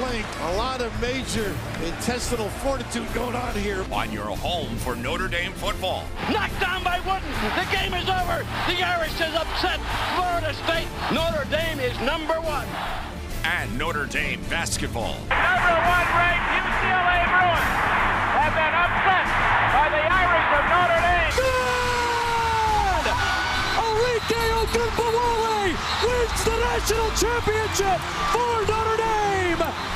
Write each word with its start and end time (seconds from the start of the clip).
playing. 0.00 0.24
A 0.42 0.56
lot 0.56 0.82
of 0.82 0.92
major 1.00 1.56
intestinal 1.82 2.48
fortitude 2.60 3.08
going 3.14 3.34
on 3.34 3.54
here. 3.54 3.84
On 3.92 4.12
your 4.12 4.26
home 4.36 4.76
for 4.76 4.94
Notre 4.94 5.28
Dame 5.28 5.52
football. 5.52 6.04
Knocked 6.30 6.60
down 6.60 6.84
by 6.84 7.00
Wooden. 7.00 7.32
The 7.56 7.64
game 7.72 7.94
is 7.94 8.04
over. 8.04 8.44
The 8.68 8.82
Irish 8.84 9.16
is 9.16 9.32
upset 9.32 9.80
Florida 10.14 10.52
State. 10.64 10.88
Notre 11.12 11.48
Dame 11.48 11.80
is 11.80 11.96
number 12.00 12.36
one. 12.44 12.68
And 13.44 13.72
Notre 13.78 14.04
Dame 14.04 14.40
basketball. 14.50 15.16
Number 15.32 15.76
one 15.88 16.08
ranked 16.12 16.44
UCLA 16.60 17.20
Bruins 17.32 17.72
have 18.36 18.52
been 18.52 18.74
upset 18.76 19.26
by 19.72 19.86
the 19.96 20.02
Irish 20.12 20.50
of 20.60 20.64
Notre 20.76 21.00
Dame. 21.08 21.32
Good! 21.40 23.06
Arike 23.80 24.44
Ogunbowale 24.60 25.72
wins 26.04 26.40
the 26.44 26.56
national 26.68 27.08
championship 27.16 28.00
for 28.34 28.60
Notre 28.68 28.96
Dame! 28.98 29.25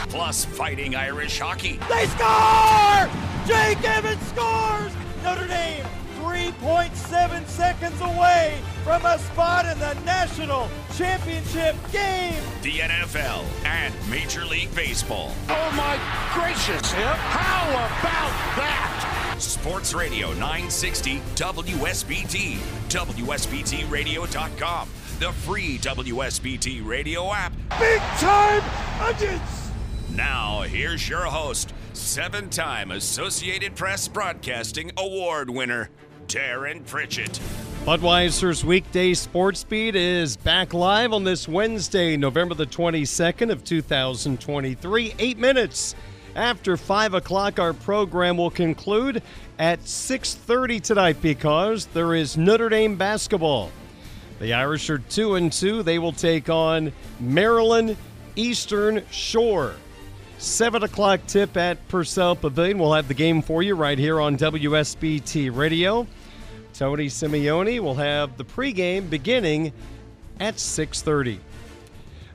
Plus 0.09 0.45
fighting 0.45 0.95
Irish 0.97 1.39
hockey. 1.39 1.79
They 1.89 2.07
score! 2.07 3.09
Jake 3.47 3.83
Evans 3.85 4.21
scores! 4.29 4.93
Notre 5.23 5.47
Dame 5.47 5.85
3.7 6.21 7.47
seconds 7.47 8.01
away 8.01 8.59
from 8.85 9.05
a 9.05 9.19
spot 9.19 9.67
in 9.67 9.79
the 9.79 9.95
national 10.05 10.69
championship 10.97 11.77
game. 11.93 12.35
The 12.63 12.79
NFL 12.79 13.45
and 13.65 13.95
Major 14.11 14.45
League 14.45 14.75
Baseball. 14.75 15.33
Oh 15.49 15.71
my 15.77 15.99
gracious! 16.35 16.93
How 16.93 17.69
about 17.71 18.57
that? 18.57 19.37
Sports 19.39 19.95
Radio 19.95 20.29
960 20.35 21.21
WSBT. 21.35 22.57
WSBTRadio.com. 22.89 24.89
The 25.19 25.33
free 25.33 25.79
WSBT 25.79 26.85
radio 26.85 27.33
app. 27.33 27.53
Big 27.79 28.01
time 28.19 28.63
onions! 29.01 29.71
Now, 30.15 30.63
here's 30.63 31.09
your 31.09 31.25
host, 31.25 31.73
seven 31.93 32.51
time 32.51 32.91
Associated 32.91 33.77
Press 33.77 34.09
Broadcasting 34.09 34.91
Award 34.99 35.49
winner, 35.49 35.89
Darin 36.27 36.83
Pritchett. 36.85 37.41
Budweiser's 37.85 38.65
weekday 38.65 39.15
sports 39.15 39.65
beat 39.65 39.95
is 39.95 40.37
back 40.37 40.75
live 40.75 41.13
on 41.13 41.25
this 41.25 41.49
Wednesday, 41.49 42.17
November 42.17 42.55
the 42.55 42.67
22nd 42.67 43.51
of 43.51 43.65
2023. 43.65 45.15
Eight 45.19 45.39
minutes 45.39 45.95
after 46.35 46.77
five 46.77 47.15
o'clock, 47.15 47.59
our 47.59 47.73
program 47.73 48.37
will 48.37 48.51
conclude 48.51 49.23
at 49.59 49.81
6:30 49.87 50.81
tonight 50.81 51.23
because 51.23 51.87
there 51.87 52.15
is 52.15 52.37
Notre 52.37 52.69
Dame 52.69 52.97
basketball. 52.97 53.71
The 54.41 54.55
Irish 54.55 54.89
are 54.89 54.99
two 54.99 55.35
and 55.35 55.53
two. 55.53 55.83
They 55.83 55.99
will 55.99 56.13
take 56.13 56.49
on 56.49 56.95
Maryland 57.21 57.95
Eastern 58.37 59.05
Shore. 59.11 59.75
Seven 60.39 60.83
o'clock 60.83 61.21
tip 61.27 61.59
at 61.59 61.87
Purcell 61.89 62.35
Pavilion. 62.35 62.79
We'll 62.79 62.95
have 62.95 63.07
the 63.07 63.13
game 63.13 63.43
for 63.43 63.63
you 63.63 63.75
right 63.75 63.99
here 63.99 64.19
on 64.19 64.39
WSBT 64.39 65.55
Radio. 65.55 66.07
Tony 66.73 67.09
Simeone 67.09 67.81
will 67.81 67.97
have 67.97 68.39
the 68.39 68.45
pregame 68.47 69.11
beginning 69.11 69.75
at 70.41 70.55
6:30. 70.59 71.39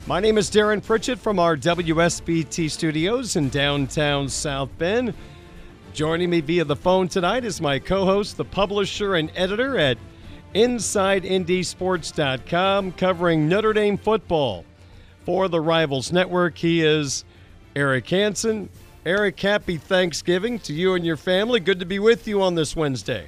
My 0.06 0.20
name 0.20 0.38
is 0.38 0.52
Darin 0.52 0.82
Pritchett 0.82 1.18
from 1.18 1.40
our 1.40 1.58
WSBT 1.58 2.70
studios 2.70 3.36
in 3.36 3.50
downtown 3.50 4.30
South 4.30 4.70
Bend. 4.78 5.16
Joining 5.92 6.30
me 6.30 6.42
via 6.42 6.66
the 6.66 6.76
phone 6.76 7.08
tonight 7.08 7.44
is 7.44 7.60
my 7.60 7.80
co-host, 7.80 8.38
the 8.38 8.46
publisher 8.46 9.16
and 9.16 9.32
editor 9.36 9.80
at 9.80 9.98
InsideNDSports.com, 10.56 12.94
covering 12.94 13.50
Notre 13.50 13.74
Dame 13.74 13.98
football 13.98 14.64
for 15.26 15.50
the 15.50 15.60
Rivals 15.60 16.12
Network. 16.12 16.58
He 16.58 16.82
is 16.82 17.26
Eric 17.76 18.10
Hansen. 18.10 18.70
Eric, 19.06 19.40
happy 19.40 19.78
Thanksgiving 19.78 20.58
to 20.60 20.74
you 20.74 20.96
and 20.96 21.06
your 21.06 21.18
family. 21.18 21.60
Good 21.60 21.82
to 21.82 21.86
be 21.86 22.00
with 22.00 22.28
you 22.28 22.42
on 22.42 22.56
this 22.56 22.76
Wednesday. 22.76 23.28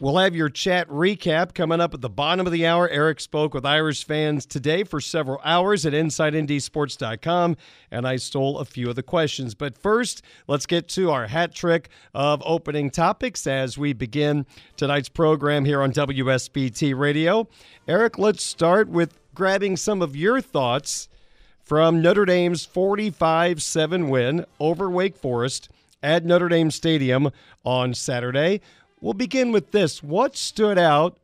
We'll 0.00 0.16
have 0.16 0.34
your 0.34 0.48
chat 0.48 0.88
recap 0.88 1.52
coming 1.52 1.78
up 1.78 1.92
at 1.92 2.00
the 2.00 2.08
bottom 2.08 2.46
of 2.46 2.52
the 2.54 2.66
hour. 2.66 2.88
Eric 2.88 3.20
spoke 3.20 3.52
with 3.52 3.66
Irish 3.66 4.06
fans 4.06 4.46
today 4.46 4.82
for 4.82 4.98
several 4.98 5.42
hours 5.44 5.84
at 5.84 5.92
InsideNDSports.com, 5.92 7.58
and 7.90 8.08
I 8.08 8.16
stole 8.16 8.60
a 8.60 8.64
few 8.64 8.88
of 8.88 8.96
the 8.96 9.02
questions. 9.02 9.54
But 9.54 9.76
first, 9.76 10.22
let's 10.46 10.64
get 10.64 10.88
to 10.90 11.10
our 11.10 11.26
hat 11.26 11.54
trick 11.54 11.90
of 12.14 12.42
opening 12.46 12.88
topics 12.88 13.46
as 13.46 13.76
we 13.76 13.92
begin 13.92 14.46
tonight's 14.78 15.10
program 15.10 15.66
here 15.66 15.82
on 15.82 15.92
WSBT 15.92 16.98
Radio. 16.98 17.46
Eric, 17.86 18.18
let's 18.18 18.42
start 18.42 18.88
with 18.88 19.20
grabbing 19.34 19.76
some 19.76 20.00
of 20.00 20.16
your 20.16 20.40
thoughts 20.40 21.10
from 21.62 22.00
Notre 22.00 22.24
Dame's 22.24 22.64
45 22.64 23.62
7 23.62 24.08
win 24.08 24.46
over 24.58 24.88
Wake 24.88 25.18
Forest 25.18 25.68
at 26.02 26.24
Notre 26.24 26.48
Dame 26.48 26.70
Stadium 26.70 27.30
on 27.64 27.92
Saturday. 27.94 28.60
We'll 29.00 29.14
begin 29.14 29.50
with 29.50 29.70
this. 29.70 30.02
What 30.02 30.36
stood 30.36 30.78
out 30.78 31.16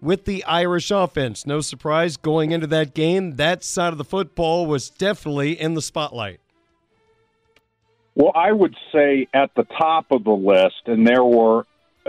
with 0.00 0.24
the 0.26 0.44
Irish 0.44 0.90
offense? 0.90 1.46
No 1.46 1.60
surprise 1.60 2.16
going 2.16 2.52
into 2.52 2.66
that 2.68 2.94
game, 2.94 3.36
that 3.36 3.64
side 3.64 3.92
of 3.92 3.98
the 3.98 4.04
football 4.04 4.66
was 4.66 4.90
definitely 4.90 5.60
in 5.60 5.74
the 5.74 5.82
spotlight. 5.82 6.40
Well, 8.14 8.32
I 8.34 8.52
would 8.52 8.74
say 8.92 9.26
at 9.34 9.50
the 9.56 9.64
top 9.64 10.06
of 10.10 10.24
the 10.24 10.30
list, 10.30 10.86
and 10.86 11.06
there 11.06 11.24
were 11.24 11.64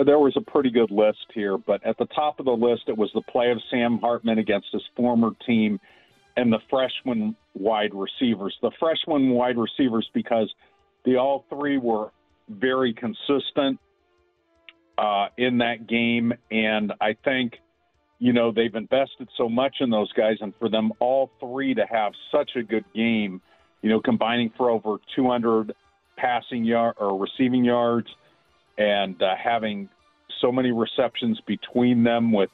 there 0.05 0.19
was 0.19 0.37
a 0.37 0.41
pretty 0.41 0.69
good 0.69 0.91
list 0.91 1.25
here, 1.33 1.57
but 1.57 1.83
at 1.83 1.97
the 1.97 2.05
top 2.05 2.39
of 2.39 2.45
the 2.45 2.51
list, 2.51 2.83
it 2.87 2.95
was 2.95 3.09
the 3.15 3.21
play 3.23 3.49
of 3.49 3.57
Sam 3.71 3.97
Hartman 3.97 4.37
against 4.37 4.67
his 4.71 4.83
former 4.95 5.31
team 5.45 5.79
and 6.35 6.53
the 6.53 6.59
freshman 6.69 7.35
wide 7.55 7.95
receivers. 7.95 8.55
The 8.61 8.71
freshman 8.79 9.31
wide 9.31 9.57
receivers 9.57 10.07
because 10.13 10.53
the 11.03 11.17
all 11.17 11.45
three 11.49 11.77
were 11.77 12.11
very 12.47 12.93
consistent 12.93 13.79
uh, 14.97 15.27
in 15.37 15.59
that 15.59 15.87
game. 15.87 16.33
And 16.51 16.93
I 17.01 17.15
think, 17.23 17.53
you 18.19 18.33
know, 18.33 18.51
they've 18.51 18.73
invested 18.73 19.29
so 19.37 19.47
much 19.47 19.77
in 19.79 19.89
those 19.89 20.11
guys, 20.13 20.37
and 20.41 20.53
for 20.59 20.69
them 20.69 20.91
all 20.99 21.29
three 21.39 21.73
to 21.75 21.85
have 21.89 22.13
such 22.31 22.51
a 22.55 22.63
good 22.63 22.85
game, 22.93 23.41
you 23.81 23.89
know, 23.89 23.99
combining 23.99 24.51
for 24.57 24.69
over 24.69 24.97
200 25.15 25.73
passing 26.17 26.65
yard 26.65 26.95
or 26.97 27.17
receiving 27.19 27.63
yards, 27.63 28.07
and 28.77 29.21
uh, 29.21 29.35
having 29.41 29.89
so 30.41 30.51
many 30.51 30.71
receptions 30.71 31.39
between 31.47 32.03
them 32.03 32.31
with 32.31 32.49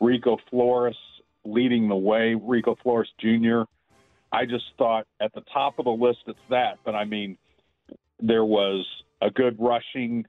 Rico 0.00 0.38
Flores 0.50 0.96
leading 1.44 1.88
the 1.88 1.96
way, 1.96 2.34
Rico 2.34 2.76
Flores 2.82 3.08
Jr. 3.20 3.62
I 4.32 4.46
just 4.46 4.64
thought 4.78 5.06
at 5.20 5.32
the 5.34 5.42
top 5.52 5.78
of 5.78 5.84
the 5.84 5.90
list 5.90 6.20
it's 6.26 6.38
that, 6.50 6.78
but 6.84 6.94
I 6.94 7.04
mean, 7.04 7.36
there 8.20 8.44
was 8.44 8.86
a 9.20 9.30
good 9.30 9.56
rushing. 9.58 10.24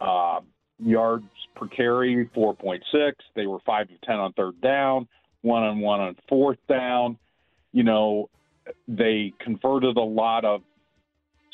Uh, 0.00 0.40
yards 0.82 1.24
per 1.54 1.66
carry, 1.68 2.28
4.6. 2.34 2.80
They 3.34 3.46
were 3.46 3.58
5 3.64 3.90
of 3.90 4.00
10 4.02 4.14
on 4.16 4.32
third 4.32 4.60
down, 4.60 5.08
1 5.42 5.62
on 5.62 5.80
1 5.80 6.00
on 6.00 6.16
fourth 6.28 6.58
down. 6.68 7.18
You 7.72 7.84
know, 7.84 8.28
they 8.88 9.32
converted 9.40 9.96
a 9.96 10.02
lot 10.02 10.44
of 10.44 10.62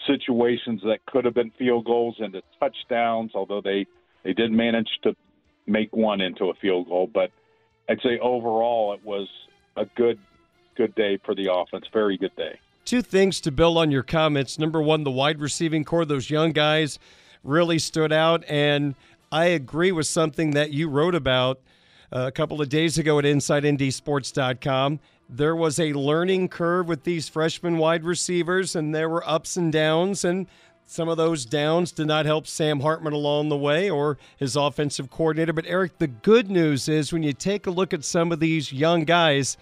situations 0.06 0.82
that 0.84 1.04
could 1.06 1.24
have 1.24 1.34
been 1.34 1.50
field 1.58 1.84
goals 1.84 2.16
into 2.18 2.42
touchdowns, 2.60 3.32
although 3.34 3.60
they, 3.60 3.86
they 4.24 4.32
did 4.32 4.52
manage 4.52 4.88
to 5.02 5.14
make 5.66 5.94
one 5.94 6.20
into 6.20 6.46
a 6.46 6.54
field 6.54 6.88
goal. 6.88 7.10
But 7.12 7.30
I'd 7.88 8.00
say 8.02 8.18
overall 8.20 8.94
it 8.94 9.04
was 9.04 9.28
a 9.76 9.86
good 9.96 10.18
good 10.76 10.94
day 10.94 11.18
for 11.24 11.34
the 11.34 11.50
offense. 11.52 11.86
Very 11.92 12.18
good 12.18 12.36
day. 12.36 12.58
Two 12.84 13.02
things 13.02 13.40
to 13.40 13.50
build 13.50 13.78
on 13.78 13.90
your 13.90 14.02
comments. 14.02 14.58
Number 14.58 14.80
one, 14.80 15.04
the 15.04 15.10
wide 15.10 15.40
receiving 15.40 15.84
corps, 15.84 16.04
those 16.04 16.30
young 16.30 16.52
guys 16.52 16.98
really 17.42 17.78
stood 17.78 18.12
out. 18.12 18.44
And 18.48 18.94
I 19.30 19.46
agree 19.46 19.92
with 19.92 20.06
something 20.06 20.52
that 20.52 20.72
you 20.72 20.88
wrote 20.88 21.14
about 21.14 21.60
uh, 22.12 22.26
a 22.26 22.32
couple 22.32 22.62
of 22.62 22.68
days 22.68 22.98
ago 22.98 23.18
at 23.18 23.24
InsideNDSports.com. 23.24 25.00
There 25.28 25.56
was 25.56 25.80
a 25.80 25.92
learning 25.92 26.48
curve 26.48 26.86
with 26.86 27.02
these 27.02 27.28
freshman 27.28 27.78
wide 27.78 28.04
receivers, 28.04 28.76
and 28.76 28.94
there 28.94 29.08
were 29.08 29.28
ups 29.28 29.56
and 29.56 29.72
downs, 29.72 30.24
and 30.24 30.46
some 30.84 31.08
of 31.08 31.16
those 31.16 31.44
downs 31.44 31.90
did 31.90 32.06
not 32.06 32.26
help 32.26 32.46
Sam 32.46 32.78
Hartman 32.78 33.12
along 33.12 33.48
the 33.48 33.56
way 33.56 33.90
or 33.90 34.18
his 34.36 34.54
offensive 34.54 35.10
coordinator. 35.10 35.52
But, 35.52 35.66
Eric, 35.66 35.98
the 35.98 36.06
good 36.06 36.48
news 36.48 36.88
is 36.88 37.12
when 37.12 37.24
you 37.24 37.32
take 37.32 37.66
a 37.66 37.72
look 37.72 37.92
at 37.92 38.04
some 38.04 38.30
of 38.30 38.38
these 38.38 38.72
young 38.72 39.04
guys, 39.04 39.56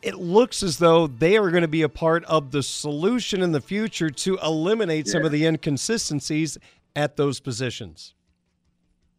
it 0.00 0.14
looks 0.14 0.62
as 0.62 0.78
though 0.78 1.06
they 1.06 1.36
are 1.36 1.50
going 1.50 1.60
to 1.60 1.68
be 1.68 1.82
a 1.82 1.90
part 1.90 2.24
of 2.24 2.52
the 2.52 2.62
solution 2.62 3.42
in 3.42 3.52
the 3.52 3.60
future 3.60 4.08
to 4.08 4.38
eliminate 4.38 5.06
yeah. 5.06 5.12
some 5.12 5.26
of 5.26 5.32
the 5.32 5.44
inconsistencies 5.44 6.56
at 6.96 7.16
those 7.16 7.38
positions. 7.38 8.14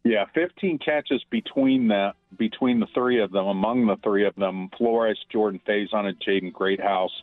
Yeah, 0.04 0.24
15 0.34 0.78
catches 0.78 1.22
between 1.30 1.88
the 1.88 2.12
between 2.36 2.80
the 2.80 2.86
three 2.92 3.20
of 3.22 3.30
them, 3.30 3.46
among 3.46 3.86
the 3.86 3.96
three 4.02 4.26
of 4.26 4.34
them, 4.34 4.68
Flores, 4.76 5.18
Jordan 5.30 5.60
Faison, 5.66 6.06
and 6.06 6.18
Jaden 6.20 6.52
Greathouse. 6.52 7.22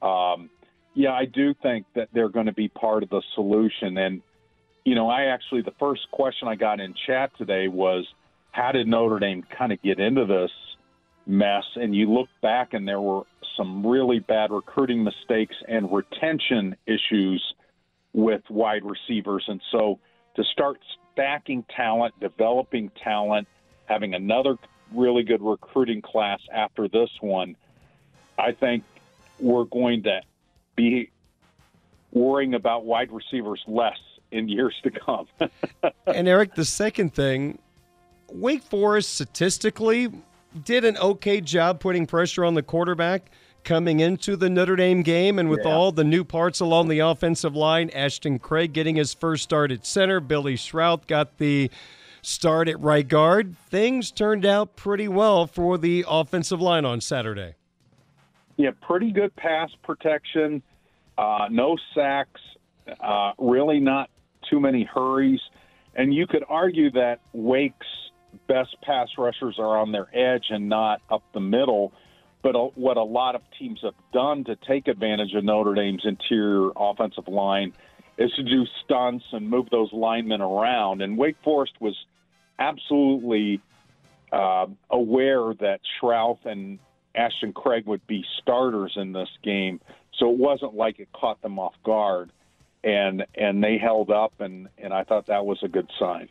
Um, 0.00 0.48
yeah, 0.94 1.12
I 1.12 1.26
do 1.26 1.54
think 1.62 1.84
that 1.94 2.08
they're 2.14 2.30
going 2.30 2.46
to 2.46 2.52
be 2.52 2.68
part 2.68 3.02
of 3.02 3.10
the 3.10 3.22
solution. 3.34 3.98
And 3.98 4.22
you 4.84 4.94
know, 4.94 5.10
I 5.10 5.24
actually 5.24 5.60
the 5.62 5.74
first 5.78 6.10
question 6.10 6.48
I 6.48 6.54
got 6.54 6.80
in 6.80 6.94
chat 7.06 7.30
today 7.36 7.68
was, 7.68 8.06
how 8.52 8.72
did 8.72 8.86
Notre 8.86 9.18
Dame 9.18 9.44
kind 9.56 9.70
of 9.72 9.82
get 9.82 10.00
into 10.00 10.24
this 10.24 10.50
mess? 11.26 11.64
And 11.76 11.94
you 11.94 12.10
look 12.10 12.28
back, 12.40 12.72
and 12.72 12.88
there 12.88 13.02
were 13.02 13.24
some 13.54 13.86
really 13.86 14.20
bad 14.20 14.50
recruiting 14.50 15.04
mistakes 15.04 15.56
and 15.68 15.92
retention 15.92 16.74
issues 16.86 17.42
with 18.14 18.40
wide 18.48 18.82
receivers, 18.82 19.44
and 19.46 19.60
so 19.70 19.98
to 20.36 20.44
start 20.52 20.78
stacking 21.18 21.64
talent, 21.74 22.14
developing 22.20 22.90
talent, 23.02 23.48
having 23.86 24.14
another 24.14 24.56
really 24.94 25.24
good 25.24 25.42
recruiting 25.42 26.00
class 26.00 26.38
after 26.54 26.86
this 26.86 27.10
one, 27.20 27.56
I 28.38 28.52
think 28.52 28.84
we're 29.40 29.64
going 29.64 30.04
to 30.04 30.20
be 30.76 31.10
worrying 32.12 32.54
about 32.54 32.84
wide 32.84 33.10
receivers 33.10 33.60
less 33.66 33.98
in 34.30 34.48
years 34.48 34.74
to 34.84 34.90
come. 34.90 35.26
and 36.06 36.28
Eric, 36.28 36.54
the 36.54 36.64
second 36.64 37.14
thing, 37.14 37.58
Wake 38.30 38.62
Forest 38.62 39.14
statistically 39.14 40.12
did 40.64 40.84
an 40.84 40.96
okay 40.98 41.40
job 41.40 41.80
putting 41.80 42.06
pressure 42.06 42.44
on 42.44 42.54
the 42.54 42.62
quarterback 42.62 43.30
coming 43.64 44.00
into 44.00 44.36
the 44.36 44.48
Notre 44.48 44.76
Dame 44.76 45.02
game, 45.02 45.38
and 45.38 45.48
with 45.48 45.60
yeah. 45.64 45.72
all 45.72 45.92
the 45.92 46.04
new 46.04 46.24
parts 46.24 46.60
along 46.60 46.88
the 46.88 47.00
offensive 47.00 47.54
line, 47.54 47.90
Ashton 47.90 48.38
Craig 48.38 48.72
getting 48.72 48.96
his 48.96 49.14
first 49.14 49.42
start 49.44 49.70
at 49.70 49.86
center, 49.86 50.20
Billy 50.20 50.56
Schrauth 50.56 51.06
got 51.06 51.38
the 51.38 51.70
start 52.22 52.68
at 52.68 52.80
right 52.80 53.06
guard. 53.06 53.56
Things 53.56 54.10
turned 54.10 54.44
out 54.44 54.76
pretty 54.76 55.08
well 55.08 55.46
for 55.46 55.78
the 55.78 56.04
offensive 56.08 56.60
line 56.60 56.84
on 56.84 57.00
Saturday. 57.00 57.54
Yeah, 58.56 58.70
pretty 58.82 59.12
good 59.12 59.34
pass 59.36 59.70
protection, 59.84 60.62
uh, 61.16 61.46
no 61.50 61.76
sacks, 61.94 62.40
uh, 63.00 63.32
really 63.38 63.80
not 63.80 64.10
too 64.50 64.60
many 64.60 64.84
hurries. 64.84 65.40
And 65.94 66.12
you 66.12 66.26
could 66.26 66.44
argue 66.48 66.90
that 66.92 67.20
Wake's 67.32 67.86
best 68.46 68.76
pass 68.82 69.08
rushers 69.16 69.56
are 69.58 69.78
on 69.78 69.92
their 69.92 70.08
edge 70.14 70.46
and 70.50 70.68
not 70.68 71.02
up 71.10 71.22
the 71.32 71.40
middle. 71.40 71.92
But 72.42 72.78
what 72.78 72.96
a 72.96 73.02
lot 73.02 73.34
of 73.34 73.42
teams 73.58 73.80
have 73.82 73.94
done 74.12 74.44
to 74.44 74.56
take 74.56 74.88
advantage 74.88 75.34
of 75.34 75.44
Notre 75.44 75.74
Dame's 75.74 76.04
interior 76.04 76.70
offensive 76.76 77.26
line 77.26 77.72
is 78.16 78.32
to 78.32 78.42
do 78.42 78.64
stunts 78.84 79.24
and 79.32 79.48
move 79.48 79.68
those 79.70 79.92
linemen 79.92 80.40
around. 80.40 81.02
And 81.02 81.18
Wake 81.18 81.36
Forest 81.42 81.72
was 81.80 81.96
absolutely 82.58 83.60
uh, 84.32 84.66
aware 84.90 85.54
that 85.60 85.80
Schrauth 86.00 86.44
and 86.44 86.78
Ashton 87.14 87.52
Craig 87.52 87.86
would 87.86 88.06
be 88.06 88.24
starters 88.40 88.92
in 88.96 89.12
this 89.12 89.28
game, 89.42 89.80
so 90.18 90.30
it 90.30 90.38
wasn't 90.38 90.74
like 90.74 91.00
it 91.00 91.08
caught 91.12 91.40
them 91.42 91.58
off 91.58 91.74
guard, 91.84 92.30
and 92.84 93.24
and 93.34 93.62
they 93.62 93.78
held 93.78 94.10
up, 94.10 94.40
and 94.40 94.68
and 94.78 94.92
I 94.92 95.04
thought 95.04 95.26
that 95.26 95.44
was 95.46 95.58
a 95.62 95.68
good 95.68 95.90
sign. 95.98 96.28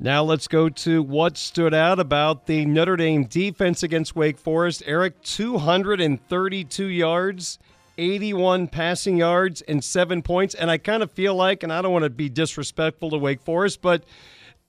Now 0.00 0.22
let's 0.22 0.46
go 0.46 0.68
to 0.68 1.02
what 1.02 1.36
stood 1.36 1.74
out 1.74 1.98
about 1.98 2.46
the 2.46 2.64
Notre 2.66 2.94
Dame 2.94 3.24
defense 3.24 3.82
against 3.82 4.14
Wake 4.14 4.38
Forest. 4.38 4.84
Eric, 4.86 5.20
232 5.22 6.84
yards, 6.84 7.58
81 7.98 8.68
passing 8.68 9.16
yards, 9.16 9.60
and 9.62 9.82
seven 9.82 10.22
points. 10.22 10.54
And 10.54 10.70
I 10.70 10.78
kind 10.78 11.02
of 11.02 11.10
feel 11.10 11.34
like, 11.34 11.64
and 11.64 11.72
I 11.72 11.82
don't 11.82 11.92
want 11.92 12.04
to 12.04 12.10
be 12.10 12.28
disrespectful 12.28 13.10
to 13.10 13.18
Wake 13.18 13.42
Forest, 13.42 13.82
but 13.82 14.04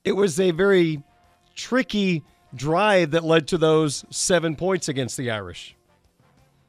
it 0.03 0.13
was 0.13 0.39
a 0.39 0.49
very 0.49 1.03
tricky 1.55 2.23
drive 2.55 3.11
that 3.11 3.23
led 3.23 3.47
to 3.49 3.59
those 3.59 4.05
seven 4.09 4.55
points 4.55 4.89
against 4.89 5.15
the 5.15 5.29
Irish. 5.29 5.75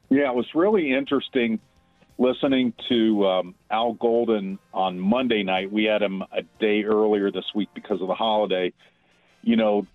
Yeah, 0.09 0.29
it 0.29 0.35
was 0.35 0.45
really 0.53 0.93
interesting 0.93 1.59
listening 2.17 2.73
to 2.89 3.27
um, 3.27 3.55
Al 3.69 3.93
Golden 3.93 4.59
on 4.73 4.99
Monday 4.99 5.43
night. 5.43 5.71
We 5.71 5.85
had 5.85 6.01
him 6.01 6.21
a 6.31 6.43
day 6.59 6.83
earlier 6.83 7.31
this 7.31 7.45
week 7.55 7.69
because 7.73 8.01
of 8.01 8.07
the 8.07 8.15
holiday. 8.15 8.73
You 9.43 9.55
know, 9.55 9.87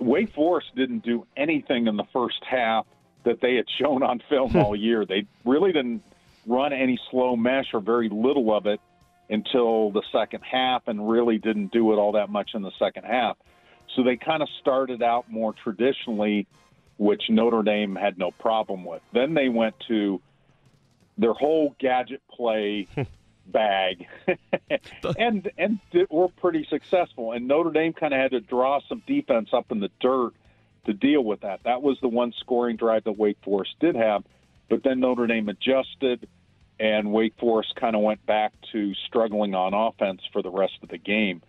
Wake 0.00 0.32
Forest 0.32 0.68
didn't 0.76 1.04
do 1.04 1.26
anything 1.36 1.86
in 1.86 1.96
the 1.96 2.06
first 2.12 2.42
half 2.48 2.86
that 3.24 3.40
they 3.40 3.56
had 3.56 3.66
shown 3.68 4.02
on 4.02 4.22
film 4.28 4.56
all 4.56 4.76
year. 4.76 5.04
They 5.04 5.26
really 5.44 5.72
didn't 5.72 6.02
run 6.46 6.72
any 6.72 6.98
slow 7.10 7.36
mesh 7.36 7.74
or 7.74 7.80
very 7.80 8.08
little 8.08 8.56
of 8.56 8.66
it 8.66 8.80
until 9.28 9.90
the 9.90 10.02
second 10.12 10.42
half 10.42 10.86
and 10.86 11.08
really 11.08 11.38
didn't 11.38 11.72
do 11.72 11.92
it 11.92 11.96
all 11.96 12.12
that 12.12 12.30
much 12.30 12.50
in 12.54 12.62
the 12.62 12.70
second 12.78 13.04
half. 13.04 13.36
So 13.94 14.02
they 14.02 14.16
kind 14.16 14.42
of 14.42 14.48
started 14.60 15.02
out 15.02 15.30
more 15.30 15.52
traditionally, 15.52 16.46
which 16.98 17.24
Notre 17.28 17.62
Dame 17.62 17.96
had 17.96 18.18
no 18.18 18.30
problem 18.30 18.84
with. 18.84 19.02
Then 19.12 19.34
they 19.34 19.48
went 19.48 19.74
to 19.88 20.20
their 21.18 21.32
whole 21.32 21.74
gadget 21.78 22.22
play 22.30 22.86
bag, 23.46 24.06
and 25.18 25.50
and 25.56 25.78
were 26.10 26.28
pretty 26.28 26.66
successful. 26.68 27.32
And 27.32 27.48
Notre 27.48 27.70
Dame 27.70 27.92
kind 27.92 28.12
of 28.12 28.20
had 28.20 28.30
to 28.32 28.40
draw 28.40 28.80
some 28.88 29.02
defense 29.06 29.50
up 29.52 29.70
in 29.70 29.80
the 29.80 29.90
dirt 30.00 30.32
to 30.86 30.92
deal 30.92 31.22
with 31.22 31.40
that. 31.40 31.60
That 31.64 31.82
was 31.82 31.98
the 32.00 32.08
one 32.08 32.32
scoring 32.40 32.76
drive 32.76 33.04
that 33.04 33.12
Wake 33.12 33.38
Forest 33.42 33.74
did 33.80 33.96
have, 33.96 34.24
but 34.68 34.82
then 34.82 35.00
Notre 35.00 35.26
Dame 35.26 35.48
adjusted, 35.48 36.28
and 36.78 37.12
Wake 37.12 37.34
Forest 37.38 37.74
kind 37.76 37.96
of 37.96 38.02
went 38.02 38.24
back 38.26 38.52
to 38.72 38.94
struggling 39.06 39.54
on 39.54 39.74
offense 39.74 40.22
for 40.32 40.42
the 40.42 40.50
rest 40.50 40.74
of 40.82 40.88
the 40.88 40.98
game. 40.98 41.42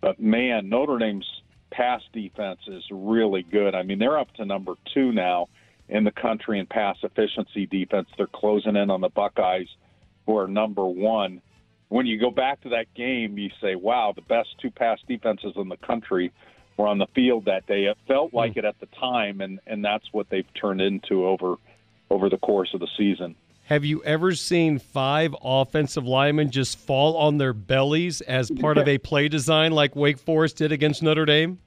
But 0.00 0.20
man, 0.20 0.68
Notre 0.68 0.98
Dame's 0.98 1.28
pass 1.70 2.02
defense 2.12 2.60
is 2.66 2.84
really 2.90 3.42
good. 3.42 3.74
I 3.74 3.82
mean, 3.82 3.98
they're 3.98 4.18
up 4.18 4.32
to 4.34 4.44
number 4.44 4.74
two 4.94 5.12
now 5.12 5.48
in 5.88 6.04
the 6.04 6.12
country 6.12 6.58
in 6.58 6.66
pass 6.66 6.96
efficiency 7.02 7.66
defense. 7.66 8.08
They're 8.16 8.26
closing 8.26 8.76
in 8.76 8.90
on 8.90 9.00
the 9.00 9.08
Buckeyes, 9.08 9.68
who 10.26 10.36
are 10.36 10.46
number 10.48 10.86
one. 10.86 11.40
When 11.88 12.06
you 12.06 12.20
go 12.20 12.30
back 12.30 12.60
to 12.62 12.68
that 12.70 12.92
game, 12.94 13.38
you 13.38 13.50
say, 13.62 13.74
wow, 13.74 14.12
the 14.14 14.22
best 14.22 14.50
two 14.60 14.70
pass 14.70 14.98
defenses 15.08 15.54
in 15.56 15.68
the 15.68 15.78
country 15.78 16.32
were 16.76 16.86
on 16.86 16.98
the 16.98 17.06
field 17.14 17.46
that 17.46 17.66
day. 17.66 17.84
It 17.84 17.96
felt 18.06 18.34
like 18.34 18.54
mm. 18.54 18.58
it 18.58 18.64
at 18.64 18.78
the 18.80 18.86
time, 19.00 19.40
and, 19.40 19.58
and 19.66 19.84
that's 19.84 20.04
what 20.12 20.28
they've 20.30 20.46
turned 20.54 20.80
into 20.80 21.26
over 21.26 21.56
over 22.10 22.30
the 22.30 22.38
course 22.38 22.70
of 22.72 22.80
the 22.80 22.88
season. 22.96 23.34
Have 23.64 23.84
you 23.84 24.02
ever 24.02 24.34
seen 24.34 24.78
five 24.78 25.36
offensive 25.42 26.06
linemen 26.06 26.50
just 26.50 26.78
fall 26.78 27.18
on 27.18 27.36
their 27.36 27.52
bellies 27.52 28.22
as 28.22 28.50
part 28.50 28.78
of 28.78 28.88
a 28.88 28.96
play 28.96 29.28
design 29.28 29.72
like 29.72 29.94
Wake 29.94 30.18
Forest 30.18 30.56
did 30.56 30.72
against 30.72 31.02
Notre 31.02 31.26
Dame? 31.26 31.58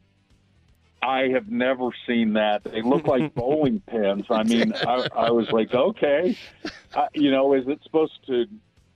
I 1.02 1.30
have 1.34 1.50
never 1.50 1.90
seen 2.08 2.34
that. 2.34 2.64
They 2.64 2.82
look 2.82 3.08
like 3.08 3.34
bowling 3.36 3.82
pins. 3.88 4.26
I 4.30 4.44
mean, 4.44 4.74
I, 4.74 5.08
I 5.16 5.32
was 5.32 5.52
like, 5.52 5.74
okay, 5.74 6.38
uh, 6.94 7.08
you 7.14 7.32
know, 7.32 7.54
is 7.54 7.68
it 7.68 7.80
supposed 7.84 8.20
to 8.28 8.46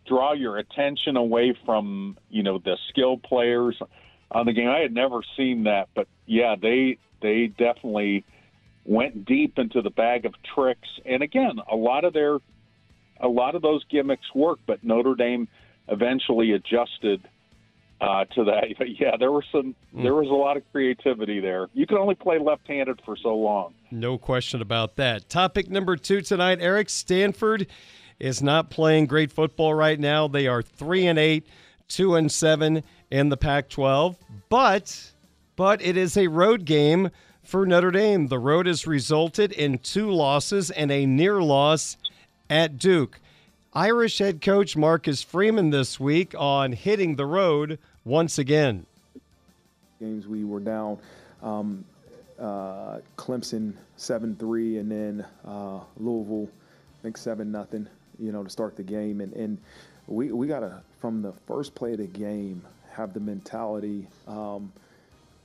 draw 0.07 0.33
your 0.33 0.57
attention 0.57 1.17
away 1.17 1.57
from 1.65 2.17
you 2.29 2.43
know 2.43 2.59
the 2.59 2.77
skill 2.89 3.17
players 3.17 3.77
on 4.31 4.45
the 4.45 4.53
game? 4.53 4.69
I 4.69 4.79
had 4.79 4.93
never 4.93 5.21
seen 5.35 5.63
that, 5.63 5.89
but 5.95 6.07
yeah, 6.25 6.55
they 6.61 6.97
they 7.21 7.47
definitely 7.47 8.23
went 8.85 9.25
deep 9.25 9.57
into 9.57 9.81
the 9.81 9.89
bag 9.89 10.25
of 10.25 10.33
tricks. 10.53 10.87
And 11.05 11.23
again, 11.23 11.59
a 11.71 11.75
lot 11.75 12.05
of 12.05 12.13
their 12.13 12.37
a 13.19 13.27
lot 13.27 13.55
of 13.55 13.61
those 13.61 13.83
gimmicks 13.85 14.33
work, 14.35 14.59
but 14.67 14.83
Notre 14.83 15.15
Dame 15.15 15.47
eventually 15.87 16.51
adjusted 16.51 17.27
uh, 18.01 18.25
to 18.25 18.43
that. 18.45 18.65
But 18.77 18.87
yeah, 18.99 19.17
there 19.17 19.31
was 19.31 19.43
some 19.51 19.75
mm. 19.93 20.03
there 20.03 20.15
was 20.15 20.27
a 20.27 20.33
lot 20.33 20.57
of 20.57 20.63
creativity 20.71 21.39
there. 21.39 21.67
You 21.73 21.87
can 21.87 21.97
only 21.97 22.15
play 22.15 22.39
left-handed 22.39 23.01
for 23.05 23.15
so 23.17 23.35
long. 23.35 23.73
No 23.91 24.17
question 24.17 24.61
about 24.61 24.95
that. 24.97 25.29
Topic 25.29 25.69
number 25.69 25.95
two 25.95 26.21
tonight, 26.21 26.59
Eric 26.61 26.89
Stanford 26.89 27.67
is 28.19 28.41
not 28.41 28.69
playing 28.69 29.07
great 29.07 29.31
football 29.31 29.73
right 29.73 29.99
now. 29.99 30.27
They 30.27 30.47
are 30.47 30.61
three 30.61 31.05
and 31.05 31.19
eight, 31.19 31.47
two 31.87 32.15
and 32.15 32.31
seven 32.31 32.83
in 33.11 33.29
the 33.29 33.37
Pac-12, 33.37 34.15
but 34.49 35.11
but 35.55 35.81
it 35.81 35.95
is 35.95 36.17
a 36.17 36.27
road 36.27 36.65
game 36.65 37.09
for 37.43 37.65
Notre 37.65 37.91
Dame. 37.91 38.27
The 38.27 38.39
road 38.39 38.65
has 38.65 38.87
resulted 38.87 39.51
in 39.51 39.77
two 39.77 40.11
losses 40.11 40.71
and 40.71 40.91
a 40.91 41.05
near 41.05 41.41
loss 41.41 41.97
at 42.49 42.77
Duke. 42.77 43.19
Irish 43.75 44.19
head 44.19 44.41
coach 44.41 44.77
Marcus 44.77 45.21
Freeman 45.21 45.69
this 45.69 45.99
week 45.99 46.33
on 46.37 46.71
hitting 46.71 47.17
the 47.17 47.25
road 47.25 47.77
once 48.05 48.37
again. 48.37 48.85
Games 49.99 50.27
we 50.27 50.45
were 50.45 50.61
down 50.61 50.97
um, 51.43 51.83
uh, 52.39 52.99
Clemson 53.17 53.73
seven 53.97 54.37
three, 54.37 54.77
and 54.77 54.89
then 54.89 55.25
uh, 55.45 55.81
Louisville, 55.97 56.49
I 56.99 57.03
think 57.03 57.17
seven 57.17 57.51
nothing. 57.51 57.85
You 58.17 58.31
know, 58.31 58.45
to 58.45 58.49
start 58.49 58.77
the 58.77 58.83
game, 58.83 59.19
and 59.19 59.33
and 59.33 59.57
we 60.07 60.31
we 60.31 60.47
gotta 60.47 60.81
from 61.01 61.21
the 61.21 61.33
first 61.45 61.75
play 61.75 61.91
of 61.91 61.97
the 61.97 62.07
game 62.07 62.61
have 62.93 63.13
the 63.13 63.19
mentality. 63.19 64.07
Um, 64.25 64.71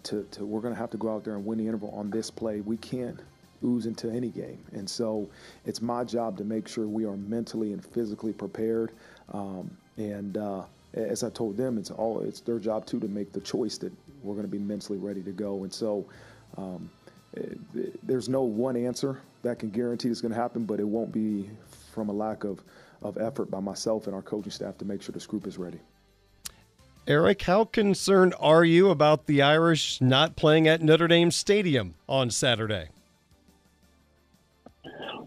to, 0.05 0.27
to 0.31 0.47
we're 0.47 0.61
going 0.61 0.73
to 0.73 0.81
have 0.81 0.89
to 0.91 0.97
go 0.97 1.15
out 1.15 1.25
there 1.25 1.35
and 1.35 1.45
win 1.45 1.59
the 1.59 1.67
interval 1.67 1.91
on 1.91 2.11
this 2.11 2.31
play. 2.31 2.63
We 2.63 2.79
can't 2.79 3.21
ooze 3.65 3.87
into 3.87 4.11
any 4.11 4.29
game. 4.29 4.65
And 4.73 4.89
so 4.89 5.29
it's 5.67 5.81
my 5.81 6.05
job 6.05 6.37
to 6.39 6.45
make 6.45 6.69
sure 6.69 6.87
we 6.87 7.05
are 7.05 7.17
mentally 7.17 7.73
and 7.73 7.85
physically 7.85 8.33
prepared. 8.33 8.93
Um, 9.33 9.71
and 9.97 10.37
uh, 10.37 10.63
as 10.95 11.23
I 11.23 11.31
told 11.31 11.57
them, 11.57 11.79
it's 11.79 11.91
all 11.91 12.21
it's 12.21 12.41
their 12.41 12.59
job 12.59 12.87
too 12.87 13.01
to 13.01 13.09
make 13.09 13.33
the 13.33 13.41
choice 13.41 13.79
that 13.79 13.93
we're 14.23 14.35
going 14.35 14.47
to 14.47 14.51
be 14.51 14.59
mentally 14.59 14.99
ready 14.99 15.23
to 15.23 15.33
go. 15.33 15.63
And 15.65 15.73
so 15.73 16.07
um, 16.57 16.91
it, 17.35 18.07
there's 18.07 18.29
no 18.29 18.43
one 18.43 18.77
answer 18.77 19.21
that 19.43 19.59
can 19.59 19.71
guarantee 19.71 20.09
it's 20.09 20.21
going 20.21 20.35
to 20.35 20.41
happen, 20.41 20.65
but 20.65 20.81
it 20.81 20.87
won't 20.87 21.13
be 21.13 21.49
from 21.93 22.09
a 22.09 22.13
lack 22.13 22.45
of, 22.45 22.61
of 23.03 23.19
effort 23.19 23.51
by 23.51 23.61
myself 23.61 24.07
and 24.07 24.15
our 24.15 24.23
coaching 24.23 24.51
staff 24.53 24.77
to 24.79 24.85
make 24.85 25.03
sure 25.03 25.13
this 25.13 25.27
group 25.27 25.47
is 25.47 25.59
ready. 25.59 25.79
Eric, 27.07 27.43
how 27.43 27.65
concerned 27.65 28.35
are 28.39 28.65
you 28.65 28.91
about 28.91 29.27
the 29.27 29.43
Irish 29.43 30.01
not 30.01 30.37
playing 30.37 30.69
at 30.69 30.83
Notre 30.83 31.09
Dame 31.09 31.31
Stadium 31.31 31.95
on 32.09 32.31
Saturday? 32.31 32.91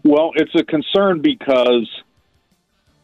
Well, 0.04 0.32
it's 0.34 0.54
a 0.54 0.62
concern 0.62 1.22
because 1.22 1.88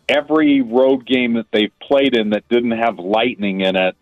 every 0.08 0.60
road 0.60 1.06
game 1.06 1.34
that 1.34 1.46
they've 1.52 1.72
played 1.80 2.14
in 2.14 2.30
that 2.30 2.48
didn't 2.48 2.72
have 2.72 2.98
lightning 2.98 3.62
in 3.62 3.74
it, 3.74 3.96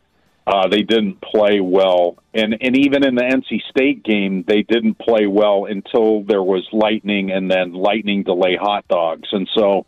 uh, 0.47 0.67
they 0.69 0.83
didn't 0.83 1.21
play 1.21 1.61
well. 1.61 2.17
And 2.35 2.57
and 2.61 2.77
even 2.77 3.05
in 3.05 3.15
the 3.15 3.23
NC 3.23 3.61
State 3.71 4.03
game, 4.03 4.45
they 4.47 4.63
didn't 4.63 4.99
play 4.99 5.27
well 5.27 5.67
until 5.67 6.23
there 6.23 6.43
was 6.43 6.67
lightning 6.73 7.31
and 7.31 7.51
then 7.51 7.73
lightning 7.73 8.25
delay 8.25 8.57
hot 8.57 8.89
dogs. 8.89 9.29
And 9.31 9.49
so 9.55 9.87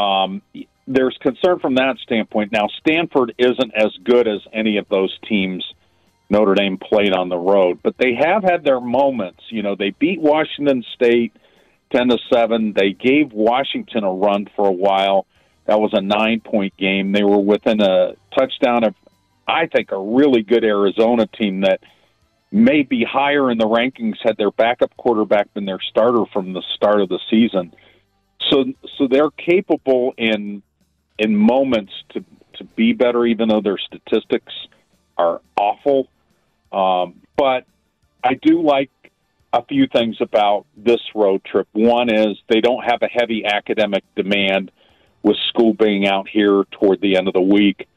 um, 0.00 0.42
there's 0.86 1.16
concern 1.20 1.58
from 1.58 1.76
that 1.76 1.96
standpoint. 2.02 2.52
Now, 2.52 2.68
Stanford 2.80 3.34
isn't 3.38 3.72
as 3.74 3.90
good 4.04 4.28
as 4.28 4.40
any 4.52 4.76
of 4.76 4.88
those 4.88 5.16
teams 5.28 5.64
Notre 6.28 6.54
Dame 6.54 6.78
played 6.78 7.12
on 7.12 7.28
the 7.28 7.36
road, 7.38 7.80
but 7.82 7.96
they 7.98 8.14
have 8.14 8.44
had 8.44 8.62
their 8.62 8.80
moments. 8.80 9.40
You 9.48 9.62
know, 9.62 9.74
they 9.74 9.90
beat 9.90 10.20
Washington 10.20 10.84
State 10.94 11.32
ten 11.92 12.08
to 12.08 12.18
seven. 12.32 12.72
They 12.72 12.92
gave 12.92 13.32
Washington 13.32 14.04
a 14.04 14.12
run 14.12 14.48
for 14.56 14.66
a 14.66 14.72
while. 14.72 15.26
That 15.66 15.80
was 15.80 15.90
a 15.92 16.00
nine 16.00 16.40
point 16.40 16.76
game. 16.76 17.12
They 17.12 17.22
were 17.22 17.38
within 17.38 17.80
a 17.80 18.14
touchdown 18.36 18.84
of, 18.84 18.94
I 19.46 19.66
think, 19.66 19.92
a 19.92 19.98
really 19.98 20.42
good 20.42 20.64
Arizona 20.64 21.26
team 21.26 21.60
that 21.62 21.80
may 22.50 22.82
be 22.82 23.04
higher 23.04 23.50
in 23.50 23.58
the 23.58 23.66
rankings 23.66 24.16
had 24.22 24.36
their 24.36 24.50
backup 24.50 24.96
quarterback 24.96 25.52
been 25.54 25.66
their 25.66 25.80
starter 25.80 26.24
from 26.32 26.52
the 26.52 26.62
start 26.74 27.00
of 27.00 27.08
the 27.08 27.20
season. 27.30 27.72
So, 28.50 28.64
so 28.98 29.06
they're 29.08 29.30
capable 29.30 30.14
in 30.16 30.62
in 31.18 31.36
moments 31.36 31.92
to 32.10 32.24
to 32.54 32.64
be 32.64 32.92
better, 32.92 33.24
even 33.26 33.48
though 33.48 33.60
their 33.60 33.78
statistics 33.78 34.52
are 35.16 35.40
awful. 35.56 36.08
Um, 36.72 37.20
but 37.36 37.64
I 38.22 38.34
do 38.34 38.62
like 38.62 38.90
a 39.52 39.64
few 39.64 39.86
things 39.86 40.16
about 40.20 40.66
this 40.76 41.00
road 41.14 41.44
trip. 41.44 41.68
One 41.72 42.12
is 42.12 42.38
they 42.48 42.60
don't 42.60 42.84
have 42.84 43.02
a 43.02 43.08
heavy 43.08 43.44
academic 43.44 44.04
demand 44.14 44.70
with 45.22 45.36
school 45.48 45.74
being 45.74 46.06
out 46.06 46.28
here 46.28 46.64
toward 46.70 47.00
the 47.00 47.16
end 47.16 47.26
of 47.26 47.34
the 47.34 47.40
week. 47.40 47.88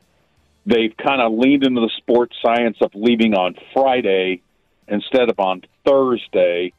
They've 0.66 0.96
kind 0.98 1.22
of 1.22 1.34
leaned 1.34 1.64
into 1.64 1.82
the 1.82 1.92
sports 1.98 2.36
science 2.44 2.78
of 2.82 2.92
leaving 2.96 3.34
on 3.36 3.56
Friday 3.74 4.42
instead 4.88 5.30
of 5.30 5.40
on 5.40 5.62
Thursday, 5.86 6.74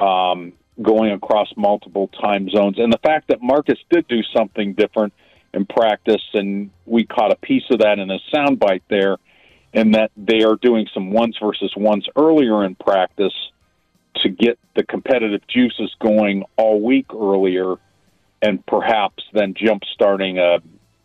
um, 0.00 0.52
going 0.80 1.12
across 1.12 1.48
multiple 1.56 2.08
time 2.08 2.48
zones. 2.50 2.78
And 2.78 2.92
the 2.92 2.98
fact 2.98 3.28
that 3.28 3.42
Marcus 3.42 3.78
did 3.90 4.08
do 4.08 4.22
something 4.34 4.74
different 4.74 5.12
in 5.52 5.66
practice, 5.66 6.22
and 6.34 6.70
we 6.84 7.04
caught 7.04 7.32
a 7.32 7.36
piece 7.36 7.64
of 7.70 7.80
that 7.80 7.98
in 7.98 8.10
a 8.10 8.18
soundbite 8.32 8.82
there, 8.88 9.16
and 9.74 9.94
that 9.94 10.10
they 10.16 10.42
are 10.42 10.56
doing 10.56 10.86
some 10.92 11.10
ones 11.10 11.36
versus 11.40 11.72
ones 11.76 12.06
earlier 12.16 12.64
in 12.64 12.74
practice 12.74 13.34
to 14.22 14.28
get 14.28 14.58
the 14.74 14.84
competitive 14.84 15.42
juices 15.48 15.94
going 16.00 16.44
all 16.56 16.80
week 16.80 17.06
earlier 17.14 17.76
and 18.42 18.64
perhaps 18.66 19.24
then 19.32 19.54
jump 19.56 19.82
starting 19.94 20.38
a, 20.38 20.58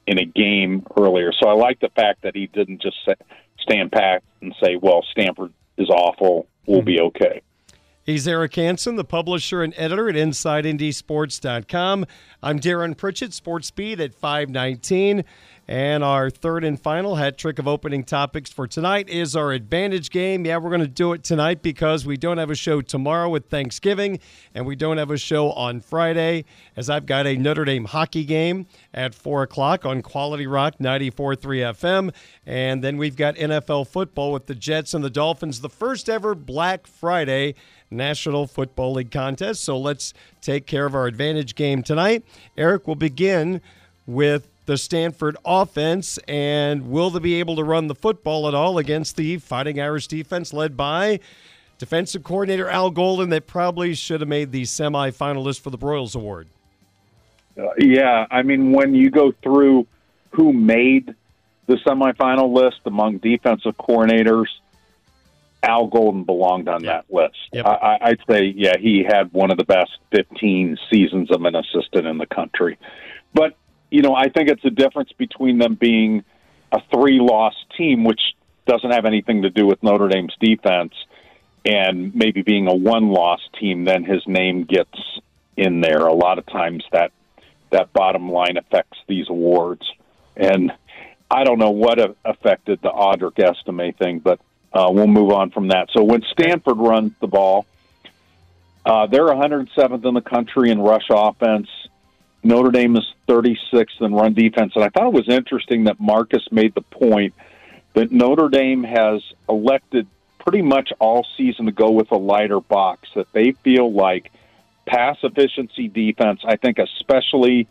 in 0.07 0.19
a 0.19 0.25
game 0.25 0.85
earlier. 0.97 1.31
So 1.41 1.49
I 1.49 1.53
like 1.53 1.79
the 1.79 1.89
fact 1.95 2.23
that 2.23 2.35
he 2.35 2.47
didn't 2.47 2.81
just 2.81 2.97
say, 3.05 3.15
stand 3.59 3.91
back 3.91 4.23
and 4.41 4.53
say, 4.61 4.75
well, 4.75 5.03
Stanford 5.11 5.53
is 5.77 5.89
awful. 5.89 6.47
We'll 6.65 6.81
hmm. 6.81 6.85
be 6.85 6.99
okay. 7.01 7.41
He's 8.03 8.27
Eric 8.27 8.55
Hansen, 8.55 8.95
the 8.95 9.03
publisher 9.03 9.61
and 9.61 9.75
editor 9.77 10.09
at 10.09 10.15
InsideNDSports.com. 10.15 12.07
I'm 12.41 12.57
Darin 12.57 12.95
Pritchett, 12.95 13.31
Sports 13.31 13.67
Speed 13.67 14.01
at 14.01 14.15
519. 14.15 15.23
And 15.67 16.03
our 16.03 16.31
third 16.31 16.63
and 16.63 16.81
final 16.81 17.15
hat 17.15 17.37
trick 17.37 17.59
of 17.59 17.67
opening 17.67 18.03
topics 18.03 18.51
for 18.51 18.67
tonight 18.67 19.07
is 19.07 19.35
our 19.35 19.51
advantage 19.51 20.09
game. 20.09 20.45
Yeah, 20.45 20.57
we're 20.57 20.71
going 20.71 20.81
to 20.81 20.87
do 20.87 21.13
it 21.13 21.23
tonight 21.23 21.61
because 21.61 22.05
we 22.05 22.17
don't 22.17 22.39
have 22.39 22.49
a 22.49 22.55
show 22.55 22.81
tomorrow 22.81 23.29
with 23.29 23.45
Thanksgiving, 23.45 24.19
and 24.55 24.65
we 24.65 24.75
don't 24.75 24.97
have 24.97 25.11
a 25.11 25.17
show 25.17 25.51
on 25.51 25.79
Friday, 25.79 26.43
as 26.75 26.89
I've 26.89 27.05
got 27.05 27.27
a 27.27 27.37
Notre 27.37 27.63
Dame 27.63 27.85
hockey 27.85 28.25
game 28.25 28.65
at 28.93 29.13
4 29.13 29.43
o'clock 29.43 29.85
on 29.85 30.01
Quality 30.01 30.47
Rock 30.47 30.79
94.3 30.79 31.37
FM. 31.37 32.13
And 32.45 32.83
then 32.83 32.97
we've 32.97 33.15
got 33.15 33.35
NFL 33.35 33.87
football 33.87 34.33
with 34.33 34.47
the 34.47 34.55
Jets 34.55 34.95
and 34.95 35.03
the 35.03 35.09
Dolphins, 35.11 35.61
the 35.61 35.69
first 35.69 36.09
ever 36.09 36.33
Black 36.33 36.87
Friday 36.87 37.53
National 37.91 38.47
Football 38.47 38.93
League 38.93 39.11
contest. 39.11 39.63
So 39.63 39.77
let's 39.77 40.13
take 40.41 40.65
care 40.65 40.85
of 40.85 40.95
our 40.95 41.07
advantage 41.07 41.55
game 41.55 41.83
tonight. 41.83 42.23
Eric 42.57 42.87
will 42.87 42.95
begin 42.95 43.61
with 44.07 44.47
the 44.65 44.77
Stanford 44.77 45.37
offense, 45.43 46.17
and 46.27 46.89
will 46.89 47.09
they 47.09 47.19
be 47.19 47.35
able 47.35 47.55
to 47.57 47.63
run 47.63 47.87
the 47.87 47.95
football 47.95 48.47
at 48.47 48.53
all 48.53 48.77
against 48.77 49.17
the 49.17 49.37
Fighting 49.37 49.79
Irish 49.79 50.07
defense 50.07 50.53
led 50.53 50.77
by 50.77 51.19
defensive 51.77 52.23
coordinator 52.23 52.69
Al 52.69 52.91
Golden 52.91 53.29
that 53.29 53.47
probably 53.47 53.95
should 53.95 54.21
have 54.21 54.29
made 54.29 54.51
the 54.51 54.63
semifinalist 54.63 55.59
for 55.59 55.71
the 55.71 55.77
Broyles 55.77 56.15
Award? 56.15 56.47
Uh, 57.59 57.69
yeah, 57.79 58.27
I 58.29 58.43
mean, 58.43 58.71
when 58.71 58.93
you 58.93 59.09
go 59.09 59.33
through 59.43 59.87
who 60.29 60.53
made 60.53 61.15
the 61.65 61.75
semifinal 61.77 62.53
list 62.53 62.81
among 62.85 63.17
defensive 63.17 63.75
coordinators, 63.77 64.45
Al 65.63 65.87
Golden 65.87 66.23
belonged 66.23 66.67
on 66.67 66.83
yep. 66.83 67.05
that 67.07 67.15
list. 67.15 67.37
Yep. 67.53 67.65
I, 67.65 67.97
I'd 68.01 68.19
say, 68.29 68.53
yeah, 68.55 68.77
he 68.79 69.03
had 69.07 69.31
one 69.31 69.51
of 69.51 69.57
the 69.57 69.63
best 69.63 69.91
15 70.11 70.77
seasons 70.91 71.31
of 71.31 71.43
an 71.43 71.55
assistant 71.55 72.07
in 72.07 72.17
the 72.17 72.25
country. 72.25 72.77
But 73.33 73.55
you 73.91 74.01
know, 74.01 74.15
I 74.15 74.29
think 74.29 74.49
it's 74.49 74.63
a 74.65 74.69
difference 74.69 75.11
between 75.17 75.57
them 75.57 75.75
being 75.75 76.23
a 76.71 76.79
three 76.91 77.19
loss 77.19 77.53
team, 77.77 78.03
which 78.03 78.21
doesn't 78.65 78.91
have 78.91 79.05
anything 79.05 79.41
to 79.41 79.49
do 79.49 79.67
with 79.67 79.83
Notre 79.83 80.07
Dame's 80.07 80.35
defense, 80.39 80.93
and 81.65 82.15
maybe 82.15 82.41
being 82.41 82.67
a 82.67 82.73
one 82.73 83.09
loss 83.09 83.41
team, 83.59 83.83
then 83.83 84.03
his 84.03 84.25
name 84.25 84.63
gets 84.63 84.97
in 85.57 85.81
there. 85.81 86.07
A 86.07 86.13
lot 86.13 86.39
of 86.39 86.45
times 86.47 86.83
that 86.91 87.11
that 87.71 87.93
bottom 87.93 88.31
line 88.31 88.57
affects 88.57 88.97
these 89.07 89.29
awards. 89.29 89.85
And 90.35 90.71
I 91.29 91.43
don't 91.43 91.59
know 91.59 91.71
what 91.71 91.99
affected 92.25 92.79
the 92.81 92.89
Audric 92.89 93.39
Estime 93.39 93.93
thing, 93.97 94.19
but 94.19 94.39
uh, 94.73 94.89
we'll 94.89 95.07
move 95.07 95.31
on 95.31 95.51
from 95.51 95.69
that. 95.69 95.89
So 95.91 96.03
when 96.03 96.21
Stanford 96.31 96.77
runs 96.77 97.13
the 97.19 97.27
ball, 97.27 97.65
uh, 98.85 99.07
they're 99.07 99.25
107th 99.25 100.05
in 100.05 100.13
the 100.13 100.21
country 100.21 100.71
in 100.71 100.79
rush 100.79 101.07
offense. 101.09 101.67
Notre 102.43 102.71
Dame 102.71 102.95
is 102.95 103.05
36th 103.27 104.01
in 104.01 104.13
run 104.13 104.33
defense. 104.33 104.73
And 104.75 104.83
I 104.83 104.89
thought 104.89 105.07
it 105.07 105.13
was 105.13 105.29
interesting 105.29 105.83
that 105.85 105.99
Marcus 105.99 106.43
made 106.51 106.73
the 106.73 106.81
point 106.81 107.33
that 107.93 108.11
Notre 108.11 108.49
Dame 108.49 108.83
has 108.83 109.21
elected 109.47 110.07
pretty 110.39 110.61
much 110.61 110.91
all 110.99 111.25
season 111.37 111.67
to 111.67 111.71
go 111.71 111.91
with 111.91 112.11
a 112.11 112.17
lighter 112.17 112.59
box, 112.59 113.09
that 113.15 113.31
they 113.31 113.51
feel 113.51 113.91
like 113.91 114.31
pass 114.87 115.17
efficiency 115.21 115.87
defense, 115.87 116.41
I 116.43 116.55
think, 116.55 116.79
especially 116.79 117.67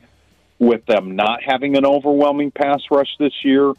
with 0.59 0.85
them 0.87 1.17
not 1.17 1.43
having 1.43 1.77
an 1.77 1.85
overwhelming 1.85 2.51
pass 2.51 2.83
rush 2.91 3.17
this 3.19 3.33
year, 3.45 3.73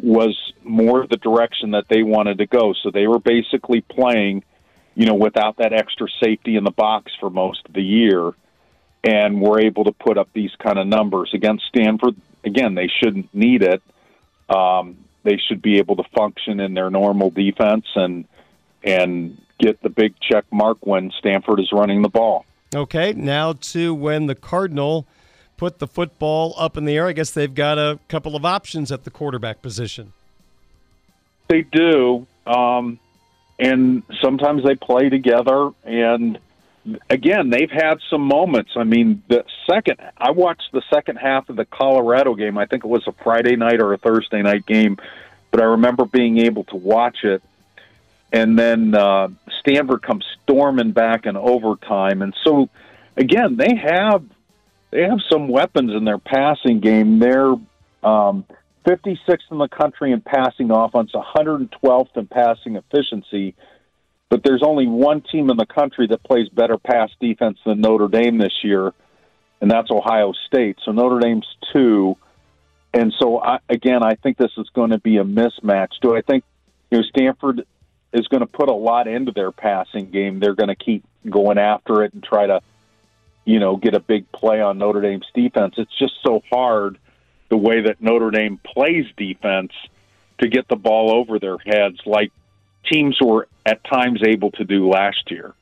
was 0.00 0.36
more 0.62 1.06
the 1.06 1.16
direction 1.16 1.72
that 1.72 1.86
they 1.88 2.02
wanted 2.02 2.38
to 2.38 2.46
go. 2.46 2.74
So 2.82 2.90
they 2.90 3.06
were 3.06 3.18
basically 3.18 3.80
playing, 3.80 4.44
you 4.94 5.06
know, 5.06 5.14
without 5.14 5.56
that 5.56 5.72
extra 5.72 6.06
safety 6.22 6.56
in 6.56 6.64
the 6.64 6.70
box 6.70 7.12
for 7.20 7.30
most 7.30 7.66
of 7.66 7.74
the 7.74 7.82
year 7.82 8.32
and 9.04 9.40
we're 9.40 9.60
able 9.60 9.84
to 9.84 9.92
put 9.92 10.18
up 10.18 10.28
these 10.32 10.50
kind 10.58 10.78
of 10.78 10.86
numbers 10.86 11.30
against 11.34 11.64
Stanford. 11.66 12.16
Again, 12.44 12.74
they 12.74 12.88
shouldn't 12.88 13.32
need 13.34 13.62
it. 13.62 13.82
Um, 14.48 14.98
they 15.22 15.38
should 15.48 15.62
be 15.62 15.78
able 15.78 15.96
to 15.96 16.04
function 16.16 16.60
in 16.60 16.74
their 16.74 16.90
normal 16.90 17.30
defense 17.30 17.86
and 17.94 18.24
and 18.84 19.40
get 19.58 19.82
the 19.82 19.88
big 19.88 20.14
check 20.20 20.44
mark 20.52 20.78
when 20.86 21.10
Stanford 21.18 21.58
is 21.58 21.70
running 21.72 22.02
the 22.02 22.08
ball. 22.08 22.44
Okay, 22.74 23.12
now 23.12 23.54
to 23.54 23.92
when 23.92 24.26
the 24.26 24.34
Cardinal 24.34 25.06
put 25.58 25.80
the 25.80 25.86
football 25.86 26.54
up 26.56 26.78
in 26.78 26.86
the 26.86 26.96
air. 26.96 27.06
I 27.06 27.12
guess 27.12 27.32
they've 27.32 27.54
got 27.54 27.76
a 27.76 27.98
couple 28.08 28.34
of 28.34 28.46
options 28.46 28.90
at 28.90 29.04
the 29.04 29.10
quarterback 29.10 29.60
position. 29.60 30.14
They 31.48 31.62
do. 31.62 32.26
Um, 32.46 32.98
and 33.58 34.02
sometimes 34.22 34.64
they 34.64 34.76
play 34.76 35.10
together. 35.10 35.70
And 35.84 36.38
again, 37.10 37.50
they've 37.50 37.70
had 37.70 37.98
some 38.08 38.22
moments. 38.22 38.70
I 38.76 38.84
mean, 38.84 39.22
the 39.28 39.44
second 39.68 40.00
I 40.16 40.30
watched 40.30 40.70
the 40.72 40.82
second 40.92 41.16
half 41.16 41.48
of 41.48 41.56
the 41.56 41.64
Colorado 41.66 42.34
game. 42.34 42.56
I 42.56 42.66
think 42.66 42.84
it 42.84 42.88
was 42.88 43.06
a 43.06 43.12
Friday 43.12 43.56
night 43.56 43.80
or 43.80 43.92
a 43.92 43.98
Thursday 43.98 44.40
night 44.42 44.64
game, 44.64 44.96
but 45.50 45.60
I 45.60 45.64
remember 45.64 46.04
being 46.04 46.38
able 46.38 46.64
to 46.64 46.76
watch 46.76 47.18
it. 47.24 47.42
And 48.30 48.58
then 48.58 48.94
uh, 48.94 49.28
Stanford 49.60 50.02
comes 50.02 50.24
storming 50.42 50.92
back 50.92 51.24
in 51.24 51.36
overtime, 51.36 52.20
and 52.22 52.34
so 52.44 52.68
again, 53.16 53.56
they 53.56 53.74
have 53.74 54.22
they 54.90 55.02
have 55.02 55.18
some 55.30 55.48
weapons 55.48 55.92
in 55.94 56.04
their 56.04 56.18
passing 56.18 56.80
game. 56.80 57.18
They're 57.18 57.54
um, 58.02 58.44
56th 58.86 59.50
in 59.50 59.58
the 59.58 59.68
country 59.68 60.12
in 60.12 60.20
passing 60.20 60.70
offense, 60.70 61.12
112th 61.12 62.16
in 62.16 62.26
passing 62.26 62.76
efficiency. 62.76 63.54
But 64.30 64.42
there's 64.44 64.62
only 64.62 64.86
one 64.86 65.22
team 65.22 65.50
in 65.50 65.56
the 65.56 65.66
country 65.66 66.06
that 66.08 66.22
plays 66.22 66.48
better 66.48 66.78
pass 66.78 67.10
defense 67.20 67.58
than 67.64 67.80
Notre 67.80 68.08
Dame 68.08 68.38
this 68.38 68.62
year, 68.62 68.92
and 69.60 69.70
that's 69.70 69.90
Ohio 69.90 70.32
State. 70.46 70.78
So 70.84 70.92
Notre 70.92 71.18
Dame's 71.18 71.46
two. 71.72 72.16
And 72.92 73.12
so, 73.18 73.40
I, 73.42 73.58
again, 73.68 74.02
I 74.02 74.14
think 74.14 74.38
this 74.38 74.52
is 74.56 74.68
going 74.74 74.90
to 74.90 74.98
be 74.98 75.18
a 75.18 75.24
mismatch. 75.24 75.92
Do 76.00 76.16
I 76.16 76.22
think 76.22 76.44
you 76.90 76.98
know 76.98 77.04
Stanford 77.04 77.66
is 78.12 78.26
going 78.28 78.40
to 78.40 78.46
put 78.46 78.68
a 78.68 78.74
lot 78.74 79.06
into 79.06 79.32
their 79.32 79.52
passing 79.52 80.10
game? 80.10 80.40
They're 80.40 80.54
going 80.54 80.68
to 80.68 80.76
keep 80.76 81.04
going 81.28 81.58
after 81.58 82.02
it 82.04 82.14
and 82.14 82.22
try 82.22 82.46
to, 82.46 82.60
you 83.48 83.58
know, 83.58 83.76
get 83.76 83.94
a 83.94 84.00
big 84.00 84.30
play 84.30 84.60
on 84.60 84.76
Notre 84.76 85.00
Dame's 85.00 85.26
defense. 85.32 85.76
It's 85.78 85.98
just 85.98 86.12
so 86.22 86.42
hard 86.50 86.98
the 87.48 87.56
way 87.56 87.80
that 87.80 87.96
Notre 87.98 88.30
Dame 88.30 88.60
plays 88.62 89.06
defense 89.16 89.72
to 90.40 90.48
get 90.48 90.68
the 90.68 90.76
ball 90.76 91.10
over 91.10 91.38
their 91.38 91.56
heads, 91.56 91.98
like 92.04 92.30
teams 92.84 93.16
were 93.22 93.48
at 93.64 93.82
times 93.84 94.20
able 94.22 94.50
to 94.50 94.64
do 94.64 94.90
last 94.90 95.30
year. 95.30 95.54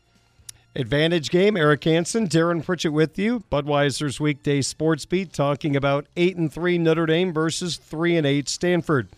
Advantage 0.74 1.30
game, 1.30 1.56
Eric 1.56 1.84
Hansen, 1.84 2.26
Darin 2.26 2.60
Pritchett 2.60 2.92
with 2.92 3.20
you. 3.20 3.44
Budweiser's 3.52 4.18
weekday 4.18 4.62
sports 4.62 5.06
beat 5.06 5.32
talking 5.32 5.76
about 5.76 6.06
8 6.16 6.36
and 6.36 6.52
3 6.52 6.78
Notre 6.78 7.06
Dame 7.06 7.32
versus 7.32 7.76
3 7.76 8.16
and 8.16 8.26
8 8.26 8.48
Stanford. 8.48 9.08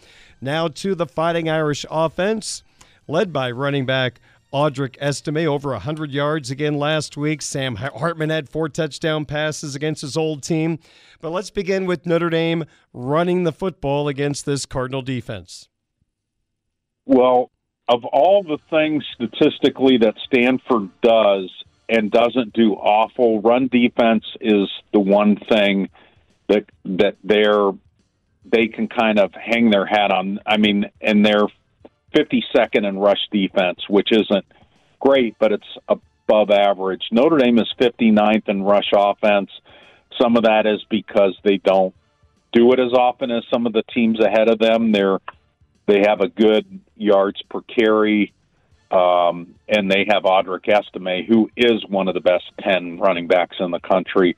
Now 0.43 0.69
to 0.69 0.95
the 0.95 1.07
Fighting 1.07 1.49
Irish 1.49 1.87
offense, 1.91 2.63
led 3.09 3.33
by 3.33 3.51
running 3.51 3.87
back 3.87 4.21
Audric 4.53 4.97
Estime 5.01 5.47
over 5.47 5.71
100 5.71 6.11
yards 6.11 6.51
again 6.51 6.79
last 6.79 7.17
week. 7.17 7.43
Sam 7.43 7.77
Hartman 7.77 8.31
had 8.31 8.49
four 8.49 8.69
touchdown 8.69 9.25
passes 9.25 9.75
against 9.75 10.01
his 10.01 10.17
old 10.17 10.43
team. 10.43 10.79
But 11.21 11.31
let's 11.31 11.51
begin 11.51 11.85
with 11.87 12.07
Notre 12.07 12.31
Dame 12.31 12.65
running 12.93 13.45
the 13.45 13.53
football 13.53 14.09
against 14.09 14.47
this 14.47 14.65
Cardinal 14.65 15.03
defense. 15.03 15.69
Well, 17.05 17.51
of 17.89 18.05
all 18.05 18.43
the 18.43 18.59
things 18.71 19.05
statistically 19.15 19.99
that 19.99 20.15
Stanford 20.27 20.89
does 21.03 21.51
and 21.89 22.11
doesn't 22.11 22.53
do 22.53 22.73
awful, 22.73 23.41
run 23.41 23.69
defense 23.69 24.25
is 24.41 24.69
the 24.93 25.01
one 25.01 25.37
thing 25.37 25.89
that 26.49 26.65
that 26.85 27.17
they're 27.25 27.71
they 28.51 28.69
can 28.69 28.89
kind 28.89 29.19
of 29.19 29.33
hang 29.35 29.71
their 29.71 29.87
hat 29.87 30.11
on. 30.11 30.41
I 30.47 30.57
mean, 30.57 30.87
and 31.01 31.25
they're 31.25 31.49
52nd 32.15 32.89
in 32.89 32.99
rush 32.99 33.21
defense, 33.33 33.81
which 33.89 34.09
isn't 34.13 34.45
great, 35.01 35.37
but 35.39 35.53
it's 35.53 35.79
above 35.89 36.51
average. 36.51 37.03
Notre 37.13 37.39
Dame 37.39 37.59
is 37.59 37.73
59th 37.81 38.49
in 38.49 38.63
rush 38.63 38.91
offense. 38.95 39.51
Some 40.21 40.37
of 40.37 40.45
that 40.45 40.67
is 40.67 40.85
because 40.91 41.37
they 41.45 41.59
don't 41.59 41.95
do 42.53 42.73
it 42.73 42.81
as 42.81 42.93
often 42.93 43.31
as 43.31 43.45
some 43.53 43.67
of 43.67 43.73
the 43.73 43.83
teams 43.95 44.19
ahead 44.21 44.49
of 44.49 44.59
them. 44.59 44.93
They're 44.93 45.19
they 45.87 46.01
have 46.07 46.21
a 46.21 46.29
good 46.29 46.81
yards 46.97 47.41
per 47.49 47.63
carry, 47.63 48.35
um, 48.91 49.55
and 49.69 49.91
they 49.91 50.07
have 50.13 50.25
Audric 50.25 50.69
Estime, 50.69 51.25
who 51.27 51.51
is 51.57 51.83
one 51.89 52.09
of 52.09 52.15
the 52.15 52.21
best 52.21 52.45
ten 52.61 52.99
running 52.99 53.27
backs 53.27 53.57
in 53.59 53.71
the 53.71 53.81
country. 53.81 54.37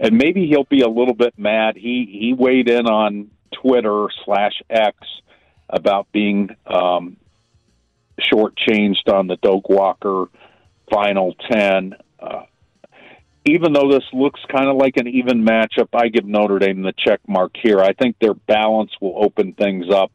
And 0.00 0.16
maybe 0.16 0.46
he'll 0.48 0.64
be 0.64 0.80
a 0.80 0.88
little 0.88 1.14
bit 1.14 1.34
mad. 1.38 1.76
He 1.76 2.08
he 2.10 2.34
weighed 2.36 2.68
in 2.68 2.86
on 2.86 3.30
Twitter 3.52 4.06
slash 4.24 4.54
X 4.68 4.96
about 5.72 6.10
being 6.12 6.50
um, 6.66 7.16
shortchanged 8.20 9.12
on 9.12 9.26
the 9.26 9.36
Doak 9.36 9.68
Walker 9.68 10.26
final 10.92 11.34
10. 11.50 11.94
Uh, 12.18 12.42
even 13.46 13.72
though 13.72 13.90
this 13.90 14.04
looks 14.12 14.40
kind 14.54 14.68
of 14.68 14.76
like 14.76 14.96
an 14.96 15.08
even 15.08 15.44
matchup, 15.44 15.88
I 15.94 16.08
give 16.08 16.26
Notre 16.26 16.58
Dame 16.58 16.82
the 16.82 16.92
check 16.92 17.20
mark 17.26 17.52
here. 17.54 17.80
I 17.80 17.92
think 17.92 18.16
their 18.18 18.34
balance 18.34 18.90
will 19.00 19.14
open 19.24 19.54
things 19.54 19.86
up 19.90 20.12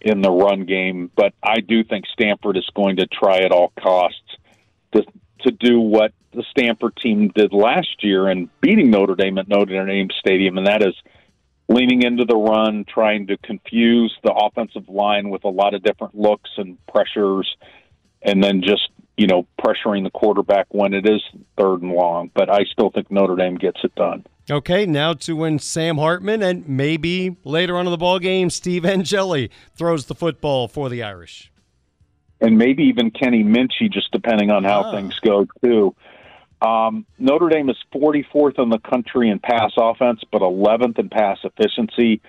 in 0.00 0.22
the 0.22 0.30
run 0.30 0.64
game, 0.64 1.10
but 1.14 1.34
I 1.42 1.60
do 1.60 1.84
think 1.84 2.06
Stanford 2.12 2.56
is 2.56 2.68
going 2.74 2.96
to 2.96 3.06
try 3.06 3.38
at 3.38 3.52
all 3.52 3.72
costs 3.78 4.36
to 4.92 5.04
to 5.42 5.52
do 5.52 5.80
what 5.80 6.12
the 6.32 6.44
Stanford 6.50 6.96
team 6.96 7.30
did 7.34 7.52
last 7.52 8.02
year 8.02 8.28
and 8.28 8.48
beating 8.60 8.90
Notre 8.90 9.14
Dame 9.14 9.38
at 9.38 9.48
Notre 9.48 9.86
Dame 9.86 10.08
Stadium, 10.18 10.58
and 10.58 10.66
that 10.66 10.82
is 10.82 10.94
leaning 11.68 12.02
into 12.02 12.24
the 12.24 12.36
run, 12.36 12.84
trying 12.92 13.26
to 13.26 13.36
confuse 13.38 14.16
the 14.24 14.32
offensive 14.32 14.88
line 14.88 15.28
with 15.30 15.44
a 15.44 15.48
lot 15.48 15.74
of 15.74 15.82
different 15.82 16.14
looks 16.14 16.50
and 16.56 16.78
pressures, 16.86 17.56
and 18.22 18.42
then 18.42 18.62
just 18.62 18.88
you 19.16 19.26
know 19.26 19.46
pressuring 19.60 20.04
the 20.04 20.10
quarterback 20.10 20.66
when 20.70 20.94
it 20.94 21.06
is 21.06 21.22
third 21.56 21.82
and 21.82 21.92
long. 21.92 22.30
But 22.34 22.50
I 22.50 22.64
still 22.72 22.90
think 22.90 23.10
Notre 23.10 23.36
Dame 23.36 23.56
gets 23.56 23.80
it 23.84 23.94
done. 23.94 24.24
Okay, 24.50 24.86
now 24.86 25.12
to 25.12 25.36
when 25.36 25.58
Sam 25.58 25.98
Hartman 25.98 26.42
and 26.42 26.66
maybe 26.66 27.36
later 27.44 27.76
on 27.76 27.86
in 27.86 27.90
the 27.90 27.98
ball 27.98 28.18
game, 28.18 28.48
Steve 28.48 28.86
Angeli 28.86 29.50
throws 29.76 30.06
the 30.06 30.14
football 30.14 30.68
for 30.68 30.88
the 30.88 31.02
Irish, 31.02 31.52
and 32.40 32.56
maybe 32.56 32.84
even 32.84 33.10
Kenny 33.10 33.44
Minchey, 33.44 33.92
just 33.92 34.10
depending 34.10 34.50
on 34.50 34.64
how 34.64 34.84
ah. 34.84 34.92
things 34.92 35.18
go 35.20 35.46
too. 35.62 35.94
Um, 36.60 37.06
Notre 37.18 37.48
Dame 37.48 37.70
is 37.70 37.76
44th 37.94 38.58
in 38.58 38.68
the 38.68 38.78
country 38.78 39.30
in 39.30 39.38
pass 39.38 39.72
offense, 39.76 40.20
but 40.32 40.42
11th 40.42 40.98
in 40.98 41.08
pass 41.08 41.38
efficiency. 41.44 42.20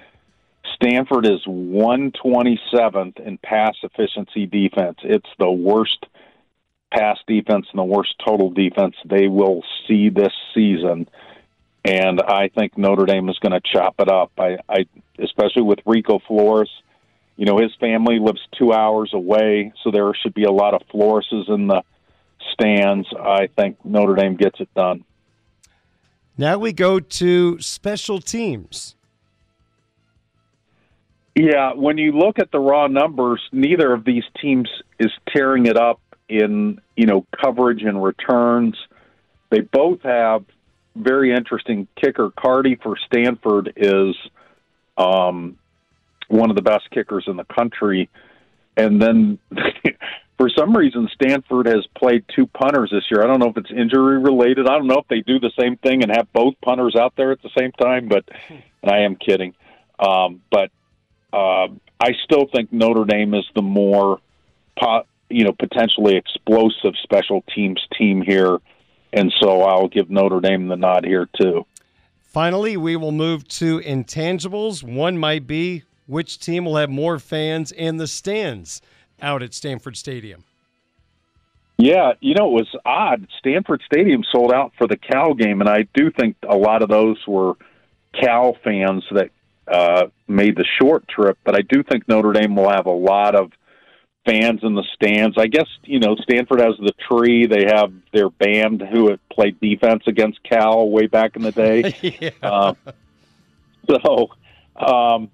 Stanford 0.75 1.25
is 1.25 1.43
127th 1.47 3.19
in 3.19 3.37
pass 3.39 3.75
efficiency 3.81 4.45
defense. 4.45 4.97
It's 5.03 5.29
the 5.39 5.49
worst 5.49 6.05
pass 6.91 7.17
defense 7.27 7.67
and 7.71 7.79
the 7.79 7.83
worst 7.83 8.15
total 8.25 8.49
defense 8.49 8.95
they 9.05 9.27
will 9.27 9.63
see 9.87 10.09
this 10.09 10.33
season. 10.53 11.07
And 11.85 12.21
I 12.21 12.49
think 12.49 12.77
Notre 12.77 13.05
Dame 13.05 13.29
is 13.29 13.39
going 13.39 13.53
to 13.53 13.61
chop 13.61 13.95
it 13.99 14.09
up. 14.09 14.31
I, 14.37 14.57
I, 14.67 14.85
especially 15.17 15.63
with 15.63 15.79
Rico 15.85 16.19
Flores. 16.27 16.69
You 17.35 17.45
know, 17.45 17.57
his 17.57 17.73
family 17.79 18.19
lives 18.19 18.41
two 18.57 18.73
hours 18.73 19.11
away, 19.13 19.71
so 19.81 19.91
there 19.91 20.11
should 20.13 20.33
be 20.33 20.43
a 20.43 20.51
lot 20.51 20.73
of 20.73 20.81
Floreses 20.93 21.49
in 21.49 21.67
the 21.67 21.83
stands, 22.53 23.07
I 23.19 23.47
think 23.47 23.83
Notre 23.83 24.15
Dame 24.15 24.35
gets 24.35 24.59
it 24.59 24.73
done. 24.75 25.03
Now 26.37 26.57
we 26.57 26.71
go 26.71 26.99
to 26.99 27.59
special 27.59 28.19
teams. 28.19 28.95
Yeah, 31.35 31.73
when 31.73 31.97
you 31.97 32.11
look 32.11 32.39
at 32.39 32.51
the 32.51 32.59
raw 32.59 32.87
numbers, 32.87 33.41
neither 33.51 33.93
of 33.93 34.03
these 34.03 34.23
teams 34.41 34.69
is 34.99 35.11
tearing 35.29 35.65
it 35.65 35.77
up 35.77 36.01
in, 36.27 36.81
you 36.95 37.05
know, 37.05 37.25
coverage 37.41 37.83
and 37.83 38.03
returns. 38.03 38.75
They 39.49 39.61
both 39.61 40.01
have 40.03 40.43
very 40.95 41.33
interesting 41.33 41.87
kicker. 41.95 42.29
Karty 42.29 42.81
for 42.81 42.95
Stanford 43.05 43.73
is 43.75 44.15
um, 44.97 45.57
one 46.27 46.49
of 46.49 46.55
the 46.55 46.61
best 46.61 46.89
kickers 46.91 47.25
in 47.27 47.37
the 47.37 47.45
country. 47.45 48.09
And 48.75 49.01
then 49.01 49.39
for 50.39 50.49
some 50.57 50.75
reason 50.75 51.09
Stanford 51.13 51.65
has 51.65 51.85
played 51.97 52.23
two 52.33 52.47
punters 52.47 52.89
this 52.91 53.03
year. 53.11 53.21
I 53.21 53.27
don't 53.27 53.39
know 53.39 53.49
if 53.49 53.57
it's 53.57 53.69
injury 53.71 54.19
related. 54.19 54.67
I 54.69 54.77
don't 54.77 54.87
know 54.87 54.99
if 54.99 55.07
they 55.09 55.19
do 55.19 55.37
the 55.37 55.51
same 55.59 55.75
thing 55.75 56.01
and 56.01 56.09
have 56.15 56.31
both 56.31 56.55
punters 56.63 56.95
out 56.95 57.13
there 57.17 57.33
at 57.33 57.41
the 57.41 57.49
same 57.59 57.73
time, 57.73 58.07
but 58.07 58.23
and 58.49 58.89
I 58.89 58.99
am 58.99 59.17
kidding. 59.17 59.53
Um, 59.99 60.41
but 60.49 60.71
uh, 61.33 61.67
I 61.99 62.13
still 62.23 62.45
think 62.55 62.71
Notre 62.71 63.03
Dame 63.03 63.33
is 63.33 63.43
the 63.53 63.61
more 63.61 64.21
you 65.29 65.43
know 65.43 65.51
potentially 65.51 66.15
explosive 66.15 66.93
special 67.03 67.43
teams 67.53 67.85
team 67.97 68.21
here, 68.21 68.59
and 69.11 69.33
so 69.41 69.63
I'll 69.63 69.89
give 69.89 70.09
Notre 70.09 70.39
Dame 70.39 70.69
the 70.69 70.77
nod 70.77 71.03
here 71.03 71.27
too. 71.39 71.65
Finally, 72.21 72.77
we 72.77 72.95
will 72.95 73.11
move 73.11 73.45
to 73.49 73.81
intangibles. 73.81 74.83
One 74.83 75.17
might 75.17 75.47
be 75.47 75.83
which 76.07 76.39
team 76.39 76.63
will 76.63 76.77
have 76.77 76.89
more 76.89 77.19
fans 77.19 77.73
in 77.73 77.97
the 77.97 78.07
stands 78.07 78.81
out 79.21 79.43
at 79.43 79.53
Stanford 79.53 79.97
Stadium. 79.97 80.43
Yeah, 81.77 82.13
you 82.19 82.33
know, 82.33 82.47
it 82.47 82.53
was 82.53 82.75
odd. 82.85 83.25
Stanford 83.39 83.81
Stadium 83.85 84.23
sold 84.29 84.51
out 84.51 84.73
for 84.77 84.85
the 84.85 84.97
Cal 84.97 85.33
game, 85.33 85.61
and 85.61 85.69
I 85.69 85.87
do 85.93 86.11
think 86.11 86.35
a 86.47 86.57
lot 86.57 86.81
of 86.83 86.89
those 86.89 87.17
were 87.25 87.53
Cal 88.13 88.57
fans 88.63 89.05
that 89.11 89.29
uh, 89.65 90.07
made 90.27 90.57
the 90.57 90.65
short 90.81 91.07
trip. 91.07 91.37
But 91.45 91.55
I 91.55 91.61
do 91.61 91.81
think 91.83 92.07
Notre 92.09 92.33
Dame 92.33 92.55
will 92.55 92.69
have 92.69 92.85
a 92.85 92.91
lot 92.91 93.33
of 93.33 93.51
fans 94.25 94.59
in 94.63 94.75
the 94.75 94.83
stands. 94.93 95.37
I 95.37 95.47
guess 95.47 95.67
you 95.83 95.99
know 95.99 96.15
Stanford 96.17 96.59
has 96.59 96.75
the 96.79 96.93
tree. 97.09 97.47
They 97.47 97.65
have 97.67 97.93
their 98.11 98.29
band 98.29 98.81
who 98.81 99.09
had 99.09 99.19
played 99.29 99.59
defense 99.61 100.03
against 100.05 100.43
Cal 100.43 100.89
way 100.89 101.07
back 101.07 101.37
in 101.37 101.43
the 101.43 101.51
day. 101.51 101.95
yeah. 102.19 102.29
uh, 102.43 102.73
so, 103.89 104.31
um, 104.75 105.31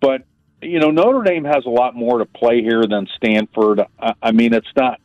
but 0.00 0.24
you 0.60 0.80
know, 0.80 0.90
Notre 0.90 1.22
Dame 1.22 1.44
has 1.44 1.64
a 1.66 1.70
lot 1.70 1.94
more 1.94 2.18
to 2.18 2.24
play 2.26 2.62
here 2.62 2.84
than 2.88 3.06
Stanford. 3.16 3.82
I, 3.98 4.14
I 4.22 4.32
mean, 4.32 4.52
it's 4.52 4.68
not, 4.76 5.00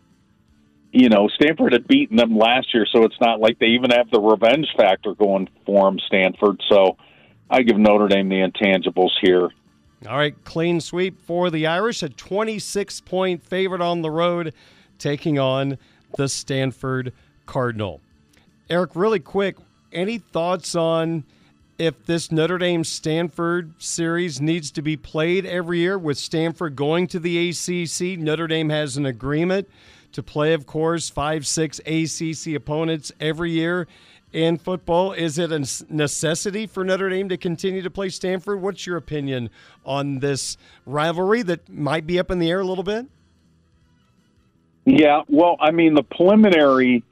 you 0.92 1.10
know, 1.10 1.28
Stanford 1.28 1.74
had 1.74 1.88
beaten 1.88 2.18
them 2.18 2.38
last 2.38 2.74
year, 2.74 2.86
so 2.92 3.04
it's 3.04 3.20
not 3.22 3.40
like 3.40 3.60
they 3.60 3.68
even 3.68 3.92
have 3.92 4.10
the 4.10 4.20
revenge 4.20 4.68
factor 4.76 5.14
going 5.14 5.50
for 5.66 5.86
them, 5.90 6.00
Stanford. 6.08 6.62
So 6.70 6.98
I 7.50 7.62
give 7.62 7.78
Notre 7.78 8.08
Dame 8.08 8.30
the 8.30 8.36
intangibles 8.36 9.12
here. 9.22 9.50
All 10.08 10.18
right, 10.18 10.36
clean 10.44 10.82
sweep 10.82 11.22
for 11.22 11.50
the 11.50 11.66
Irish, 11.66 12.04
a 12.04 12.10
26 12.10 13.02
point 13.02 13.44
favorite 13.44 13.82
on 13.82 14.02
the 14.02 14.12
road, 14.12 14.54
taking 14.98 15.40
on 15.40 15.78
the 16.18 16.28
Stanford 16.28 17.14
Cardinal. 17.46 18.02
Eric, 18.70 18.96
really 18.96 19.20
quick, 19.20 19.58
any 19.94 20.18
thoughts 20.18 20.76
on 20.76 21.24
if 21.78 22.06
this 22.06 22.32
Notre 22.32 22.58
Dame 22.58 22.84
Stanford 22.84 23.74
series 23.78 24.40
needs 24.40 24.72
to 24.72 24.82
be 24.82 24.96
played 24.96 25.46
every 25.46 25.80
year 25.80 25.98
with 25.98 26.18
Stanford 26.18 26.76
going 26.76 27.08
to 27.08 27.20
the 27.20 27.50
ACC? 27.50 28.20
Notre 28.20 28.48
Dame 28.48 28.70
has 28.70 28.98
an 28.98 29.06
agreement 29.06 29.68
to 30.12 30.22
play, 30.22 30.54
of 30.54 30.66
course, 30.66 31.10
five, 31.10 31.46
six 31.48 31.80
ACC 31.80 32.56
opponents 32.56 33.12
every 33.20 33.52
year 33.52 33.88
in 34.32 34.58
football. 34.58 35.14
Is 35.14 35.38
it 35.38 35.52
a 35.52 35.60
necessity 35.94 36.68
for 36.68 36.84
Notre 36.84 37.10
Dame 37.10 37.30
to 37.30 37.38
continue 37.38 37.82
to 37.82 37.90
play 37.90 38.10
Stanford? 38.10 38.62
What's 38.62 38.86
your 38.86 38.98
opinion 38.98 39.50
on 39.86 40.20
this 40.20 40.58
rivalry 40.86 41.42
that 41.44 41.70
might 41.70 42.06
be 42.06 42.20
up 42.20 42.32
in 42.32 42.40
the 42.40 42.50
air 42.50 42.62
a 42.62 42.66
little 42.66 42.84
bit? 42.84 43.08
Yeah, 44.86 45.22
well, 45.30 45.58
I 45.60 45.72
mean, 45.72 45.94
the 45.96 46.04
preliminary 46.04 47.04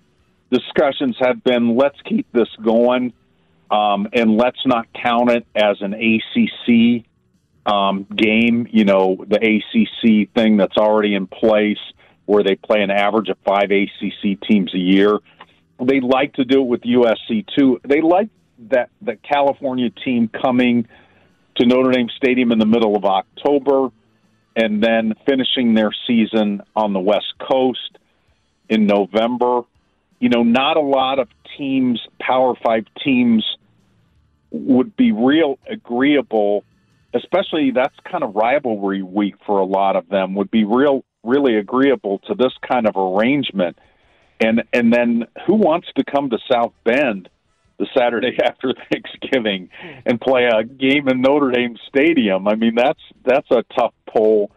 discussions 0.52 1.16
have 1.20 1.44
been 1.44 1.78
let's 1.78 2.00
keep 2.02 2.28
this 2.34 2.50
going 2.62 3.14
um, 3.72 4.08
and 4.12 4.38
let's 4.38 4.64
not 4.66 4.88
count 4.94 5.32
it 5.32 5.48
as 5.56 5.78
an 5.82 5.94
ACC 5.94 7.06
um, 7.66 8.06
game, 8.16 8.68
you 8.70 8.84
know, 8.84 9.24
the 9.28 9.38
ACC 9.38 10.34
thing 10.34 10.58
that's 10.58 10.78
already 10.78 11.16
in 11.16 11.26
place 11.26 11.80
where 12.26 12.44
they 12.44 12.56
play 12.56 12.82
an 12.82 12.92
average 12.92 13.30
of 13.30 13.38
five 13.46 13.72
ACC 13.72 14.40
teams 14.48 14.74
a 14.74 14.78
year. 14.78 15.18
They 15.80 16.02
like 16.02 16.34
to 16.34 16.46
do 16.46 16.62
it 16.62 16.68
with 16.68 16.82
USC 16.82 17.46
too. 17.58 17.80
They 17.88 18.02
like 18.02 18.30
that 18.70 18.90
the 19.02 19.16
California 19.16 19.90
team 19.90 20.30
coming 20.30 20.88
to 21.56 21.66
Notre 21.66 21.92
Dame 21.92 22.10
Stadium 22.16 22.52
in 22.52 22.60
the 22.60 22.66
middle 22.66 22.96
of 22.96 23.06
October 23.06 23.90
and 24.56 24.84
then 24.84 25.14
finishing 25.26 25.74
their 25.74 25.92
season 26.08 26.62
on 26.76 26.94
the 26.94 27.00
West 27.00 27.34
Coast 27.40 27.98
in 28.70 28.86
November. 28.86 29.62
You 30.20 30.30
know, 30.30 30.44
not 30.44 30.78
a 30.78 30.82
lot 30.82 31.20
of 31.20 31.30
teams, 31.58 32.00
Power 32.20 32.54
Five 32.64 32.86
teams, 33.04 33.46
would 34.52 34.96
be 34.96 35.12
real 35.12 35.58
agreeable, 35.70 36.64
especially 37.14 37.72
that's 37.72 37.96
kind 38.10 38.24
of 38.24 38.36
rivalry 38.36 39.02
week 39.02 39.36
for 39.46 39.60
a 39.60 39.66
lot 39.66 39.96
of 39.96 40.08
them, 40.10 40.36
would 40.36 40.52
be 40.52 40.66
real 40.66 41.04
really 41.24 41.58
agreeable 41.58 42.20
to 42.20 42.36
this 42.36 42.54
kind 42.68 42.88
of 42.88 42.96
arrangement. 42.96 43.78
And 44.40 44.64
and 44.74 44.92
then 44.94 45.26
who 45.46 45.56
wants 45.56 45.88
to 45.96 46.04
come 46.04 46.30
to 46.32 46.38
South 46.52 46.74
Bend 46.84 47.30
the 47.78 47.88
Saturday 47.98 48.38
after 48.44 48.74
Thanksgiving 48.92 49.70
and 50.06 50.20
play 50.20 50.46
a 50.46 50.64
game 50.64 51.08
in 51.08 51.22
Notre 51.22 51.52
Dame 51.52 51.78
Stadium? 51.88 52.48
I 52.48 52.56
mean 52.56 52.76
that's 52.76 53.02
that's 53.24 53.50
a 53.52 53.64
tough 53.76 53.94
pull 54.12 54.52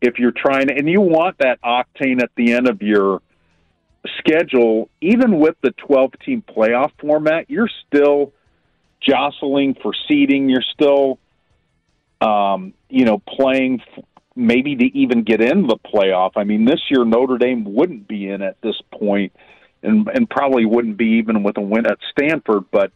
if 0.00 0.18
you're 0.18 0.32
trying 0.32 0.70
and 0.70 0.88
you 0.88 1.00
want 1.00 1.38
that 1.38 1.60
octane 1.62 2.22
at 2.22 2.30
the 2.36 2.52
end 2.52 2.68
of 2.68 2.82
your 2.82 3.22
schedule 4.18 4.90
even 5.00 5.38
with 5.38 5.56
the 5.62 5.70
12 5.70 6.12
team 6.24 6.44
playoff 6.46 6.90
format 7.00 7.48
you're 7.48 7.70
still 7.86 8.34
jostling 9.06 9.74
for 9.74 9.92
seeding. 10.08 10.48
You're 10.48 10.62
still, 10.62 11.18
um, 12.20 12.74
you 12.88 13.04
know, 13.04 13.18
playing 13.18 13.82
f- 13.96 14.04
maybe 14.34 14.76
to 14.76 14.84
even 14.96 15.22
get 15.22 15.40
in 15.40 15.66
the 15.66 15.76
playoff. 15.76 16.32
I 16.36 16.44
mean, 16.44 16.64
this 16.64 16.80
year 16.90 17.04
Notre 17.04 17.38
Dame 17.38 17.64
wouldn't 17.64 18.08
be 18.08 18.28
in 18.28 18.42
at 18.42 18.60
this 18.60 18.80
point, 18.92 19.32
and 19.82 20.08
and 20.08 20.28
probably 20.28 20.64
wouldn't 20.64 20.96
be 20.96 21.18
even 21.18 21.42
with 21.42 21.56
a 21.56 21.62
win 21.62 21.86
at 21.86 21.98
Stanford. 22.10 22.64
But 22.70 22.92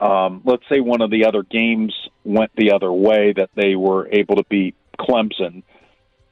um, 0.00 0.42
let's 0.44 0.64
say 0.68 0.80
one 0.80 1.00
of 1.00 1.10
the 1.10 1.24
other 1.26 1.42
games 1.42 1.94
went 2.24 2.50
the 2.56 2.72
other 2.72 2.92
way, 2.92 3.32
that 3.32 3.50
they 3.54 3.76
were 3.76 4.08
able 4.12 4.36
to 4.36 4.44
beat 4.48 4.74
Clemson, 4.98 5.62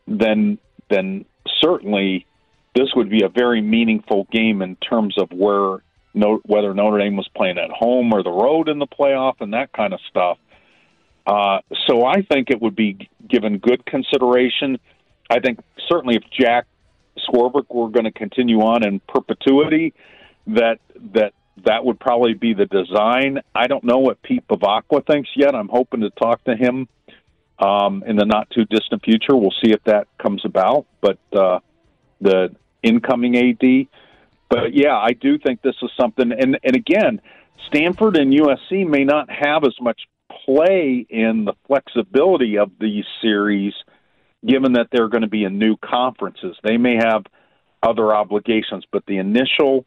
then 0.07 0.59
then 0.91 1.25
certainly 1.61 2.27
this 2.75 2.89
would 2.95 3.09
be 3.09 3.23
a 3.23 3.29
very 3.29 3.61
meaningful 3.61 4.27
game 4.31 4.61
in 4.61 4.77
terms 4.77 5.17
of 5.17 5.31
where 5.33 5.83
whether 6.15 6.73
Notre 6.75 6.99
Dame 6.99 7.17
was 7.17 7.29
playing 7.35 7.59
at 7.59 7.71
home 7.71 8.13
or 8.13 8.23
the 8.23 8.31
road 8.31 8.69
in 8.69 8.79
the 8.79 8.87
playoff 8.87 9.41
and 9.41 9.53
that 9.55 9.73
kind 9.73 9.93
of 9.93 10.01
stuff. 10.09 10.39
Uh, 11.27 11.59
so 11.87 12.05
I 12.05 12.23
think 12.23 12.51
it 12.51 12.61
would 12.61 12.77
be 12.77 13.09
given 13.29 13.59
good 13.59 13.85
consideration. 13.87 14.79
I 15.31 15.41
think 15.41 15.61
certainly 15.89 16.17
if 16.17 16.23
Jack 16.31 16.67
Swarbrick 17.29 17.75
were 17.75 17.89
going 17.89 18.05
to 18.05 18.13
continue 18.13 18.61
on 18.61 18.87
in 18.87 19.01
perpetuity, 19.01 19.95
that 20.47 20.79
that 21.15 21.33
that 21.65 21.85
would 21.85 21.99
probably 21.99 22.35
be 22.35 22.53
the 22.53 22.67
design. 22.67 23.41
I 23.55 23.67
don't 23.67 23.85
know 23.85 23.99
what 23.99 24.23
Pete 24.23 24.47
Bevacqua 24.49 25.07
thinks 25.07 25.31
yet. 25.37 25.55
I'm 25.55 25.69
hoping 25.69 26.01
to 26.01 26.11
talk 26.11 26.43
to 26.45 26.57
him 26.57 26.89
um, 27.59 28.03
in 28.07 28.17
the 28.17 28.25
not 28.25 28.51
too 28.51 28.65
distant 28.65 29.03
future. 29.05 29.37
We'll 29.37 29.55
see 29.65 29.73
if 29.73 29.83
that 29.85 30.09
comes 30.19 30.43
about. 30.45 30.87
But 31.01 31.19
uh, 31.33 31.61
the 32.21 32.55
incoming 32.83 33.37
AD 33.37 33.87
but 34.49 34.75
yeah, 34.75 34.97
I 34.97 35.13
do 35.13 35.39
think 35.39 35.63
this 35.63 35.77
is 35.83 35.91
something. 35.99 36.33
And 36.33 36.59
and 36.63 36.77
again, 36.77 37.21
Stanford 37.69 38.17
and 38.17 38.33
USC 38.33 38.87
may 38.87 39.05
not 39.05 39.29
have 39.31 39.65
as 39.65 39.75
much 39.81 40.01
play 40.45 41.07
in 41.09 41.45
the 41.45 41.55
flexibility 41.67 42.59
of 42.59 42.73
these 42.81 43.05
series, 43.23 43.73
given 44.47 44.75
that 44.75 44.89
they're 44.93 45.09
going 45.09 45.23
to 45.23 45.29
be 45.29 45.45
in 45.45 45.59
new 45.59 45.77
conferences. 45.77 46.57
They 46.63 46.77
may 46.77 46.97
have 46.97 47.25
other 47.83 48.15
obligations, 48.15 48.85
but 48.91 49.05
the 49.07 49.19
initial 49.19 49.87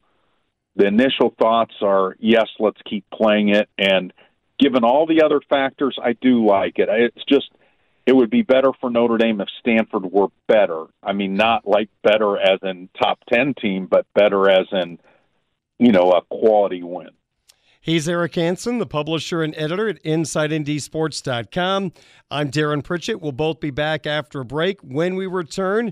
the 0.75 0.85
initial 0.85 1.33
thoughts 1.39 1.73
are 1.81 2.15
yes, 2.19 2.47
let's 2.59 2.81
keep 2.87 3.05
playing 3.11 3.49
it. 3.49 3.67
And 3.77 4.13
given 4.59 4.83
all 4.83 5.07
the 5.07 5.23
other 5.23 5.41
factors, 5.49 5.97
I 6.01 6.13
do 6.13 6.45
like 6.45 6.77
it. 6.77 6.89
It's 6.89 7.25
just 7.27 7.49
it 8.07 8.15
would 8.15 8.29
be 8.29 8.41
better 8.41 8.71
for 8.79 8.89
Notre 8.89 9.17
Dame 9.17 9.41
if 9.41 9.49
Stanford 9.59 10.05
were 10.09 10.29
better. 10.47 10.85
I 11.03 11.11
mean, 11.11 11.35
not 11.35 11.67
like 11.67 11.89
better 12.03 12.39
as 12.39 12.57
in 12.63 12.89
top 12.97 13.19
10 13.29 13.53
team, 13.61 13.85
but 13.85 14.05
better 14.15 14.49
as 14.49 14.65
in, 14.71 14.97
you 15.77 15.91
know, 15.91 16.13
a 16.13 16.21
quality 16.21 16.81
win. 16.81 17.09
He's 17.81 18.07
Eric 18.07 18.35
Hansen, 18.35 18.79
the 18.79 18.85
publisher 18.85 19.43
and 19.43 19.53
editor 19.57 19.89
at 19.89 20.01
InsideNDSports.com. 20.03 21.91
I'm 22.31 22.49
Darin 22.49 22.81
Pritchett. 22.81 23.21
We'll 23.21 23.33
both 23.33 23.59
be 23.59 23.71
back 23.71 24.07
after 24.07 24.39
a 24.39 24.45
break. 24.45 24.79
When 24.81 25.15
we 25.15 25.27
return, 25.27 25.91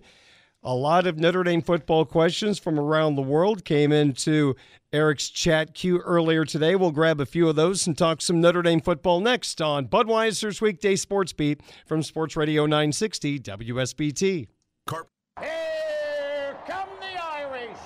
a 0.66 0.74
lot 0.74 1.06
of 1.06 1.20
Notre 1.20 1.44
Dame 1.44 1.62
football 1.62 2.06
questions 2.06 2.58
from 2.58 2.80
around 2.80 3.16
the 3.16 3.22
world 3.22 3.64
came 3.64 3.92
into 3.92 4.56
Eric's 4.92 5.30
chat 5.30 5.76
queue 5.76 6.00
earlier 6.00 6.44
today. 6.44 6.76
We'll 6.76 6.92
grab 6.92 7.22
a 7.22 7.26
few 7.26 7.48
of 7.48 7.56
those 7.56 7.86
and 7.86 7.96
talk 7.96 8.20
some 8.20 8.42
Notre 8.42 8.64
Dame 8.64 8.82
football 8.82 9.20
next 9.20 9.62
on 9.62 9.88
Budweiser's 9.88 10.62
Weekday 10.62 10.96
Sports 10.96 11.34
Beat 11.34 11.62
from 11.86 12.02
Sports 12.02 12.36
Radio 12.36 12.66
960 12.66 13.40
WSBT. 13.40 14.48
Carp. 14.88 15.08
Here 15.40 16.58
come 16.68 16.90
the 17.00 17.24
Irish. 17.24 17.78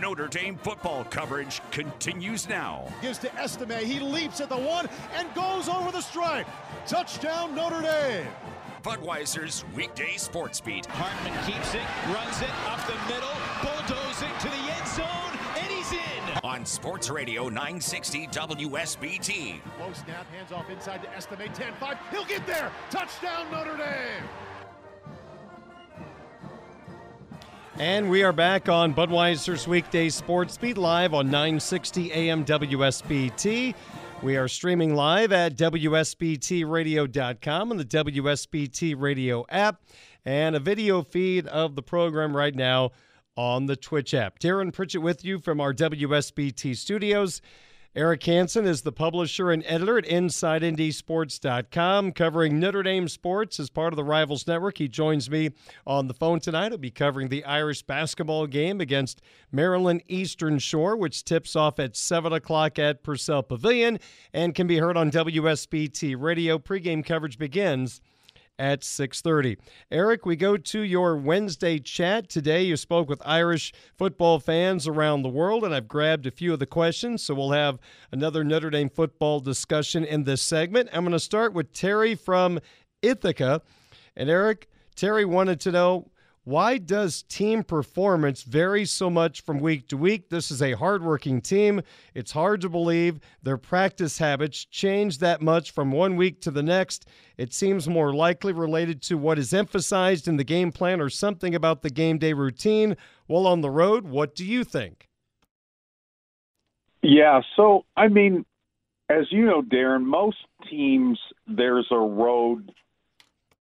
Notre 0.00 0.28
Dame 0.28 0.56
football 0.56 1.04
coverage 1.04 1.60
continues 1.70 2.48
now. 2.48 2.90
Gives 3.02 3.18
to 3.18 3.34
Estime. 3.36 3.84
He 3.84 4.00
leaps 4.00 4.40
at 4.40 4.48
the 4.48 4.56
one 4.56 4.88
and 5.14 5.32
goes 5.34 5.68
over 5.68 5.92
the 5.92 6.00
stripe. 6.00 6.48
Touchdown, 6.86 7.54
Notre 7.54 7.82
Dame. 7.82 8.26
Budweiser's 8.86 9.64
weekday 9.74 10.16
sports 10.16 10.60
beat. 10.60 10.86
Hartman 10.86 11.34
keeps 11.44 11.74
it, 11.74 11.82
runs 12.14 12.40
it 12.40 12.50
up 12.68 12.78
the 12.86 12.94
middle, 13.12 13.34
bulldozing 13.60 14.30
to 14.38 14.46
the 14.46 14.72
end 14.72 14.86
zone, 14.86 15.38
and 15.56 15.66
he's 15.66 15.90
in. 15.90 16.38
On 16.44 16.64
Sports 16.64 17.10
Radio 17.10 17.48
960 17.48 18.28
WSBT. 18.28 19.60
Low 19.80 19.92
snap, 19.92 20.30
hands 20.30 20.52
off 20.52 20.70
inside 20.70 21.02
to 21.02 21.08
Estime 21.16 21.52
10 21.52 21.72
5. 21.80 21.96
He'll 22.12 22.24
get 22.26 22.46
there. 22.46 22.70
Touchdown, 22.88 23.50
Notre 23.50 23.76
Dame. 23.76 24.22
And 27.78 28.08
we 28.08 28.22
are 28.22 28.32
back 28.32 28.68
on 28.68 28.94
Budweiser's 28.94 29.66
Weekday 29.66 30.10
Sports 30.10 30.56
Beat 30.56 30.78
live 30.78 31.12
on 31.12 31.26
960 31.26 32.12
AM 32.12 32.44
WSBT. 32.44 33.74
We 34.22 34.38
are 34.38 34.48
streaming 34.48 34.94
live 34.94 35.30
at 35.30 35.56
WSBTradio.com 35.56 37.70
and 37.70 37.78
the 37.78 37.84
WSBT 37.84 38.98
Radio 38.98 39.44
app, 39.50 39.82
and 40.24 40.56
a 40.56 40.60
video 40.60 41.02
feed 41.02 41.46
of 41.46 41.76
the 41.76 41.82
program 41.82 42.34
right 42.34 42.54
now 42.54 42.92
on 43.36 43.66
the 43.66 43.76
Twitch 43.76 44.14
app. 44.14 44.38
Darin 44.38 44.72
Pritchett 44.72 45.02
with 45.02 45.22
you 45.24 45.38
from 45.38 45.60
our 45.60 45.74
WSBT 45.74 46.74
studios. 46.76 47.42
Eric 47.96 48.22
Hansen 48.24 48.66
is 48.66 48.82
the 48.82 48.92
publisher 48.92 49.50
and 49.50 49.64
editor 49.66 49.96
at 49.96 50.04
InsideNDSports.com, 50.04 52.12
covering 52.12 52.60
Notre 52.60 52.82
Dame 52.82 53.08
sports 53.08 53.58
as 53.58 53.70
part 53.70 53.94
of 53.94 53.96
the 53.96 54.04
Rivals 54.04 54.46
Network. 54.46 54.76
He 54.76 54.86
joins 54.86 55.30
me 55.30 55.52
on 55.86 56.06
the 56.06 56.12
phone 56.12 56.40
tonight. 56.40 56.72
He'll 56.72 56.76
be 56.76 56.90
covering 56.90 57.30
the 57.30 57.42
Irish 57.46 57.80
basketball 57.80 58.46
game 58.48 58.82
against 58.82 59.22
Maryland 59.50 60.02
Eastern 60.08 60.58
Shore, 60.58 60.94
which 60.94 61.24
tips 61.24 61.56
off 61.56 61.78
at 61.78 61.96
7 61.96 62.34
o'clock 62.34 62.78
at 62.78 63.02
Purcell 63.02 63.42
Pavilion 63.42 63.98
and 64.34 64.54
can 64.54 64.66
be 64.66 64.76
heard 64.76 64.98
on 64.98 65.10
WSBT 65.10 66.20
Radio. 66.20 66.58
Pregame 66.58 67.02
coverage 67.02 67.38
begins 67.38 68.02
at 68.58 68.82
6:30. 68.82 69.56
Eric, 69.90 70.26
we 70.26 70.36
go 70.36 70.56
to 70.56 70.80
your 70.80 71.16
Wednesday 71.16 71.78
chat 71.78 72.28
today. 72.28 72.62
You 72.62 72.76
spoke 72.76 73.08
with 73.08 73.22
Irish 73.24 73.72
football 73.96 74.38
fans 74.38 74.86
around 74.86 75.22
the 75.22 75.28
world 75.28 75.64
and 75.64 75.74
I've 75.74 75.88
grabbed 75.88 76.26
a 76.26 76.30
few 76.30 76.52
of 76.52 76.58
the 76.58 76.66
questions, 76.66 77.22
so 77.22 77.34
we'll 77.34 77.52
have 77.52 77.78
another 78.12 78.44
Notre 78.44 78.70
Dame 78.70 78.88
football 78.88 79.40
discussion 79.40 80.04
in 80.04 80.24
this 80.24 80.42
segment. 80.42 80.88
I'm 80.92 81.04
going 81.04 81.12
to 81.12 81.20
start 81.20 81.52
with 81.52 81.72
Terry 81.72 82.14
from 82.14 82.60
Ithaca. 83.02 83.62
And 84.16 84.30
Eric, 84.30 84.68
Terry 84.94 85.24
wanted 85.24 85.60
to 85.60 85.72
know 85.72 86.10
why 86.46 86.78
does 86.78 87.24
team 87.24 87.64
performance 87.64 88.44
vary 88.44 88.84
so 88.84 89.10
much 89.10 89.40
from 89.40 89.58
week 89.58 89.88
to 89.88 89.96
week? 89.96 90.30
This 90.30 90.52
is 90.52 90.62
a 90.62 90.74
hardworking 90.74 91.40
team. 91.40 91.82
It's 92.14 92.30
hard 92.30 92.60
to 92.60 92.68
believe 92.68 93.18
their 93.42 93.56
practice 93.56 94.18
habits 94.18 94.64
change 94.64 95.18
that 95.18 95.42
much 95.42 95.72
from 95.72 95.90
one 95.90 96.14
week 96.14 96.40
to 96.42 96.52
the 96.52 96.62
next. 96.62 97.08
It 97.36 97.52
seems 97.52 97.88
more 97.88 98.14
likely 98.14 98.52
related 98.52 99.02
to 99.02 99.18
what 99.18 99.40
is 99.40 99.52
emphasized 99.52 100.28
in 100.28 100.36
the 100.36 100.44
game 100.44 100.70
plan 100.70 101.00
or 101.00 101.10
something 101.10 101.52
about 101.52 101.82
the 101.82 101.90
game 101.90 102.16
day 102.16 102.32
routine. 102.32 102.96
While 103.26 103.48
on 103.48 103.60
the 103.60 103.70
road, 103.70 104.06
what 104.06 104.36
do 104.36 104.44
you 104.44 104.62
think? 104.62 105.08
Yeah, 107.02 107.40
so 107.56 107.86
I 107.96 108.06
mean, 108.06 108.46
as 109.08 109.26
you 109.32 109.46
know, 109.46 109.62
Darin, 109.62 110.06
most 110.06 110.38
teams 110.70 111.18
there's 111.48 111.88
a 111.90 111.98
road 111.98 112.70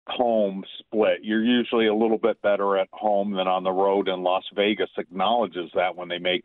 home 0.06 0.64
split. 0.78 1.18
You're 1.22 1.44
usually 1.44 1.86
a 1.86 1.94
little 1.94 2.18
bit 2.18 2.40
better 2.42 2.76
at 2.76 2.88
home 2.92 3.32
than 3.32 3.46
on 3.46 3.64
the 3.64 3.70
road, 3.70 4.08
and 4.08 4.22
Las 4.22 4.44
Vegas 4.54 4.90
acknowledges 4.98 5.70
that 5.74 5.96
when 5.96 6.08
they 6.08 6.18
make 6.18 6.44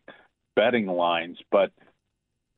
betting 0.55 0.87
lines. 0.87 1.37
But 1.51 1.71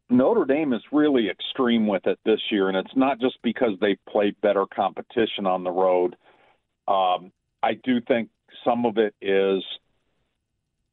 Notre 0.10 0.46
Dame 0.46 0.74
is 0.74 0.82
really 0.92 1.30
extreme 1.30 1.88
with 1.88 2.08
it 2.08 2.20
this 2.26 2.42
year, 2.52 2.68
and 2.68 2.78
it's 2.78 2.96
not 2.96 3.20
just 3.20 3.38
because 3.44 3.74
they 3.80 3.98
play 4.10 4.34
better 4.42 4.66
competition 4.66 5.46
on 5.46 5.64
the 5.64 5.72
road. 5.72 6.16
Um, 6.88 7.32
I 7.62 7.74
do 7.84 8.02
think 8.02 8.30
some 8.64 8.86
of 8.86 8.98
it 8.98 9.14
is 9.22 9.64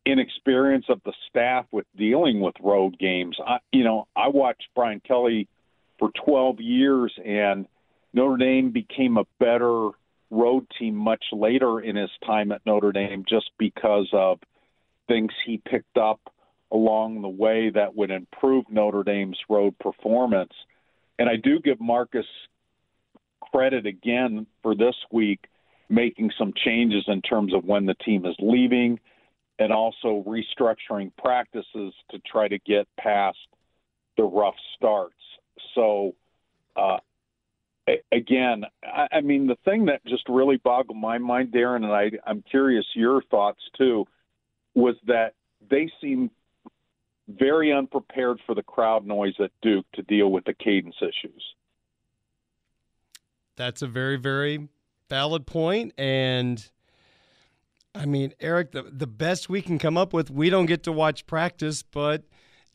inexperience 0.05 0.87
of 0.88 1.01
the 1.05 1.12
staff 1.29 1.66
with 1.73 1.87
dealing 1.97 2.40
with 2.40 2.55
road 2.62 2.99
games. 2.99 3.37
I, 3.45 3.59
you 3.73 3.83
know, 3.83 4.07
I 4.14 4.29
watched 4.29 4.69
Brian 4.75 5.01
Kelly 5.01 5.49
for 5.99 6.11
12 6.25 6.61
years, 6.61 7.12
and 7.25 7.66
Notre 8.16 8.38
Dame 8.38 8.70
became 8.70 9.18
a 9.18 9.26
better 9.38 9.90
road 10.31 10.66
team 10.79 10.96
much 10.96 11.22
later 11.33 11.81
in 11.81 11.96
his 11.96 12.09
time 12.24 12.50
at 12.50 12.64
Notre 12.64 12.90
Dame 12.90 13.26
just 13.29 13.50
because 13.59 14.09
of 14.14 14.38
things 15.07 15.31
he 15.44 15.59
picked 15.59 15.98
up 15.98 16.18
along 16.72 17.20
the 17.20 17.29
way 17.29 17.68
that 17.68 17.94
would 17.94 18.11
improve 18.11 18.64
Notre 18.70 19.05
Dame's 19.05 19.38
road 19.50 19.79
performance. 19.79 20.52
And 21.18 21.29
I 21.29 21.37
do 21.37 21.61
give 21.61 21.79
Marcus 21.79 22.24
credit 23.52 23.85
again 23.85 24.46
for 24.62 24.74
this 24.74 24.96
week 25.12 25.40
making 25.90 26.31
some 26.38 26.55
changes 26.64 27.05
in 27.09 27.20
terms 27.20 27.52
of 27.52 27.64
when 27.64 27.85
the 27.85 27.94
team 28.02 28.24
is 28.24 28.35
leaving 28.40 28.98
and 29.59 29.72
also 29.72 30.24
restructuring 30.26 31.12
practices 31.18 31.92
to 32.11 32.18
try 32.26 32.48
to 32.48 32.59
get 32.61 32.88
past 32.98 33.37
the 34.16 34.24
rough 34.24 34.57
starts. 34.74 35.14
So, 35.74 36.14
uh, 36.76 36.96
again, 38.12 38.64
I, 38.83 39.09
I 39.12 39.20
mean, 39.20 39.46
the 39.46 39.57
thing 39.64 39.87
that 39.87 40.05
just 40.07 40.29
really 40.29 40.57
boggled 40.57 40.99
my 40.99 41.18
mind, 41.18 41.53
Darin, 41.53 41.85
and 41.85 41.92
I, 41.92 42.11
I'm 42.27 42.42
curious 42.42 42.85
your 42.94 43.22
thoughts 43.22 43.61
too, 43.77 44.07
was 44.75 44.96
that 45.07 45.35
they 45.70 45.90
seemed 46.01 46.31
very 47.29 47.72
unprepared 47.72 48.38
for 48.46 48.55
the 48.55 48.62
crowd 48.62 49.07
noise 49.07 49.35
at 49.40 49.51
Duke 49.62 49.87
to 49.94 50.03
deal 50.03 50.31
with 50.31 50.44
the 50.44 50.55
cadence 50.55 50.96
issues. 51.01 51.42
That's 53.57 53.83
a 53.83 53.87
very, 53.87 54.16
very 54.16 54.68
valid 55.09 55.46
point, 55.46 55.92
and 55.99 56.68
I 57.94 58.05
mean, 58.05 58.35
Eric, 58.40 58.72
the 58.72 58.83
the 58.83 59.07
best 59.07 59.49
we 59.49 59.62
can 59.62 59.79
come 59.79 59.96
up 59.96 60.12
with, 60.12 60.31
we 60.31 60.51
don't 60.51 60.66
get 60.66 60.83
to 60.85 60.92
watch 60.92 61.27
practice, 61.27 61.83
but 61.83 62.25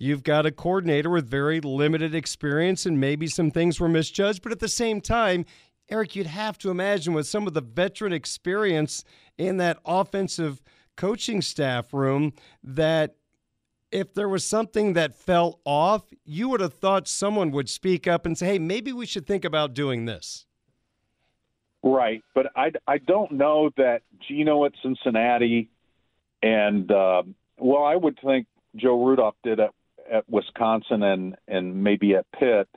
You've 0.02 0.24
got 0.24 0.48
a 0.48 0.52
coordinator 0.52 1.12
with 1.12 1.30
very 1.30 1.62
limited 1.62 2.16
experience, 2.16 2.88
and 2.88 3.00
maybe 3.00 3.28
some 3.28 3.52
things 3.52 3.80
were 3.80 3.88
misjudged. 3.88 4.42
But 4.42 4.52
at 4.52 4.58
the 4.58 4.68
same 4.68 5.00
time, 5.00 5.46
Eric, 5.92 6.16
you'd 6.16 6.26
have 6.26 6.58
to 6.60 6.72
imagine 6.72 7.14
with 7.14 7.28
some 7.28 7.46
of 7.46 7.54
the 7.54 7.62
veteran 7.62 8.12
experience 8.12 9.06
in 9.38 9.58
that 9.58 9.78
offensive 9.86 10.60
coaching 10.98 11.40
staff 11.40 11.94
room 11.94 12.34
that 12.64 13.14
if 13.92 14.12
there 14.16 14.28
was 14.28 14.44
something 14.44 14.94
that 14.94 15.14
fell 15.14 15.60
off, 15.66 16.06
you 16.26 16.50
would 16.50 16.62
have 16.62 16.74
thought 16.74 17.08
someone 17.08 17.52
would 17.52 17.70
speak 17.70 18.08
up 18.08 18.26
and 18.26 18.36
say, 18.36 18.48
hey, 18.48 18.60
maybe 18.60 18.92
we 18.92 19.06
should 19.06 19.28
think 19.28 19.46
about 19.46 19.76
doing 19.76 20.06
this. 20.06 20.48
Right. 21.84 22.24
But 22.34 22.48
I, 22.56 22.72
I 22.88 22.98
don't 22.98 23.34
know 23.34 23.70
that 23.78 24.02
Gino 24.28 24.66
at 24.66 24.72
Cincinnati 24.82 25.70
and, 26.42 26.92
uh, 26.92 27.22
well, 27.60 27.84
I 27.84 27.96
would 27.96 28.18
think 28.26 28.48
Joe 28.76 29.06
Rudolph 29.06 29.36
did 29.44 29.60
at 29.60 29.70
at 30.12 30.30
Wisconsin 30.30 31.04
and 31.04 31.36
and 31.47 31.84
maybe 31.84 32.15
at 32.15 32.26
Pitt 32.32 32.67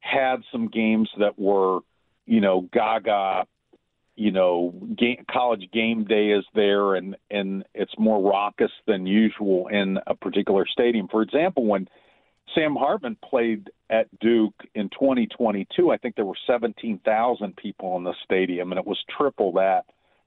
had 0.00 0.42
some 0.52 0.68
games 0.68 1.10
that 1.18 1.38
were, 1.38 1.80
you 2.24 2.40
know, 2.40 2.68
gaga, 2.72 3.46
you 4.14 4.30
know, 4.30 4.72
game, 4.96 5.24
college 5.30 5.68
game 5.72 6.04
day 6.04 6.28
is 6.30 6.44
there 6.54 6.94
and 6.94 7.16
and 7.30 7.64
it's 7.74 7.92
more 7.98 8.22
raucous 8.22 8.72
than 8.86 9.06
usual 9.06 9.68
in 9.68 9.98
a 10.06 10.14
particular 10.14 10.64
stadium. 10.66 11.08
For 11.08 11.22
example, 11.22 11.66
when 11.66 11.88
Sam 12.54 12.76
Hartman 12.76 13.16
played 13.22 13.70
at 13.90 14.06
Duke 14.20 14.54
in 14.74 14.88
2022, 14.90 15.90
I 15.90 15.96
think 15.98 16.14
there 16.14 16.24
were 16.24 16.38
17,000 16.46 17.56
people 17.56 17.96
in 17.96 18.04
the 18.04 18.14
stadium 18.24 18.72
and 18.72 18.78
it 18.78 18.86
was 18.86 18.98
triple 19.16 19.52
that 19.52 19.84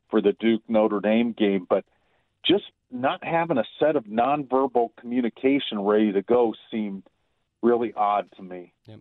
for 0.10 0.22
the 0.22 0.34
Duke 0.34 0.62
Notre 0.68 1.00
Dame 1.00 1.32
game, 1.32 1.66
but 1.70 1.86
just 2.46 2.66
not 2.92 3.24
having 3.24 3.58
a 3.58 3.64
set 3.80 3.96
of 3.96 4.06
nonverbal 4.06 4.90
communication 5.00 5.80
ready 5.80 6.12
to 6.12 6.22
go 6.22 6.54
seemed 6.70 7.04
really 7.62 7.94
odd 7.94 8.30
to 8.38 8.44
me. 8.44 8.74
Yep. 8.88 9.00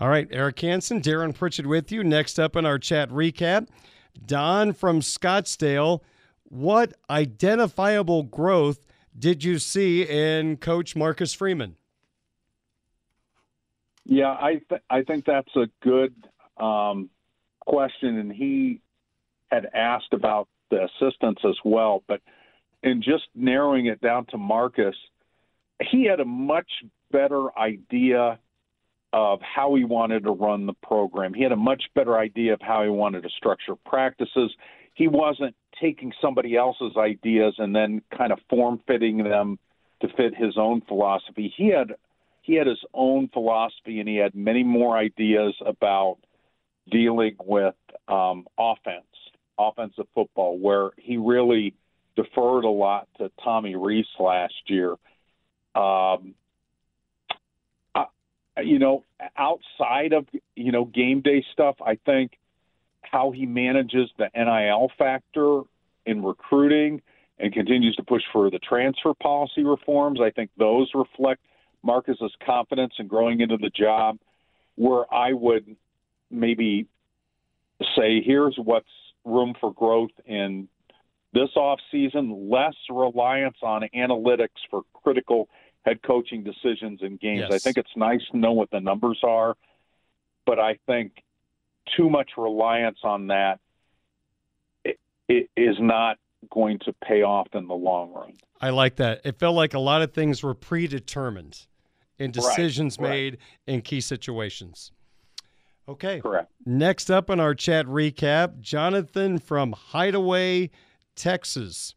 All 0.00 0.08
right, 0.08 0.28
Eric 0.30 0.60
Hansen, 0.60 1.00
Darin 1.00 1.32
Pritchett 1.32 1.66
with 1.66 1.90
you. 1.90 2.04
Next 2.04 2.38
up 2.38 2.56
in 2.56 2.64
our 2.64 2.78
chat 2.78 3.10
recap, 3.10 3.68
Don 4.24 4.72
from 4.72 5.00
Scottsdale. 5.00 6.00
What 6.44 6.94
identifiable 7.10 8.22
growth 8.22 8.86
did 9.18 9.42
you 9.44 9.58
see 9.58 10.02
in 10.02 10.56
Coach 10.56 10.94
Marcus 10.94 11.34
Freeman? 11.34 11.76
Yeah, 14.04 14.30
I 14.30 14.60
th- 14.68 14.80
I 14.88 15.02
think 15.02 15.26
that's 15.26 15.54
a 15.56 15.66
good 15.82 16.14
um, 16.56 17.10
question, 17.66 18.18
and 18.18 18.32
he 18.32 18.80
had 19.50 19.68
asked 19.74 20.12
about 20.12 20.48
the 20.70 20.84
assistants 20.84 21.42
as 21.44 21.56
well, 21.64 22.02
but 22.06 22.20
and 22.82 23.02
just 23.02 23.24
narrowing 23.34 23.86
it 23.86 24.00
down 24.00 24.26
to 24.26 24.38
Marcus, 24.38 24.94
he 25.80 26.04
had 26.04 26.20
a 26.20 26.24
much 26.24 26.70
better 27.10 27.56
idea 27.58 28.38
of 29.12 29.40
how 29.40 29.74
he 29.74 29.84
wanted 29.84 30.24
to 30.24 30.30
run 30.30 30.66
the 30.66 30.74
program. 30.82 31.32
He 31.32 31.42
had 31.42 31.52
a 31.52 31.56
much 31.56 31.84
better 31.94 32.18
idea 32.18 32.52
of 32.52 32.60
how 32.60 32.82
he 32.82 32.90
wanted 32.90 33.22
to 33.22 33.30
structure 33.30 33.74
practices. 33.86 34.54
He 34.94 35.08
wasn't 35.08 35.54
taking 35.80 36.12
somebody 36.20 36.56
else's 36.56 36.96
ideas 36.96 37.54
and 37.58 37.74
then 37.74 38.02
kind 38.16 38.32
of 38.32 38.38
form 38.50 38.80
fitting 38.86 39.18
them 39.18 39.58
to 40.02 40.08
fit 40.16 40.34
his 40.36 40.56
own 40.56 40.82
philosophy. 40.82 41.52
He 41.56 41.68
had 41.68 41.94
he 42.42 42.54
had 42.54 42.66
his 42.66 42.82
own 42.94 43.28
philosophy 43.28 44.00
and 44.00 44.08
he 44.08 44.16
had 44.16 44.34
many 44.34 44.62
more 44.62 44.96
ideas 44.96 45.54
about 45.64 46.16
dealing 46.90 47.36
with 47.44 47.74
um, 48.08 48.46
offense, 48.58 49.04
offensive 49.58 50.06
football, 50.14 50.58
where 50.58 50.90
he 50.96 51.18
really 51.18 51.74
deferred 52.18 52.64
a 52.64 52.68
lot 52.68 53.08
to 53.18 53.30
Tommy 53.42 53.76
Rees 53.76 54.06
last 54.18 54.54
year. 54.66 54.90
Um, 55.74 56.34
I, 57.94 58.06
you 58.62 58.80
know, 58.80 59.04
outside 59.36 60.12
of 60.12 60.26
you 60.56 60.72
know 60.72 60.84
game 60.84 61.20
day 61.20 61.44
stuff, 61.52 61.76
I 61.84 61.96
think 62.04 62.32
how 63.02 63.30
he 63.30 63.46
manages 63.46 64.10
the 64.18 64.28
NIL 64.34 64.90
factor 64.98 65.62
in 66.06 66.24
recruiting 66.24 67.00
and 67.38 67.52
continues 67.52 67.94
to 67.96 68.02
push 68.02 68.22
for 68.32 68.50
the 68.50 68.58
transfer 68.58 69.14
policy 69.22 69.62
reforms. 69.62 70.20
I 70.20 70.30
think 70.30 70.50
those 70.58 70.90
reflect 70.94 71.40
Marcus's 71.84 72.32
confidence 72.44 72.94
in 72.98 73.06
growing 73.06 73.40
into 73.40 73.56
the 73.56 73.70
job. 73.70 74.18
Where 74.74 75.12
I 75.12 75.32
would 75.32 75.76
maybe 76.30 76.86
say, 77.96 78.22
here's 78.24 78.56
what's 78.62 78.88
room 79.24 79.54
for 79.60 79.72
growth 79.72 80.10
in 80.26 80.68
this 81.32 81.50
offseason, 81.56 82.50
less 82.50 82.74
reliance 82.90 83.56
on 83.62 83.82
analytics 83.94 84.48
for 84.70 84.82
critical 84.92 85.48
head 85.84 86.02
coaching 86.02 86.42
decisions 86.42 87.00
in 87.02 87.16
games. 87.16 87.46
Yes. 87.50 87.52
I 87.52 87.58
think 87.58 87.76
it's 87.76 87.96
nice 87.96 88.20
to 88.32 88.38
know 88.38 88.52
what 88.52 88.70
the 88.70 88.80
numbers 88.80 89.20
are, 89.22 89.56
but 90.46 90.58
I 90.58 90.78
think 90.86 91.12
too 91.96 92.10
much 92.10 92.32
reliance 92.36 92.98
on 93.02 93.28
that 93.28 93.60
it, 94.84 94.98
it 95.28 95.48
is 95.56 95.76
not 95.80 96.18
going 96.50 96.78
to 96.80 96.92
pay 97.04 97.22
off 97.22 97.48
in 97.52 97.66
the 97.66 97.74
long 97.74 98.12
run. 98.12 98.34
I 98.60 98.70
like 98.70 98.96
that. 98.96 99.20
It 99.24 99.38
felt 99.38 99.54
like 99.54 99.74
a 99.74 99.78
lot 99.78 100.02
of 100.02 100.12
things 100.12 100.42
were 100.42 100.54
predetermined 100.54 101.66
in 102.18 102.30
decisions 102.30 102.98
right, 102.98 103.08
made 103.08 103.32
right. 103.34 103.74
in 103.74 103.82
key 103.82 104.00
situations. 104.00 104.92
Okay. 105.88 106.20
Correct. 106.20 106.50
Next 106.66 107.10
up 107.10 107.30
in 107.30 107.40
our 107.40 107.54
chat 107.54 107.86
recap, 107.86 108.60
Jonathan 108.60 109.38
from 109.38 109.72
Hideaway, 109.72 110.70
Texas. 111.18 111.94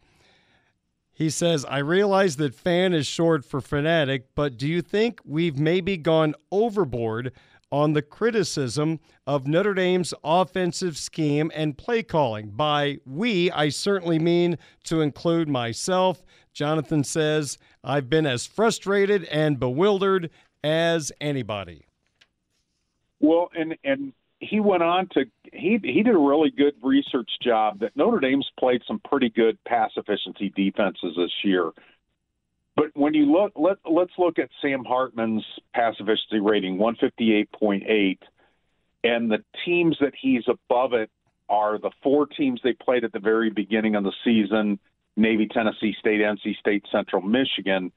He 1.13 1.29
says, 1.29 1.63
I 1.65 1.77
realize 1.77 2.37
that 2.37 2.55
fan 2.55 2.93
is 2.93 3.05
short 3.05 3.45
for 3.45 3.61
fanatic, 3.61 4.29
but 4.33 4.57
do 4.57 4.67
you 4.67 4.81
think 4.81 5.21
we've 5.23 5.57
maybe 5.57 5.95
gone 5.95 6.33
overboard 6.51 7.31
on 7.71 7.93
the 7.93 8.01
criticism 8.01 8.99
of 9.27 9.47
Notre 9.47 9.75
Dame's 9.75 10.13
offensive 10.23 10.97
scheme 10.97 11.51
and 11.53 11.77
play 11.77 12.01
calling? 12.01 12.49
By 12.49 12.97
we, 13.05 13.51
I 13.51 13.69
certainly 13.69 14.17
mean 14.19 14.57
to 14.85 15.01
include 15.01 15.47
myself. 15.47 16.23
Jonathan 16.53 17.03
says, 17.03 17.57
I've 17.83 18.09
been 18.09 18.25
as 18.25 18.45
frustrated 18.47 19.25
and 19.25 19.59
bewildered 19.59 20.31
as 20.63 21.11
anybody. 21.21 21.85
Well, 23.19 23.51
and 23.55 23.77
and 23.83 24.13
he 24.41 24.59
went 24.59 24.81
on 24.83 25.07
to 25.13 25.25
he 25.53 25.79
he 25.83 26.03
did 26.03 26.15
a 26.15 26.17
really 26.17 26.49
good 26.49 26.73
research 26.81 27.29
job 27.41 27.79
that 27.79 27.95
Notre 27.95 28.19
Dame's 28.19 28.49
played 28.59 28.81
some 28.87 28.99
pretty 29.07 29.29
good 29.29 29.57
pass 29.65 29.91
efficiency 29.95 30.51
defenses 30.55 31.13
this 31.15 31.31
year. 31.43 31.71
But 32.75 32.87
when 32.95 33.13
you 33.13 33.31
look 33.31 33.53
let 33.55 33.77
let's 33.89 34.11
look 34.17 34.39
at 34.39 34.49
Sam 34.61 34.83
Hartman's 34.83 35.45
pass 35.73 35.93
efficiency 35.99 36.39
rating, 36.39 36.77
158.8, 36.77 38.17
and 39.03 39.31
the 39.31 39.43
teams 39.63 39.97
that 40.01 40.13
he's 40.19 40.43
above 40.47 40.93
it 40.93 41.11
are 41.47 41.77
the 41.77 41.91
four 42.01 42.25
teams 42.25 42.59
they 42.63 42.73
played 42.73 43.03
at 43.03 43.13
the 43.13 43.19
very 43.19 43.51
beginning 43.51 43.95
of 43.95 44.03
the 44.03 44.13
season, 44.23 44.79
Navy, 45.17 45.47
Tennessee 45.47 45.93
State, 45.99 46.21
NC 46.21 46.57
State, 46.57 46.85
Central 46.91 47.21
Michigan, 47.21 47.91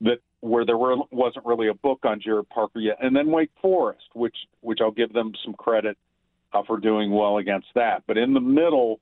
that 0.00 0.20
where 0.46 0.64
there 0.64 0.76
were, 0.76 0.96
wasn't 1.10 1.44
really 1.44 1.68
a 1.68 1.74
book 1.74 2.00
on 2.04 2.20
Gerad 2.20 2.48
Parker 2.48 2.80
yet, 2.80 2.96
and 3.00 3.14
then 3.14 3.30
Wake 3.30 3.50
Forest, 3.60 4.06
which 4.14 4.36
which 4.60 4.78
I'll 4.80 4.90
give 4.90 5.12
them 5.12 5.32
some 5.44 5.54
credit 5.54 5.96
uh, 6.52 6.62
for 6.66 6.78
doing 6.78 7.10
well 7.10 7.38
against 7.38 7.68
that. 7.74 8.04
But 8.06 8.16
in 8.18 8.34
the 8.34 8.40
middle, 8.40 9.00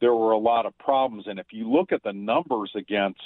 there 0.00 0.14
were 0.14 0.32
a 0.32 0.38
lot 0.38 0.66
of 0.66 0.76
problems, 0.78 1.26
and 1.26 1.38
if 1.38 1.46
you 1.50 1.70
look 1.70 1.92
at 1.92 2.02
the 2.02 2.12
numbers 2.12 2.72
against 2.74 3.20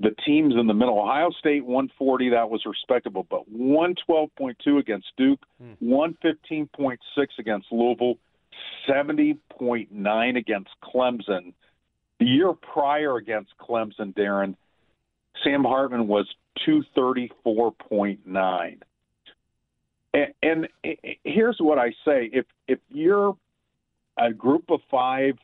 the 0.00 0.10
teams 0.24 0.54
in 0.58 0.66
the 0.68 0.74
middle, 0.74 1.00
Ohio 1.00 1.30
State 1.30 1.64
140, 1.64 2.30
that 2.30 2.48
was 2.48 2.62
respectable, 2.64 3.26
but 3.28 3.50
112.2 3.52 4.78
against 4.78 5.06
Duke, 5.16 5.40
hmm. 5.60 5.72
115.6 5.82 6.98
against 7.38 7.66
Louisville, 7.72 8.14
70.9 8.88 10.36
against 10.36 10.70
Clemson. 10.82 11.52
The 12.20 12.26
year 12.26 12.52
prior 12.52 13.16
against 13.16 13.50
Clemson, 13.60 14.14
Darin, 14.14 14.56
Sam 15.44 15.64
Hartman 15.64 16.08
was 16.08 16.26
234.9. 16.66 18.78
And, 20.14 20.32
and 20.42 20.68
here's 21.24 21.58
what 21.60 21.78
I 21.78 21.90
say: 22.04 22.30
if 22.32 22.46
if 22.66 22.78
you're 22.88 23.36
a 24.18 24.32
group 24.32 24.70
of 24.70 24.80
five 24.90 25.34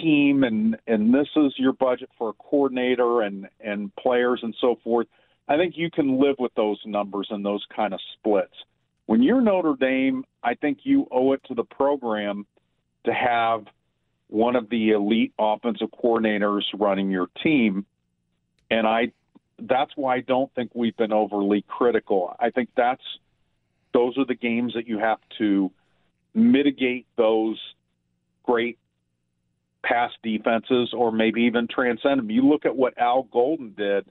team 0.00 0.42
and 0.42 0.76
and 0.86 1.14
this 1.14 1.28
is 1.36 1.54
your 1.56 1.72
budget 1.72 2.10
for 2.18 2.30
a 2.30 2.32
coordinator 2.34 3.22
and 3.22 3.48
and 3.60 3.94
players 3.96 4.40
and 4.42 4.54
so 4.60 4.76
forth, 4.82 5.06
I 5.48 5.56
think 5.56 5.74
you 5.76 5.90
can 5.90 6.20
live 6.20 6.36
with 6.38 6.52
those 6.54 6.80
numbers 6.84 7.28
and 7.30 7.44
those 7.44 7.64
kind 7.74 7.94
of 7.94 8.00
splits. 8.14 8.54
When 9.06 9.22
you're 9.22 9.40
Notre 9.40 9.76
Dame, 9.78 10.24
I 10.42 10.54
think 10.54 10.78
you 10.82 11.06
owe 11.12 11.32
it 11.32 11.42
to 11.44 11.54
the 11.54 11.62
program 11.62 12.44
to 13.04 13.14
have 13.14 13.66
one 14.28 14.56
of 14.56 14.68
the 14.68 14.90
elite 14.90 15.32
offensive 15.38 15.88
coordinators 16.02 16.64
running 16.76 17.10
your 17.10 17.28
team 17.42 17.86
and 18.70 18.86
I 18.86 19.12
that's 19.58 19.92
why 19.96 20.16
I 20.16 20.20
don't 20.20 20.52
think 20.54 20.72
we've 20.74 20.96
been 20.96 21.12
overly 21.12 21.64
critical. 21.66 22.34
I 22.38 22.50
think 22.50 22.68
that's 22.76 23.02
those 23.94 24.18
are 24.18 24.26
the 24.26 24.34
games 24.34 24.74
that 24.74 24.86
you 24.86 24.98
have 24.98 25.18
to 25.38 25.70
mitigate 26.34 27.06
those 27.16 27.58
great 28.42 28.78
past 29.82 30.14
defenses 30.22 30.92
or 30.92 31.10
maybe 31.10 31.42
even 31.42 31.68
transcend 31.68 32.18
them. 32.18 32.30
You 32.30 32.42
look 32.42 32.66
at 32.66 32.76
what 32.76 32.98
Al 32.98 33.22
Golden 33.22 33.72
did 33.74 34.06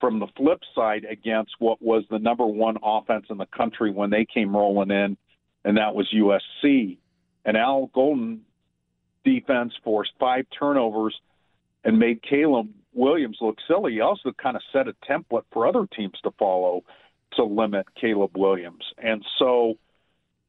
from 0.00 0.18
the 0.18 0.26
flip 0.36 0.60
side 0.74 1.06
against 1.08 1.52
what 1.60 1.80
was 1.80 2.04
the 2.10 2.18
number 2.18 2.44
one 2.44 2.76
offense 2.82 3.26
in 3.30 3.38
the 3.38 3.46
country 3.46 3.90
when 3.90 4.10
they 4.10 4.26
came 4.26 4.54
rolling 4.54 4.90
in, 4.90 5.16
and 5.64 5.76
that 5.76 5.94
was 5.94 6.12
USC. 6.12 6.98
And 7.44 7.56
Al 7.56 7.86
Golden 7.94 8.42
defense 9.24 9.72
forced 9.84 10.12
five 10.18 10.44
turnovers 10.58 11.14
and 11.84 11.98
made 11.98 12.20
Caleb 12.22 12.68
Williams 12.94 13.38
look 13.40 13.56
silly. 13.66 13.92
He 13.94 14.00
also 14.00 14.32
kind 14.32 14.56
of 14.56 14.62
set 14.72 14.88
a 14.88 14.94
template 15.08 15.44
for 15.52 15.66
other 15.66 15.86
teams 15.96 16.18
to 16.22 16.30
follow 16.38 16.84
to 17.34 17.44
limit 17.44 17.86
Caleb 17.98 18.36
Williams. 18.36 18.84
And 18.98 19.24
so 19.38 19.74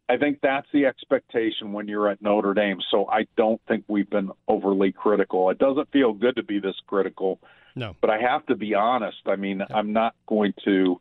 I 0.10 0.18
think 0.18 0.40
that's 0.42 0.68
the 0.74 0.86
expectation 0.86 1.72
when 1.72 1.88
you're 1.88 2.10
at 2.10 2.22
Notre 2.22 2.54
Dame. 2.54 2.80
So 2.92 3.08
I 3.08 3.28
don't 3.38 3.62
think 3.68 3.86
we've 3.88 4.10
been 4.10 4.32
overly 4.48 4.92
critical. 4.92 5.50
It 5.50 5.60
doesn't 5.60 5.92
feel 5.92 6.14
good 6.14 6.36
to 6.36 6.44
be 6.44 6.60
this 6.60 6.76
critical. 6.88 7.40
No. 7.76 7.96
But 8.02 8.10
I 8.10 8.20
have 8.20 8.46
to 8.48 8.56
be 8.56 8.76
honest. 8.76 9.18
I 9.26 9.38
mean, 9.38 9.62
I'm 9.74 9.94
not 9.94 10.16
going 10.28 10.54
to 10.66 11.00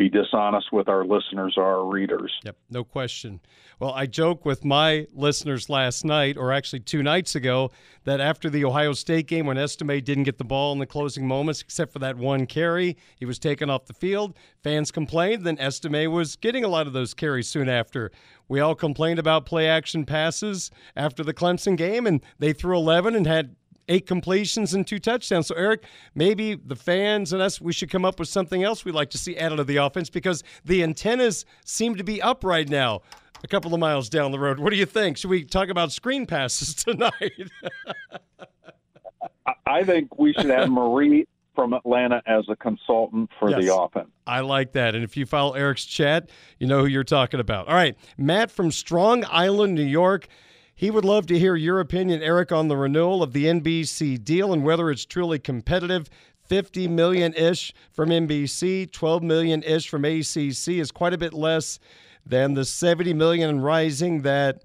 be 0.00 0.08
dishonest 0.08 0.72
with 0.72 0.88
our 0.88 1.04
listeners 1.04 1.54
or 1.58 1.64
our 1.64 1.84
readers. 1.84 2.32
Yep, 2.42 2.56
no 2.70 2.84
question. 2.84 3.38
Well, 3.78 3.92
I 3.92 4.06
joke 4.06 4.46
with 4.46 4.64
my 4.64 5.06
listeners 5.12 5.68
last 5.68 6.06
night, 6.06 6.38
or 6.38 6.54
actually 6.54 6.80
two 6.80 7.02
nights 7.02 7.34
ago, 7.34 7.70
that 8.04 8.18
after 8.18 8.48
the 8.48 8.64
Ohio 8.64 8.94
State 8.94 9.26
game, 9.26 9.44
when 9.44 9.58
Estime 9.58 10.00
didn't 10.00 10.22
get 10.24 10.38
the 10.38 10.44
ball 10.44 10.72
in 10.72 10.78
the 10.78 10.86
closing 10.86 11.28
moments, 11.28 11.60
except 11.60 11.92
for 11.92 11.98
that 11.98 12.16
one 12.16 12.46
carry, 12.46 12.96
he 13.18 13.26
was 13.26 13.38
taken 13.38 13.68
off 13.68 13.84
the 13.84 13.92
field. 13.92 14.34
Fans 14.62 14.90
complained, 14.90 15.44
then 15.44 15.58
Estime 15.58 16.10
was 16.10 16.34
getting 16.36 16.64
a 16.64 16.68
lot 16.68 16.86
of 16.86 16.94
those 16.94 17.12
carries 17.12 17.48
soon 17.48 17.68
after. 17.68 18.10
We 18.48 18.58
all 18.58 18.74
complained 18.74 19.18
about 19.18 19.44
play 19.44 19.68
action 19.68 20.06
passes 20.06 20.70
after 20.96 21.22
the 21.22 21.34
Clemson 21.34 21.76
game, 21.76 22.06
and 22.06 22.22
they 22.38 22.54
threw 22.54 22.74
11 22.74 23.14
and 23.14 23.26
had 23.26 23.54
eight 23.90 24.06
completions 24.06 24.72
and 24.72 24.86
two 24.86 24.98
touchdowns. 24.98 25.48
So, 25.48 25.54
Eric, 25.56 25.84
maybe 26.14 26.54
the 26.54 26.76
fans 26.76 27.32
and 27.32 27.42
us, 27.42 27.60
we 27.60 27.72
should 27.72 27.90
come 27.90 28.04
up 28.04 28.18
with 28.18 28.28
something 28.28 28.62
else 28.62 28.84
we'd 28.84 28.94
like 28.94 29.10
to 29.10 29.18
see 29.18 29.36
added 29.36 29.56
to 29.56 29.64
the 29.64 29.76
offense 29.76 30.08
because 30.08 30.42
the 30.64 30.82
antennas 30.82 31.44
seem 31.64 31.96
to 31.96 32.04
be 32.04 32.22
up 32.22 32.44
right 32.44 32.68
now 32.68 33.02
a 33.42 33.48
couple 33.48 33.74
of 33.74 33.80
miles 33.80 34.08
down 34.08 34.32
the 34.32 34.38
road. 34.38 34.58
What 34.58 34.70
do 34.70 34.76
you 34.76 34.86
think? 34.86 35.16
Should 35.16 35.30
we 35.30 35.44
talk 35.44 35.68
about 35.68 35.92
screen 35.92 36.26
passes 36.26 36.74
tonight? 36.84 37.50
I 39.66 39.84
think 39.84 40.18
we 40.18 40.32
should 40.32 40.50
have 40.50 40.70
Marie 40.70 41.26
from 41.54 41.72
Atlanta 41.72 42.22
as 42.26 42.44
a 42.48 42.56
consultant 42.56 43.30
for 43.38 43.50
yes, 43.50 43.64
the 43.64 43.74
offense. 43.74 44.08
I 44.26 44.40
like 44.40 44.72
that. 44.72 44.94
And 44.94 45.02
if 45.02 45.16
you 45.16 45.26
follow 45.26 45.54
Eric's 45.54 45.84
chat, 45.84 46.30
you 46.58 46.66
know 46.66 46.80
who 46.80 46.86
you're 46.86 47.04
talking 47.04 47.40
about. 47.40 47.68
All 47.68 47.74
right. 47.74 47.96
Matt 48.16 48.50
from 48.50 48.70
Strong 48.70 49.24
Island, 49.30 49.74
New 49.74 49.82
York. 49.82 50.28
He 50.80 50.90
would 50.90 51.04
love 51.04 51.26
to 51.26 51.38
hear 51.38 51.56
your 51.56 51.78
opinion, 51.78 52.22
Eric, 52.22 52.52
on 52.52 52.68
the 52.68 52.76
renewal 52.78 53.22
of 53.22 53.34
the 53.34 53.44
NBC 53.44 54.24
deal 54.24 54.50
and 54.50 54.64
whether 54.64 54.90
it's 54.90 55.04
truly 55.04 55.38
competitive. 55.38 56.08
50 56.46 56.88
million 56.88 57.34
ish 57.34 57.74
from 57.92 58.08
NBC, 58.08 58.90
12 58.90 59.22
million 59.22 59.62
ish 59.62 59.90
from 59.90 60.06
ACC 60.06 60.68
is 60.68 60.90
quite 60.90 61.12
a 61.12 61.18
bit 61.18 61.34
less 61.34 61.80
than 62.24 62.54
the 62.54 62.64
70 62.64 63.12
million 63.12 63.50
and 63.50 63.62
rising 63.62 64.22
that 64.22 64.62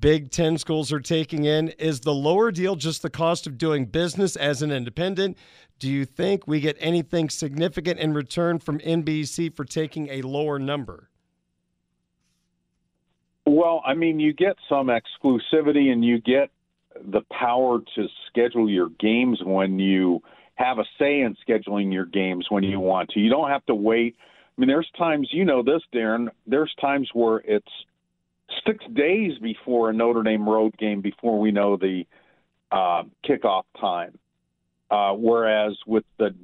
Big 0.00 0.30
Ten 0.30 0.56
schools 0.56 0.90
are 0.90 0.98
taking 0.98 1.44
in. 1.44 1.68
Is 1.78 2.00
the 2.00 2.14
lower 2.14 2.50
deal 2.50 2.74
just 2.74 3.02
the 3.02 3.10
cost 3.10 3.46
of 3.46 3.58
doing 3.58 3.84
business 3.84 4.36
as 4.36 4.62
an 4.62 4.72
independent? 4.72 5.36
Do 5.78 5.90
you 5.90 6.06
think 6.06 6.46
we 6.46 6.58
get 6.58 6.78
anything 6.80 7.28
significant 7.28 8.00
in 8.00 8.14
return 8.14 8.60
from 8.60 8.78
NBC 8.78 9.54
for 9.54 9.66
taking 9.66 10.08
a 10.08 10.22
lower 10.22 10.58
number? 10.58 11.10
Well, 13.54 13.84
I 13.86 13.94
mean, 13.94 14.18
you 14.18 14.32
get 14.32 14.56
some 14.68 14.88
exclusivity 14.88 15.92
and 15.92 16.04
you 16.04 16.20
get 16.20 16.50
the 17.00 17.20
power 17.30 17.78
to 17.94 18.06
schedule 18.26 18.68
your 18.68 18.88
games 18.98 19.40
when 19.44 19.78
you 19.78 20.22
have 20.56 20.80
a 20.80 20.84
say 20.98 21.20
in 21.20 21.36
scheduling 21.48 21.92
your 21.92 22.04
games 22.04 22.46
when 22.48 22.64
you 22.64 22.80
want 22.80 23.10
to. 23.10 23.20
You 23.20 23.30
don't 23.30 23.50
have 23.50 23.64
to 23.66 23.74
wait. 23.76 24.16
I 24.18 24.60
mean, 24.60 24.66
there's 24.66 24.90
times, 24.98 25.28
you 25.30 25.44
know 25.44 25.62
this, 25.62 25.82
Darin, 25.92 26.30
there's 26.48 26.74
times 26.80 27.08
where 27.12 27.42
it's 27.44 27.70
six 28.66 28.84
days 28.92 29.38
before 29.40 29.90
a 29.90 29.92
Notre 29.92 30.24
Dame 30.24 30.48
road 30.48 30.76
game 30.76 31.00
before 31.00 31.38
we 31.38 31.52
know 31.52 31.76
the 31.76 32.06
uh, 32.72 33.04
kickoff 33.24 33.66
time. 33.80 34.18
Uh, 34.90 35.12
whereas 35.12 35.76
with 35.86 36.04
the 36.18 36.34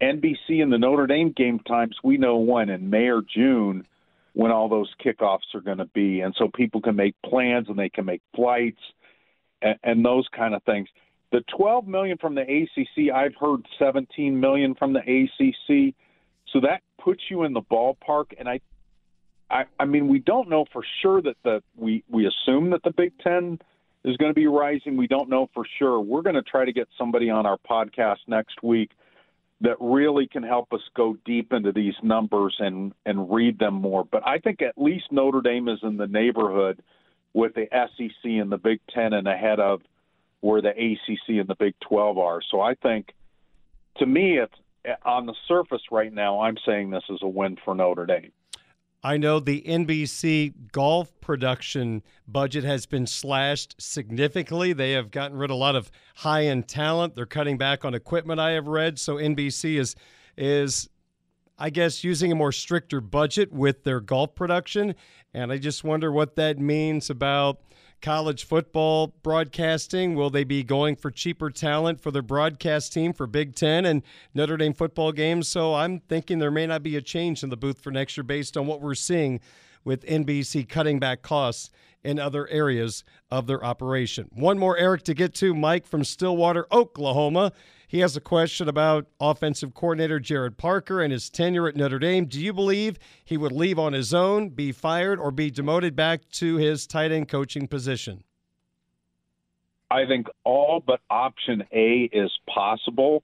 NBC 0.00 0.62
and 0.62 0.72
the 0.72 0.78
Notre 0.78 1.06
Dame 1.06 1.30
game 1.36 1.58
times, 1.58 1.96
we 2.02 2.16
know 2.16 2.38
when 2.38 2.70
in 2.70 2.88
May 2.88 3.08
or 3.08 3.20
June– 3.20 3.86
when 4.38 4.52
all 4.52 4.68
those 4.68 4.88
kickoffs 5.04 5.52
are 5.52 5.60
going 5.60 5.78
to 5.78 5.84
be, 5.86 6.20
and 6.20 6.32
so 6.38 6.48
people 6.54 6.80
can 6.80 6.94
make 6.94 7.12
plans 7.26 7.66
and 7.68 7.76
they 7.76 7.88
can 7.88 8.04
make 8.04 8.22
flights 8.36 8.78
and, 9.60 9.76
and 9.82 10.04
those 10.04 10.28
kind 10.28 10.54
of 10.54 10.62
things. 10.62 10.88
The 11.32 11.40
12 11.56 11.88
million 11.88 12.18
from 12.18 12.36
the 12.36 12.42
ACC, 12.42 13.12
I've 13.12 13.34
heard 13.34 13.66
17 13.80 14.38
million 14.38 14.76
from 14.76 14.92
the 14.92 15.00
ACC, 15.00 15.92
so 16.52 16.60
that 16.60 16.82
puts 17.02 17.20
you 17.28 17.42
in 17.42 17.52
the 17.52 17.62
ballpark. 17.62 18.26
And 18.38 18.48
I, 18.48 18.60
I, 19.50 19.64
I 19.80 19.86
mean, 19.86 20.06
we 20.06 20.20
don't 20.20 20.48
know 20.48 20.66
for 20.72 20.84
sure 21.02 21.20
that 21.20 21.34
the 21.42 21.60
we 21.76 22.04
we 22.08 22.28
assume 22.28 22.70
that 22.70 22.84
the 22.84 22.92
Big 22.92 23.18
Ten 23.18 23.58
is 24.04 24.16
going 24.18 24.30
to 24.30 24.34
be 24.34 24.46
rising. 24.46 24.96
We 24.96 25.08
don't 25.08 25.28
know 25.28 25.50
for 25.52 25.66
sure. 25.80 25.98
We're 25.98 26.22
going 26.22 26.36
to 26.36 26.42
try 26.42 26.64
to 26.64 26.72
get 26.72 26.86
somebody 26.96 27.28
on 27.28 27.44
our 27.44 27.58
podcast 27.68 28.18
next 28.28 28.62
week 28.62 28.92
that 29.60 29.76
really 29.80 30.28
can 30.28 30.42
help 30.42 30.72
us 30.72 30.80
go 30.94 31.16
deep 31.24 31.52
into 31.52 31.72
these 31.72 31.94
numbers 32.02 32.56
and 32.58 32.92
and 33.06 33.30
read 33.30 33.58
them 33.58 33.74
more. 33.74 34.04
But 34.04 34.26
I 34.26 34.38
think 34.38 34.62
at 34.62 34.74
least 34.76 35.06
Notre 35.10 35.40
Dame 35.40 35.68
is 35.68 35.80
in 35.82 35.96
the 35.96 36.06
neighborhood 36.06 36.82
with 37.34 37.54
the 37.54 37.66
SEC 37.72 38.24
and 38.24 38.50
the 38.50 38.58
Big 38.58 38.80
Ten 38.92 39.12
and 39.12 39.26
ahead 39.26 39.60
of 39.60 39.80
where 40.40 40.62
the 40.62 40.70
ACC 40.70 41.40
and 41.40 41.48
the 41.48 41.56
Big 41.58 41.74
Twelve 41.80 42.18
are. 42.18 42.40
So 42.50 42.60
I 42.60 42.74
think, 42.74 43.12
to 43.98 44.06
me, 44.06 44.38
it's 44.38 44.54
on 45.04 45.26
the 45.26 45.34
surface 45.48 45.82
right 45.90 46.12
now. 46.12 46.40
I'm 46.40 46.56
saying 46.64 46.90
this 46.90 47.04
is 47.10 47.18
a 47.22 47.28
win 47.28 47.56
for 47.64 47.74
Notre 47.74 48.06
Dame. 48.06 48.32
I 49.02 49.16
know 49.16 49.38
the 49.38 49.62
NBC 49.62 50.72
golf 50.72 51.12
production 51.20 52.02
budget 52.26 52.64
has 52.64 52.84
been 52.86 53.06
slashed 53.06 53.76
significantly. 53.78 54.72
They 54.72 54.92
have 54.92 55.12
gotten 55.12 55.36
rid 55.36 55.50
of 55.50 55.54
a 55.54 55.58
lot 55.58 55.76
of 55.76 55.90
high 56.16 56.46
end 56.46 56.66
talent. 56.66 57.14
They're 57.14 57.26
cutting 57.26 57.58
back 57.58 57.84
on 57.84 57.94
equipment, 57.94 58.40
I 58.40 58.52
have 58.52 58.66
read. 58.66 58.98
So 58.98 59.16
NBC 59.16 59.78
is 59.78 59.94
is 60.36 60.88
I 61.58 61.70
guess 61.70 62.04
using 62.04 62.30
a 62.32 62.36
more 62.36 62.52
stricter 62.52 63.00
budget 63.00 63.52
with 63.52 63.84
their 63.84 64.00
golf 64.00 64.34
production. 64.34 64.94
And 65.34 65.52
I 65.52 65.58
just 65.58 65.84
wonder 65.84 66.10
what 66.10 66.36
that 66.36 66.58
means 66.58 67.10
about 67.10 67.60
college 68.00 68.44
football 68.44 69.08
broadcasting? 69.22 70.14
Will 70.14 70.30
they 70.30 70.44
be 70.44 70.62
going 70.62 70.96
for 70.96 71.10
cheaper 71.10 71.50
talent 71.50 72.00
for 72.00 72.10
their 72.10 72.22
broadcast 72.22 72.92
team 72.92 73.12
for 73.12 73.26
Big 73.26 73.54
Ten 73.54 73.84
and 73.84 74.02
Notre 74.34 74.56
Dame 74.56 74.72
football 74.72 75.12
games? 75.12 75.48
So 75.48 75.74
I'm 75.74 76.00
thinking 76.00 76.38
there 76.38 76.50
may 76.50 76.66
not 76.66 76.82
be 76.82 76.96
a 76.96 77.02
change 77.02 77.42
in 77.42 77.50
the 77.50 77.56
booth 77.56 77.80
for 77.80 77.90
next 77.90 78.16
year 78.16 78.24
based 78.24 78.56
on 78.56 78.66
what 78.66 78.80
we're 78.80 78.94
seeing 78.94 79.40
with 79.84 80.04
NBC 80.06 80.68
cutting 80.68 80.98
back 80.98 81.22
costs 81.22 81.70
in 82.04 82.18
other 82.18 82.48
areas 82.48 83.04
of 83.30 83.46
their 83.46 83.64
operation. 83.64 84.28
One 84.32 84.58
more, 84.58 84.76
Eric, 84.76 85.02
to 85.04 85.14
get 85.14 85.34
to. 85.34 85.54
Mike 85.54 85.86
from 85.86 86.04
Stillwater, 86.04 86.66
Oklahoma. 86.72 87.52
He 87.86 88.00
has 88.00 88.16
a 88.16 88.20
question 88.20 88.68
about 88.68 89.06
offensive 89.18 89.72
coordinator 89.72 90.20
Gerad 90.20 90.58
Parker 90.58 91.00
and 91.00 91.10
his 91.10 91.30
tenure 91.30 91.68
at 91.68 91.74
Notre 91.74 91.98
Dame. 91.98 92.26
Do 92.26 92.38
you 92.38 92.52
believe 92.52 92.98
he 93.24 93.36
would 93.36 93.52
leave 93.52 93.78
on 93.78 93.94
his 93.94 94.12
own, 94.12 94.50
be 94.50 94.72
fired, 94.72 95.18
or 95.18 95.30
be 95.30 95.50
demoted 95.50 95.96
back 95.96 96.28
to 96.32 96.56
his 96.56 96.86
tight 96.86 97.12
end 97.12 97.28
coaching 97.28 97.66
position? 97.66 98.24
I 99.90 100.04
think 100.04 100.26
all 100.44 100.82
but 100.86 101.00
option 101.08 101.64
A 101.72 102.10
is 102.12 102.30
possible 102.46 103.22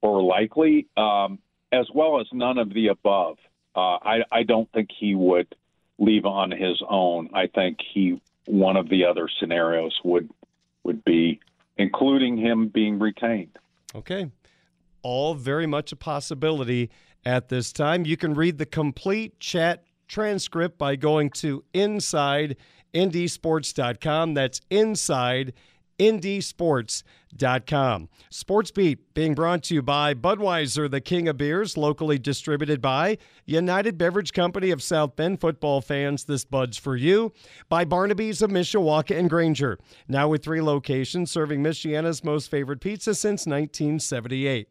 or 0.00 0.20
likely, 0.20 0.88
um, 0.96 1.38
as 1.70 1.86
well 1.94 2.20
as 2.20 2.26
none 2.32 2.58
of 2.58 2.74
the 2.74 2.88
above. 2.88 3.38
Uh, 3.76 3.98
I, 4.02 4.18
I 4.32 4.42
don't 4.42 4.70
think 4.72 4.90
he 4.98 5.14
would 5.14 5.54
leave 6.02 6.26
on 6.26 6.50
his 6.50 6.82
own. 6.88 7.30
I 7.32 7.46
think 7.46 7.78
he 7.94 8.20
one 8.46 8.76
of 8.76 8.88
the 8.88 9.04
other 9.04 9.28
scenarios 9.38 9.96
would 10.04 10.28
would 10.82 11.04
be 11.04 11.38
including 11.78 12.36
him 12.36 12.66
being 12.68 12.98
retained. 12.98 13.56
Okay. 13.94 14.28
All 15.02 15.34
very 15.34 15.66
much 15.66 15.92
a 15.92 15.96
possibility 15.96 16.90
at 17.24 17.48
this 17.48 17.72
time. 17.72 18.04
You 18.04 18.16
can 18.16 18.34
read 18.34 18.58
the 18.58 18.66
complete 18.66 19.38
chat 19.38 19.84
transcript 20.08 20.76
by 20.76 20.96
going 20.96 21.30
to 21.30 21.62
InsideNDSports.com. 21.72 24.34
That's 24.34 24.60
inside 24.70 25.52
indysports.com. 25.98 27.04
Sports 28.30 28.70
Beat 28.70 29.14
being 29.14 29.34
brought 29.34 29.62
to 29.64 29.74
you 29.74 29.82
by 29.82 30.14
Budweiser, 30.14 30.90
the 30.90 31.00
king 31.00 31.28
of 31.28 31.36
beers, 31.36 31.76
locally 31.76 32.18
distributed 32.18 32.80
by 32.80 33.18
United 33.46 33.98
Beverage 33.98 34.32
Company 34.32 34.70
of 34.70 34.82
South 34.82 35.16
Bend. 35.16 35.40
Football 35.40 35.80
fans, 35.80 36.24
this 36.24 36.44
Bud's 36.44 36.76
for 36.76 36.96
you. 36.96 37.32
By 37.68 37.84
Barnaby's 37.84 38.42
of 38.42 38.50
Mishawaka 38.50 39.18
and 39.18 39.30
Granger, 39.30 39.78
now 40.08 40.28
with 40.28 40.44
three 40.44 40.60
locations 40.60 41.30
serving 41.30 41.62
Michiana's 41.62 42.22
most 42.22 42.50
favorite 42.50 42.80
pizza 42.80 43.14
since 43.14 43.46
1978. 43.46 44.68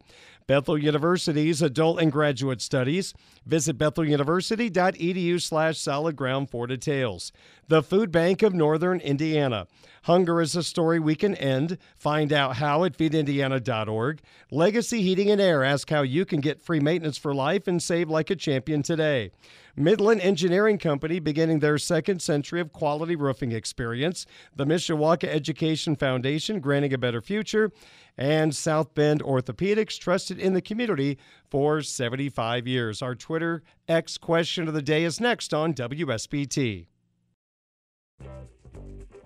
Bethel 0.52 0.76
University's 0.76 1.62
Adult 1.62 1.98
and 1.98 2.12
Graduate 2.12 2.60
Studies. 2.60 3.14
Visit 3.46 3.78
betheluniversity.edu 3.78 5.40
slash 5.40 5.78
solid 5.78 6.14
ground 6.14 6.50
for 6.50 6.66
details. 6.66 7.32
The 7.68 7.82
Food 7.82 8.12
Bank 8.12 8.42
of 8.42 8.52
Northern 8.52 9.00
Indiana. 9.00 9.66
Hunger 10.02 10.42
is 10.42 10.54
a 10.54 10.62
story 10.62 11.00
we 11.00 11.14
can 11.14 11.34
end. 11.36 11.78
Find 11.96 12.34
out 12.34 12.56
how 12.56 12.84
at 12.84 12.98
feedindiana.org. 12.98 14.20
Legacy 14.50 15.00
Heating 15.00 15.30
and 15.30 15.40
Air. 15.40 15.64
Ask 15.64 15.88
how 15.88 16.02
you 16.02 16.26
can 16.26 16.42
get 16.42 16.60
free 16.60 16.80
maintenance 16.80 17.16
for 17.16 17.32
life 17.32 17.66
and 17.66 17.82
save 17.82 18.10
like 18.10 18.28
a 18.28 18.36
champion 18.36 18.82
today. 18.82 19.30
Midland 19.76 20.20
Engineering 20.20 20.78
Company 20.78 21.18
beginning 21.18 21.60
their 21.60 21.78
second 21.78 22.20
century 22.20 22.60
of 22.60 22.72
quality 22.72 23.16
roofing 23.16 23.52
experience. 23.52 24.26
The 24.54 24.66
Mishawaka 24.66 25.24
Education 25.24 25.96
Foundation 25.96 26.60
granting 26.60 26.92
a 26.92 26.98
better 26.98 27.20
future. 27.22 27.70
And 28.18 28.54
South 28.54 28.94
Bend 28.94 29.22
Orthopedics 29.22 29.98
trusted 29.98 30.38
in 30.38 30.52
the 30.52 30.60
community 30.60 31.18
for 31.48 31.80
75 31.80 32.66
years. 32.66 33.00
Our 33.00 33.14
Twitter 33.14 33.62
X 33.88 34.18
question 34.18 34.68
of 34.68 34.74
the 34.74 34.82
day 34.82 35.04
is 35.04 35.20
next 35.20 35.54
on 35.54 35.72
WSBT. 35.72 36.86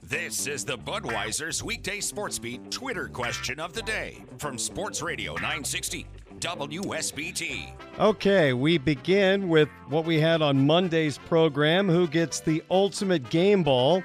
This 0.09 0.47
is 0.47 0.65
the 0.65 0.79
Budweiser's 0.79 1.65
weekday 1.65 1.99
sports 1.99 2.39
beat 2.39 2.71
Twitter 2.71 3.09
question 3.09 3.59
of 3.59 3.73
the 3.73 3.83
day 3.83 4.23
from 4.39 4.57
Sports 4.57 5.03
Radio 5.03 5.33
960 5.33 6.07
WSBT. 6.39 7.73
Okay, 7.99 8.53
we 8.53 8.79
begin 8.79 9.49
with 9.49 9.69
what 9.89 10.05
we 10.05 10.21
had 10.21 10.43
on 10.43 10.67
Monday's 10.67 11.19
program 11.19 11.89
who 11.89 12.07
gets 12.07 12.41
the 12.41 12.63
ultimate 12.71 13.29
game 13.31 13.63
ball 13.63 14.03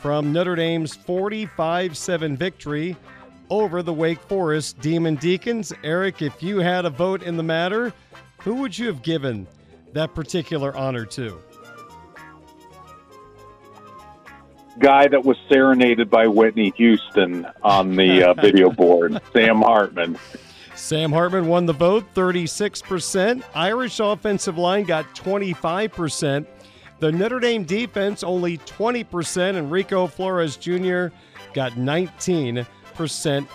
from 0.00 0.32
Notre 0.32 0.54
Dame's 0.54 0.94
45 0.94 1.96
7 1.96 2.36
victory 2.36 2.96
over 3.50 3.82
the 3.82 3.92
Wake 3.92 4.20
Forest 4.20 4.80
Demon 4.80 5.16
Deacons. 5.16 5.72
Eric, 5.82 6.22
if 6.22 6.42
you 6.42 6.58
had 6.58 6.84
a 6.84 6.90
vote 6.90 7.22
in 7.22 7.36
the 7.36 7.42
matter, 7.42 7.92
who 8.38 8.54
would 8.56 8.78
you 8.78 8.86
have 8.86 9.02
given 9.02 9.46
that 9.92 10.14
particular 10.14 10.76
honor 10.76 11.04
to? 11.06 11.38
guy 14.78 15.06
that 15.08 15.24
was 15.24 15.36
serenaded 15.48 16.10
by 16.10 16.26
Whitney 16.26 16.72
Houston 16.76 17.46
on 17.62 17.96
the 17.96 18.30
uh, 18.30 18.34
video 18.42 18.70
board, 18.70 19.20
Sam 19.32 19.62
Hartman. 19.62 20.18
Sam 20.74 21.12
Hartman 21.12 21.46
won 21.46 21.66
the 21.66 21.72
vote, 21.72 22.04
36%. 22.14 23.42
Irish 23.54 24.00
offensive 24.00 24.58
line 24.58 24.84
got 24.84 25.14
25%. 25.14 26.46
The 26.98 27.12
Notre 27.12 27.40
Dame 27.40 27.64
defense 27.64 28.24
only 28.24 28.58
20%, 28.58 29.56
and 29.56 29.70
Rico 29.70 30.06
Flores 30.06 30.56
Jr. 30.56 31.08
got 31.52 31.72
19% 31.72 32.66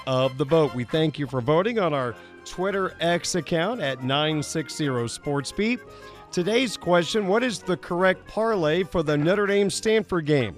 of 0.07 0.37
the 0.37 0.45
vote. 0.45 0.73
We 0.73 0.83
thank 0.83 1.19
you 1.19 1.27
for 1.27 1.41
voting 1.41 1.79
on 1.79 1.93
our 1.93 2.15
Twitter 2.45 2.95
X 2.99 3.35
account 3.35 3.81
at 3.81 4.03
960 4.03 4.85
SportsBeat. 4.85 5.79
Today's 6.31 6.77
question 6.77 7.27
What 7.27 7.43
is 7.43 7.59
the 7.59 7.77
correct 7.77 8.27
parlay 8.27 8.83
for 8.83 9.03
the 9.03 9.17
Notre 9.17 9.47
Dame 9.47 9.69
Stanford 9.69 10.25
game? 10.25 10.57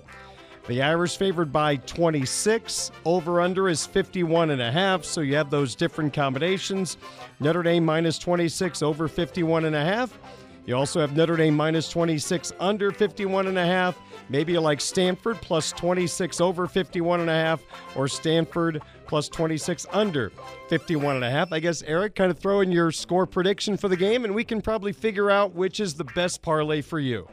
The 0.68 0.82
Irish 0.82 1.18
favored 1.18 1.52
by 1.52 1.78
26. 1.78 2.92
Over 3.04 3.42
under 3.42 3.68
is 3.68 3.86
51 3.86 4.52
and 4.52 4.62
a 4.62 4.72
half. 4.72 5.04
So 5.04 5.22
you 5.22 5.36
have 5.36 5.50
those 5.50 5.76
different 5.76 6.14
combinations. 6.14 6.98
Notre 7.40 7.64
Dame 7.64 7.84
minus 7.84 8.20
26 8.20 8.84
over 8.84 9.08
51 9.08 9.66
and 9.66 9.76
a 9.76 9.84
half. 9.84 10.18
You 10.66 10.78
also 10.78 11.00
have 11.02 11.16
Notre 11.18 11.36
Dame 11.36 11.56
minus 11.56 11.90
26 11.90 12.54
under 12.60 12.92
51 12.92 13.48
and 13.48 13.58
a 13.58 13.66
half. 13.66 13.98
Maybe 14.30 14.54
you 14.54 14.62
like 14.62 14.80
Stanford 14.80 15.38
plus 15.42 15.72
26 15.72 16.40
over 16.40 16.68
51 16.68 17.22
and 17.22 17.30
a 17.30 17.34
half 17.34 17.64
or 17.96 18.08
Stanford 18.08 18.82
plus 19.08 19.28
26 19.28 19.88
under 19.92 20.32
51 20.70 21.16
and 21.16 21.26
a 21.26 21.30
half. 21.30 21.52
I 21.52 21.60
guess 21.60 21.82
Eric 21.82 22.14
kind 22.16 22.30
of 22.30 22.38
throw 22.38 22.62
in 22.62 22.72
your 22.72 22.92
score 22.92 23.26
prediction 23.26 23.76
for 23.76 23.88
the 23.88 23.98
game 23.98 24.24
and 24.24 24.36
we 24.36 24.44
can 24.44 24.62
probably 24.62 24.94
figure 24.94 25.32
out 25.32 25.56
which 25.56 25.80
is 25.80 25.96
the 25.96 26.06
best 26.06 26.44
parlay 26.44 26.82
for 26.82 27.00
you. 27.00 27.28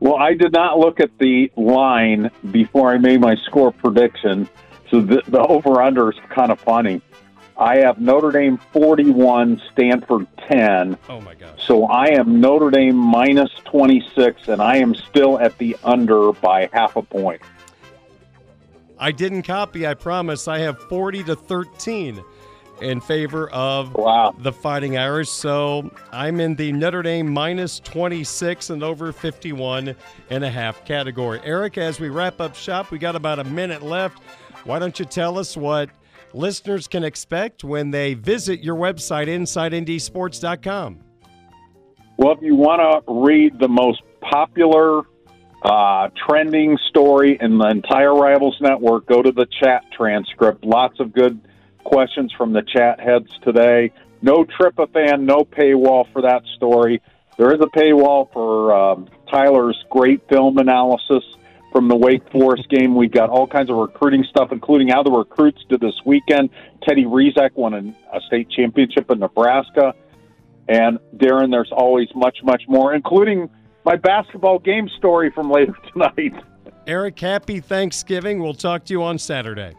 Well, 0.00 0.16
I 0.16 0.34
did 0.34 0.52
not 0.52 0.78
look 0.78 1.00
at 1.00 1.16
the 1.18 1.50
line 1.56 2.30
before 2.50 2.92
I 2.92 2.98
made 2.98 3.20
my 3.20 3.36
score 3.36 3.72
prediction, 3.72 4.48
so 4.90 5.00
the, 5.00 5.22
the 5.26 5.40
over 5.40 5.80
under 5.80 6.10
is 6.10 6.18
kind 6.28 6.52
of 6.52 6.60
funny. 6.60 7.00
I 7.58 7.78
have 7.78 7.98
Notre 7.98 8.30
Dame 8.30 8.58
41, 8.72 9.62
Stanford 9.72 10.26
10. 10.48 10.98
Oh, 11.08 11.20
my 11.22 11.34
gosh. 11.34 11.66
So 11.66 11.86
I 11.86 12.08
am 12.08 12.40
Notre 12.40 12.70
Dame 12.70 12.96
minus 12.96 13.50
26, 13.64 14.48
and 14.48 14.60
I 14.60 14.76
am 14.76 14.94
still 14.94 15.38
at 15.38 15.56
the 15.56 15.76
under 15.82 16.32
by 16.32 16.68
half 16.72 16.96
a 16.96 17.02
point. 17.02 17.40
I 18.98 19.12
didn't 19.12 19.42
copy, 19.42 19.86
I 19.86 19.94
promise. 19.94 20.48
I 20.48 20.58
have 20.58 20.78
40 20.84 21.24
to 21.24 21.36
13 21.36 22.22
in 22.80 23.00
favor 23.00 23.48
of 23.50 23.94
wow. 23.94 24.34
the 24.38 24.52
Fighting 24.52 24.96
Irish. 24.96 25.28
So 25.28 25.90
I'm 26.12 26.40
in 26.40 26.54
the 26.54 26.72
Notre 26.72 27.02
Dame 27.02 27.32
minus 27.32 27.80
26 27.80 28.70
and 28.70 28.82
over 28.82 29.12
51 29.12 29.94
and 30.30 30.44
a 30.44 30.50
half 30.50 30.84
category. 30.84 31.40
Eric, 31.44 31.78
as 31.78 32.00
we 32.00 32.08
wrap 32.08 32.40
up 32.40 32.54
shop, 32.54 32.90
we 32.90 32.98
got 32.98 33.16
about 33.16 33.38
a 33.38 33.44
minute 33.44 33.82
left. 33.82 34.22
Why 34.64 34.78
don't 34.78 34.98
you 34.98 35.04
tell 35.04 35.38
us 35.38 35.56
what 35.56 35.90
listeners 36.32 36.88
can 36.88 37.04
expect 37.04 37.64
when 37.64 37.90
they 37.90 38.14
visit 38.14 38.62
your 38.62 38.76
website, 38.76 39.28
InsideNDSports.com? 39.28 41.00
Well, 42.18 42.32
if 42.32 42.42
you 42.42 42.54
want 42.54 42.80
to 42.80 43.12
read 43.12 43.58
the 43.58 43.68
most 43.68 44.02
popular 44.20 45.02
uh, 45.62 46.08
trending 46.26 46.78
story 46.88 47.38
in 47.40 47.58
the 47.58 47.68
entire 47.68 48.14
Rivals 48.14 48.56
Network, 48.60 49.06
go 49.06 49.22
to 49.22 49.32
the 49.32 49.46
chat 49.60 49.84
transcript. 49.96 50.64
Lots 50.64 50.98
of 51.00 51.12
good 51.12 51.40
questions 51.86 52.32
from 52.36 52.52
the 52.52 52.62
chat 52.62 52.98
heads 53.00 53.30
today. 53.42 53.92
No 54.20 54.44
Tryptophan, 54.44 55.20
no 55.20 55.44
paywall 55.44 56.10
for 56.12 56.22
that 56.22 56.42
story. 56.56 57.00
There 57.38 57.54
is 57.54 57.60
a 57.60 57.78
paywall 57.78 58.32
for 58.32 58.74
um, 58.74 59.08
Tyler's 59.30 59.82
great 59.88 60.28
film 60.28 60.58
analysis 60.58 61.22
from 61.70 61.86
the 61.88 61.96
Wake 61.96 62.28
Forest 62.32 62.68
game. 62.70 62.96
We've 62.96 63.12
got 63.12 63.30
all 63.30 63.46
kinds 63.46 63.70
of 63.70 63.76
recruiting 63.76 64.24
stuff, 64.28 64.50
including 64.50 64.88
how 64.88 65.04
the 65.04 65.12
recruits 65.12 65.62
did 65.68 65.80
this 65.80 65.94
weekend. 66.04 66.50
Teddy 66.82 67.04
Rezac 67.04 67.54
won 67.54 67.94
a 68.12 68.20
state 68.26 68.50
championship 68.50 69.08
in 69.10 69.20
Nebraska. 69.20 69.94
And 70.68 70.98
Darin, 71.16 71.50
there's 71.50 71.70
always 71.70 72.08
much, 72.16 72.38
much 72.42 72.62
more, 72.66 72.94
including 72.94 73.48
my 73.84 73.94
basketball 73.94 74.58
game 74.58 74.88
story 74.98 75.30
from 75.30 75.50
later 75.50 75.76
tonight. 75.92 76.34
Eric, 76.88 77.20
happy 77.20 77.60
Thanksgiving. 77.60 78.42
We'll 78.42 78.54
talk 78.54 78.84
to 78.86 78.92
you 78.92 79.04
on 79.04 79.18
Saturday. 79.18 79.74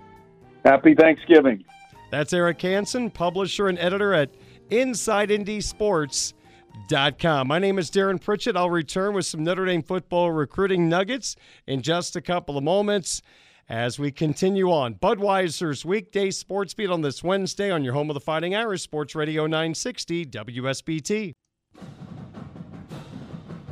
Happy 0.64 0.96
Thanksgiving. 0.96 1.66
That's 2.10 2.34
Eric 2.34 2.62
Hansen, 2.62 3.12
publisher 3.12 3.68
and 3.68 3.78
editor 3.80 4.14
at 4.14 4.30
InsideNDSports.com. 4.70 7.48
My 7.48 7.60
name 7.60 7.80
is 7.80 7.90
Darin 7.90 8.20
Pritchett. 8.20 8.56
I'll 8.56 8.70
return 8.70 9.14
with 9.14 9.26
some 9.26 9.44
Notre 9.44 9.66
Dame 9.66 9.84
football 9.84 10.32
recruiting 10.32 10.88
nuggets 10.88 11.36
in 11.66 11.82
just 11.82 12.16
a 12.16 12.22
couple 12.22 12.58
of 12.58 12.64
moments 12.64 13.22
as 13.70 14.00
we 14.00 14.12
continue 14.12 14.72
on. 14.72 14.96
Budweiser's 14.96 15.84
weekday 15.84 16.32
sports 16.32 16.74
beat 16.74 16.90
on 16.90 17.02
this 17.02 17.22
Wednesday 17.24 17.72
on 17.72 17.84
your 17.84 17.94
home 17.94 18.10
of 18.10 18.14
the 18.14 18.22
Fighting 18.22 18.56
Irish 18.56 18.84
Sports 18.84 19.16
Radio 19.16 19.44
960 19.44 20.26
WSBT. 20.28 21.34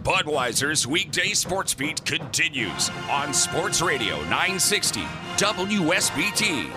Budweiser's 0.03 0.86
weekday 0.86 1.29
sports 1.29 1.73
beat 1.73 2.03
continues 2.05 2.91
on 3.09 3.33
Sports 3.33 3.81
Radio 3.81 4.17
960 4.23 4.99
WSBT, 5.38 6.69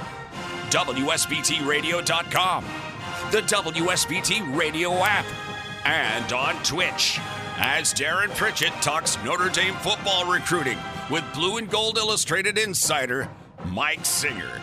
WSBTRadio.com, 0.71 2.65
the 3.33 3.41
WSBT 3.41 4.57
Radio 4.57 4.93
app, 5.03 5.25
and 5.87 6.33
on 6.33 6.63
Twitch. 6.63 7.19
As 7.57 7.93
Darin 7.93 8.31
Pritchett 8.31 8.73
talks 8.83 9.17
Notre 9.25 9.49
Dame 9.49 9.75
football 9.77 10.31
recruiting 10.31 10.77
with 11.11 11.25
Blue 11.33 11.57
and 11.57 11.71
Gold 11.71 11.97
Illustrated 11.97 12.59
insider 12.59 13.29
Mike 13.67 14.05
Singer. 14.05 14.63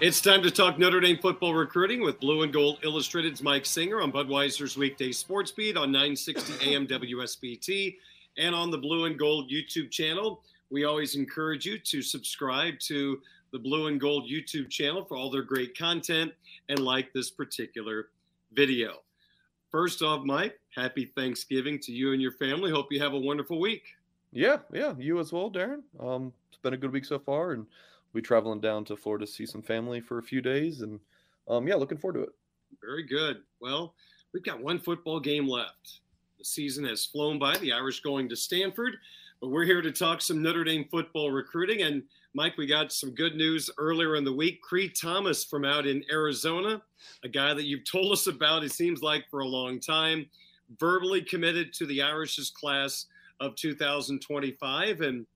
It's 0.00 0.20
time 0.20 0.42
to 0.42 0.50
talk 0.50 0.78
Notre 0.78 1.00
Dame 1.00 1.18
football 1.18 1.54
recruiting 1.54 2.02
with 2.02 2.18
Blue 2.18 2.42
and 2.42 2.52
Gold 2.52 2.78
Illustrated's 2.82 3.42
Mike 3.42 3.66
Singer 3.66 4.00
on 4.00 4.10
Budweiser's 4.10 4.76
weekday 4.76 5.12
sports 5.12 5.52
beat 5.52 5.76
on 5.76 5.92
960 5.92 6.74
AM 6.74 6.86
WSBT 6.88 7.96
and 8.38 8.54
on 8.54 8.70
the 8.70 8.78
Blue 8.78 9.04
and 9.04 9.18
Gold 9.18 9.50
YouTube 9.50 9.90
channel. 9.90 10.42
We 10.70 10.84
always 10.84 11.14
encourage 11.16 11.66
you 11.66 11.78
to 11.78 12.00
subscribe 12.00 12.80
to 12.80 13.20
the 13.52 13.58
Blue 13.58 13.86
and 13.86 14.00
Gold 14.00 14.28
YouTube 14.28 14.70
channel 14.70 15.04
for 15.04 15.16
all 15.16 15.30
their 15.30 15.42
great 15.42 15.76
content 15.76 16.32
and 16.68 16.78
like 16.78 17.12
this 17.12 17.30
particular 17.30 18.08
video. 18.52 19.02
First 19.70 20.02
off, 20.02 20.24
Mike, 20.24 20.58
happy 20.74 21.12
Thanksgiving 21.16 21.78
to 21.80 21.92
you 21.92 22.12
and 22.12 22.20
your 22.20 22.32
family. 22.32 22.70
Hope 22.70 22.88
you 22.90 23.00
have 23.00 23.14
a 23.14 23.18
wonderful 23.18 23.60
week. 23.60 23.82
Yeah, 24.32 24.58
yeah, 24.72 24.94
you 24.98 25.18
as 25.20 25.32
well, 25.32 25.50
Darin. 25.50 25.82
Um, 26.00 26.32
it's 26.48 26.60
been 26.62 26.74
a 26.74 26.78
good 26.78 26.92
week 26.92 27.04
so 27.04 27.18
far, 27.18 27.52
and 27.52 27.66
we 28.14 28.22
traveling 28.22 28.60
down 28.60 28.84
to 28.86 28.96
Florida 28.96 29.26
to 29.26 29.30
see 29.30 29.46
some 29.46 29.62
family 29.62 30.00
for 30.00 30.18
a 30.18 30.22
few 30.22 30.40
days, 30.40 30.80
and 30.80 30.98
um, 31.48 31.68
yeah, 31.68 31.74
looking 31.74 31.98
forward 31.98 32.18
to 32.18 32.24
it. 32.24 32.34
Very 32.82 33.02
good. 33.02 33.42
Well, 33.60 33.94
we've 34.32 34.42
got 34.42 34.62
one 34.62 34.78
football 34.78 35.20
game 35.20 35.46
left. 35.46 36.00
The 36.38 36.44
season 36.44 36.84
has 36.84 37.04
flown 37.04 37.38
by. 37.38 37.58
The 37.58 37.72
Irish 37.72 38.00
going 38.00 38.28
to 38.30 38.36
Stanford, 38.36 38.96
but 39.40 39.48
we're 39.48 39.64
here 39.64 39.82
to 39.82 39.92
talk 39.92 40.22
some 40.22 40.42
Notre 40.42 40.64
Dame 40.64 40.86
football 40.90 41.30
recruiting. 41.30 41.82
And 41.82 42.02
Mike, 42.34 42.56
we 42.56 42.66
got 42.66 42.92
some 42.92 43.10
good 43.10 43.36
news 43.36 43.68
earlier 43.76 44.16
in 44.16 44.24
the 44.24 44.32
week. 44.32 44.62
Cree 44.62 44.88
Thomas 44.88 45.44
from 45.44 45.66
out 45.66 45.86
in 45.86 46.02
Arizona, 46.10 46.80
a 47.24 47.28
guy 47.28 47.52
that 47.52 47.66
you've 47.66 47.84
told 47.84 48.10
us 48.10 48.26
about. 48.26 48.64
It 48.64 48.72
seems 48.72 49.02
like 49.02 49.28
for 49.30 49.40
a 49.40 49.46
long 49.46 49.78
time, 49.78 50.24
verbally 50.78 51.20
committed 51.20 51.74
to 51.74 51.84
the 51.84 52.00
Irish's 52.00 52.48
class 52.48 53.06
of 53.40 53.54
2025, 53.56 55.02
and 55.02 55.26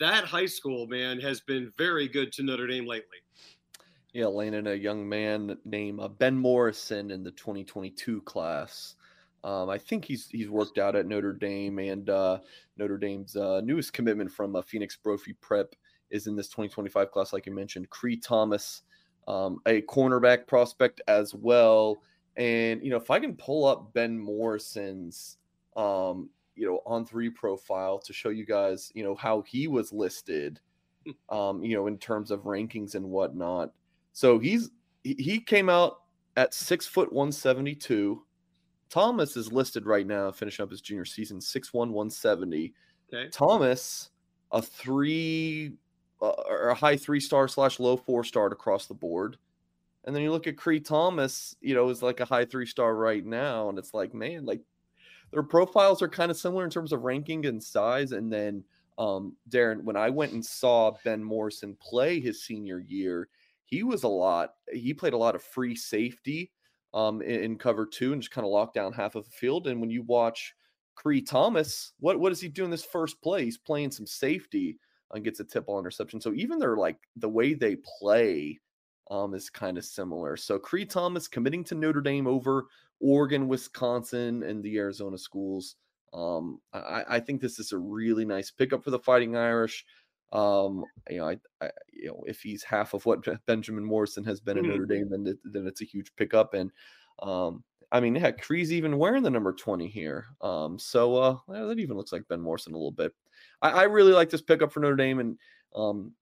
that 0.00 0.24
high 0.24 0.46
school 0.46 0.86
man 0.86 1.20
has 1.20 1.40
been 1.42 1.70
very 1.76 2.08
good 2.08 2.32
to 2.32 2.42
Notre 2.42 2.68
Dame 2.68 2.86
lately. 2.86 3.18
Yeah, 4.14 4.26
landing 4.26 4.66
a 4.68 4.74
young 4.74 5.06
man 5.06 5.58
named 5.66 6.00
uh, 6.00 6.08
Ben 6.08 6.38
Morrison 6.38 7.10
in 7.10 7.22
the 7.22 7.32
2022 7.32 8.22
class. 8.22 8.94
Um, 9.42 9.68
I 9.68 9.76
think 9.76 10.06
he's 10.06 10.28
he's 10.28 10.48
worked 10.48 10.78
out 10.78 10.96
at 10.96 11.06
Notre 11.06 11.34
Dame, 11.34 11.80
and 11.80 12.08
uh, 12.08 12.38
Notre 12.78 12.96
Dame's 12.96 13.36
uh, 13.36 13.60
newest 13.62 13.92
commitment 13.92 14.30
from 14.30 14.56
uh, 14.56 14.62
Phoenix 14.62 14.96
Brophy 14.96 15.34
Prep 15.34 15.74
is 16.14 16.26
in 16.26 16.36
this 16.36 16.48
2025 16.48 17.10
class, 17.10 17.32
like 17.32 17.44
you 17.44 17.54
mentioned. 17.54 17.90
Cree 17.90 18.16
Thomas, 18.16 18.82
um, 19.28 19.58
a 19.66 19.82
cornerback 19.82 20.46
prospect 20.46 21.02
as 21.08 21.34
well. 21.34 21.98
And 22.36 22.82
you 22.82 22.90
know, 22.90 22.96
if 22.96 23.10
I 23.10 23.18
can 23.20 23.36
pull 23.36 23.66
up 23.66 23.92
Ben 23.92 24.18
Morrison's 24.18 25.36
um, 25.76 26.30
you 26.56 26.66
know 26.66 26.80
on 26.86 27.04
three 27.04 27.30
profile 27.30 27.98
to 27.98 28.12
show 28.12 28.28
you 28.28 28.44
guys 28.44 28.90
you 28.94 29.02
know 29.02 29.14
how 29.14 29.42
he 29.42 29.66
was 29.66 29.92
listed 29.92 30.60
hmm. 31.04 31.36
um 31.36 31.62
you 31.62 31.76
know 31.76 31.86
in 31.86 31.98
terms 31.98 32.30
of 32.30 32.40
rankings 32.40 32.94
and 32.94 33.04
whatnot 33.04 33.72
so 34.12 34.38
he's 34.38 34.70
he 35.02 35.40
came 35.40 35.68
out 35.68 36.00
at 36.36 36.54
six 36.54 36.86
foot 36.86 37.12
172 37.12 38.22
thomas 38.88 39.36
is 39.36 39.52
listed 39.52 39.86
right 39.86 40.06
now 40.06 40.30
finishing 40.30 40.62
up 40.62 40.70
his 40.70 40.80
junior 40.80 41.04
season 41.04 41.38
6'1 41.38 41.72
170 41.72 42.72
okay 43.12 43.28
thomas 43.30 44.10
a 44.52 44.62
three 44.62 45.72
or 46.30 46.68
a 46.68 46.74
high 46.74 46.96
three 46.96 47.20
star 47.20 47.48
slash 47.48 47.80
low 47.80 47.96
four 47.96 48.24
star 48.24 48.46
across 48.46 48.86
the 48.86 48.94
board 48.94 49.36
and 50.04 50.14
then 50.14 50.22
you 50.22 50.30
look 50.30 50.46
at 50.46 50.56
Cree 50.56 50.80
Thomas, 50.80 51.56
you 51.60 51.74
know, 51.74 51.88
is 51.88 52.02
like 52.02 52.20
a 52.20 52.26
high 52.26 52.44
three 52.44 52.66
star 52.66 52.94
right 52.94 53.24
now. 53.24 53.68
And 53.68 53.78
it's 53.78 53.94
like, 53.94 54.12
man, 54.12 54.44
like 54.44 54.60
their 55.30 55.42
profiles 55.42 56.02
are 56.02 56.08
kind 56.08 56.30
of 56.30 56.36
similar 56.36 56.64
in 56.64 56.70
terms 56.70 56.92
of 56.92 57.02
ranking 57.02 57.46
and 57.46 57.62
size. 57.62 58.12
And 58.12 58.32
then, 58.32 58.64
um, 58.98 59.34
Darin, 59.48 59.84
when 59.84 59.96
I 59.96 60.10
went 60.10 60.32
and 60.32 60.44
saw 60.44 60.92
Ben 61.04 61.24
Morrison 61.24 61.76
play 61.80 62.20
his 62.20 62.44
senior 62.44 62.80
year, 62.80 63.28
he 63.64 63.82
was 63.82 64.02
a 64.02 64.08
lot. 64.08 64.54
He 64.70 64.92
played 64.92 65.14
a 65.14 65.18
lot 65.18 65.34
of 65.34 65.42
free 65.42 65.74
safety 65.74 66.52
um, 66.92 67.22
in, 67.22 67.40
in 67.40 67.58
cover 67.58 67.86
two 67.86 68.12
and 68.12 68.20
just 68.20 68.32
kind 68.32 68.44
of 68.44 68.52
locked 68.52 68.74
down 68.74 68.92
half 68.92 69.14
of 69.14 69.24
the 69.24 69.30
field. 69.30 69.66
And 69.66 69.80
when 69.80 69.90
you 69.90 70.02
watch 70.02 70.54
Cree 70.94 71.22
Thomas, 71.22 71.92
what 71.98 72.20
what 72.20 72.28
does 72.28 72.42
he 72.42 72.48
do 72.48 72.64
in 72.64 72.70
this 72.70 72.84
first 72.84 73.20
play? 73.22 73.44
He's 73.44 73.58
playing 73.58 73.90
some 73.90 74.06
safety 74.06 74.78
and 75.14 75.24
gets 75.24 75.40
a 75.40 75.44
tip 75.44 75.66
ball 75.66 75.78
interception. 75.78 76.20
So 76.20 76.34
even 76.34 76.58
they're 76.58 76.76
like 76.76 76.98
the 77.16 77.28
way 77.28 77.54
they 77.54 77.76
play 77.98 78.58
um, 79.10 79.34
is 79.34 79.48
kind 79.48 79.78
of 79.78 79.84
similar. 79.84 80.36
So 80.36 80.58
Cree 80.58 80.84
Thomas 80.84 81.28
committing 81.28 81.64
to 81.64 81.74
Notre 81.74 82.00
Dame 82.00 82.26
over 82.26 82.66
Oregon, 83.00 83.48
Wisconsin, 83.48 84.42
and 84.42 84.62
the 84.62 84.76
Arizona 84.78 85.18
schools. 85.18 85.76
Um, 86.12 86.60
I, 86.72 87.04
I, 87.08 87.20
think 87.20 87.40
this 87.40 87.58
is 87.58 87.72
a 87.72 87.78
really 87.78 88.24
nice 88.24 88.50
pickup 88.50 88.84
for 88.84 88.90
the 88.90 89.00
Fighting 89.00 89.36
Irish. 89.36 89.84
Um, 90.32 90.84
you 91.10 91.18
know, 91.18 91.28
I, 91.28 91.38
I, 91.60 91.70
you 91.92 92.08
know, 92.08 92.22
if 92.26 92.40
he's 92.40 92.62
half 92.62 92.94
of 92.94 93.04
what 93.04 93.26
Benjamin 93.46 93.84
Morrison 93.84 94.24
has 94.24 94.40
been 94.40 94.56
mm-hmm. 94.56 94.64
in 94.64 94.70
Notre 94.70 94.86
Dame, 94.86 95.08
then 95.10 95.26
it, 95.26 95.38
then 95.44 95.66
it's 95.66 95.82
a 95.82 95.86
huge 95.86 96.14
pickup. 96.16 96.54
And 96.54 96.70
um, 97.20 97.64
I 97.90 98.00
mean, 98.00 98.14
heck, 98.14 98.40
Cree's 98.40 98.72
even 98.72 98.98
wearing 98.98 99.24
the 99.24 99.30
number 99.30 99.52
twenty 99.52 99.88
here. 99.88 100.26
Um, 100.40 100.78
so 100.78 101.16
uh, 101.16 101.36
that 101.48 101.78
even 101.78 101.96
looks 101.96 102.12
like 102.12 102.28
Ben 102.28 102.40
Morrison 102.40 102.74
a 102.74 102.76
little 102.76 102.92
bit. 102.92 103.12
I, 103.64 103.70
I 103.70 103.82
really 103.84 104.12
like 104.12 104.30
this 104.30 104.42
pickup 104.42 104.70
for 104.70 104.80
Notre 104.80 104.94
Dame, 104.94 105.18
and 105.18 105.38
um, 105.74 106.12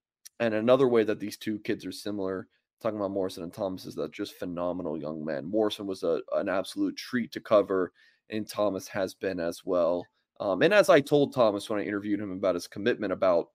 and 0.41 0.55
another 0.55 0.89
way 0.89 1.05
that 1.05 1.21
these 1.21 1.37
two 1.37 1.59
kids 1.59 1.85
are 1.85 1.93
similar 1.93 2.49
talking 2.83 2.99
about 2.99 3.13
Morrison 3.13 3.45
and 3.45 3.53
Thomas 3.53 3.87
is 3.87 3.95
that 3.95 4.13
just 4.13 4.35
phenomenal 4.35 4.99
young 4.99 5.25
man. 5.25 5.47
Morrison 5.47 5.87
was 5.87 6.03
a, 6.03 6.21
an 6.35 6.49
absolute 6.49 6.97
treat 6.97 7.31
to 7.33 7.41
cover, 7.41 7.93
and 8.31 8.49
Thomas 8.49 8.89
has 8.89 9.15
been 9.15 9.39
as 9.39 9.65
well. 9.65 10.05
Um, 10.41 10.63
and 10.63 10.75
as 10.75 10.91
I 10.91 11.01
told 11.01 11.33
Thomas 11.33 11.71
when 11.71 11.79
I 11.79 11.85
interviewed 11.85 12.19
him 12.19 12.33
about 12.33 12.57
his 12.57 12.67
commitment 12.67 13.13
about 13.13 13.51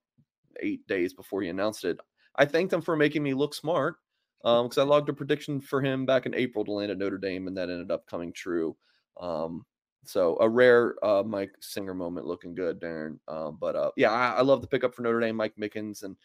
eight 0.61 0.87
days 0.87 1.13
before 1.13 1.41
he 1.41 1.49
announced 1.49 1.83
it, 1.83 1.99
I 2.35 2.45
thanked 2.45 2.71
him 2.71 2.81
for 2.81 2.95
making 2.95 3.23
me 3.23 3.33
look 3.33 3.53
smart 3.53 3.95
because 4.41 4.77
um, 4.77 4.87
I 4.87 4.89
logged 4.89 5.09
a 5.09 5.13
prediction 5.13 5.59
for 5.59 5.81
him 5.81 6.05
back 6.05 6.25
in 6.25 6.33
April 6.33 6.63
to 6.63 6.71
land 6.71 6.91
at 6.91 6.97
Notre 6.97 7.17
Dame, 7.17 7.47
and 7.47 7.57
that 7.57 7.69
ended 7.69 7.91
up 7.91 8.07
coming 8.07 8.31
true. 8.31 8.77
Um, 9.19 9.65
so 10.03 10.37
a 10.39 10.47
rare 10.47 10.95
uh, 11.03 11.23
Mike 11.23 11.51
Singer 11.59 11.93
moment, 11.93 12.25
looking 12.25 12.55
good, 12.55 12.79
Darin. 12.79 13.19
Uh, 13.27 13.51
but 13.51 13.75
uh, 13.75 13.91
yeah, 13.97 14.11
I, 14.11 14.35
I, 14.37 14.41
love 14.41 14.61
the 14.61 14.67
pickup 14.67 14.95
for 14.95 15.01
Notre 15.01 15.19
Dame, 15.19 15.35
Mike 15.35 15.55
Mickens, 15.59 16.03
and 16.03 16.15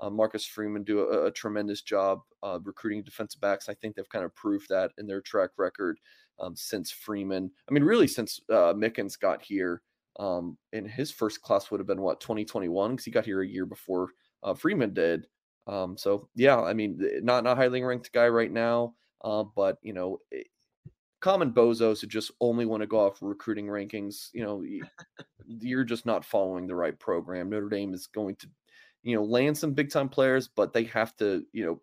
uh, 0.00 0.10
Marcus 0.10 0.44
Freeman 0.44 0.84
do 0.84 1.00
a, 1.00 1.26
a 1.26 1.30
tremendous 1.30 1.82
job 1.82 2.20
uh, 2.42 2.58
recruiting 2.62 3.02
defensive 3.02 3.40
backs. 3.40 3.68
I 3.68 3.74
think 3.74 3.94
they've 3.94 4.08
kind 4.08 4.24
of 4.24 4.34
proved 4.34 4.68
that 4.68 4.92
in 4.98 5.06
their 5.06 5.20
track 5.20 5.50
record 5.56 5.98
um, 6.40 6.56
since 6.56 6.90
Freeman. 6.90 7.50
I 7.68 7.72
mean, 7.72 7.84
really, 7.84 8.06
since 8.06 8.40
uh, 8.50 8.74
Mickens 8.74 9.18
got 9.18 9.42
here. 9.42 9.82
Um, 10.20 10.58
in 10.74 10.86
his 10.86 11.10
first 11.10 11.40
class 11.40 11.70
would 11.70 11.80
have 11.80 11.86
been 11.86 12.02
what 12.02 12.20
2021 12.20 12.90
because 12.90 13.04
he 13.06 13.10
got 13.10 13.24
here 13.24 13.40
a 13.40 13.46
year 13.46 13.64
before 13.64 14.10
uh, 14.42 14.52
Freeman 14.52 14.92
did. 14.92 15.26
Um, 15.66 15.96
so 15.96 16.28
yeah, 16.34 16.60
I 16.60 16.74
mean, 16.74 17.00
not 17.22 17.44
not 17.44 17.56
highly 17.56 17.82
ranked 17.82 18.12
guy 18.12 18.28
right 18.28 18.50
now, 18.50 18.94
uh, 19.24 19.44
but 19.56 19.78
you 19.82 19.92
know, 19.92 20.18
eh, 20.34 20.42
common 21.22 21.52
bozos 21.52 22.00
who 22.00 22.06
just 22.06 22.30
only 22.40 22.66
want 22.66 22.82
to 22.82 22.86
go 22.86 23.00
off 23.06 23.18
recruiting 23.22 23.66
rankings. 23.66 24.28
You 24.34 24.44
know, 24.44 24.64
you're 25.46 25.84
just 25.84 26.04
not 26.04 26.24
following 26.24 26.66
the 26.66 26.74
right 26.74 26.98
program. 26.98 27.48
Notre 27.48 27.70
Dame 27.70 27.94
is 27.94 28.06
going 28.08 28.36
to 28.36 28.48
you 29.02 29.16
know, 29.16 29.24
land 29.24 29.56
some 29.56 29.72
big 29.72 29.90
time 29.90 30.08
players, 30.08 30.48
but 30.48 30.72
they 30.72 30.84
have 30.84 31.16
to, 31.16 31.44
you 31.52 31.64
know, 31.64 31.80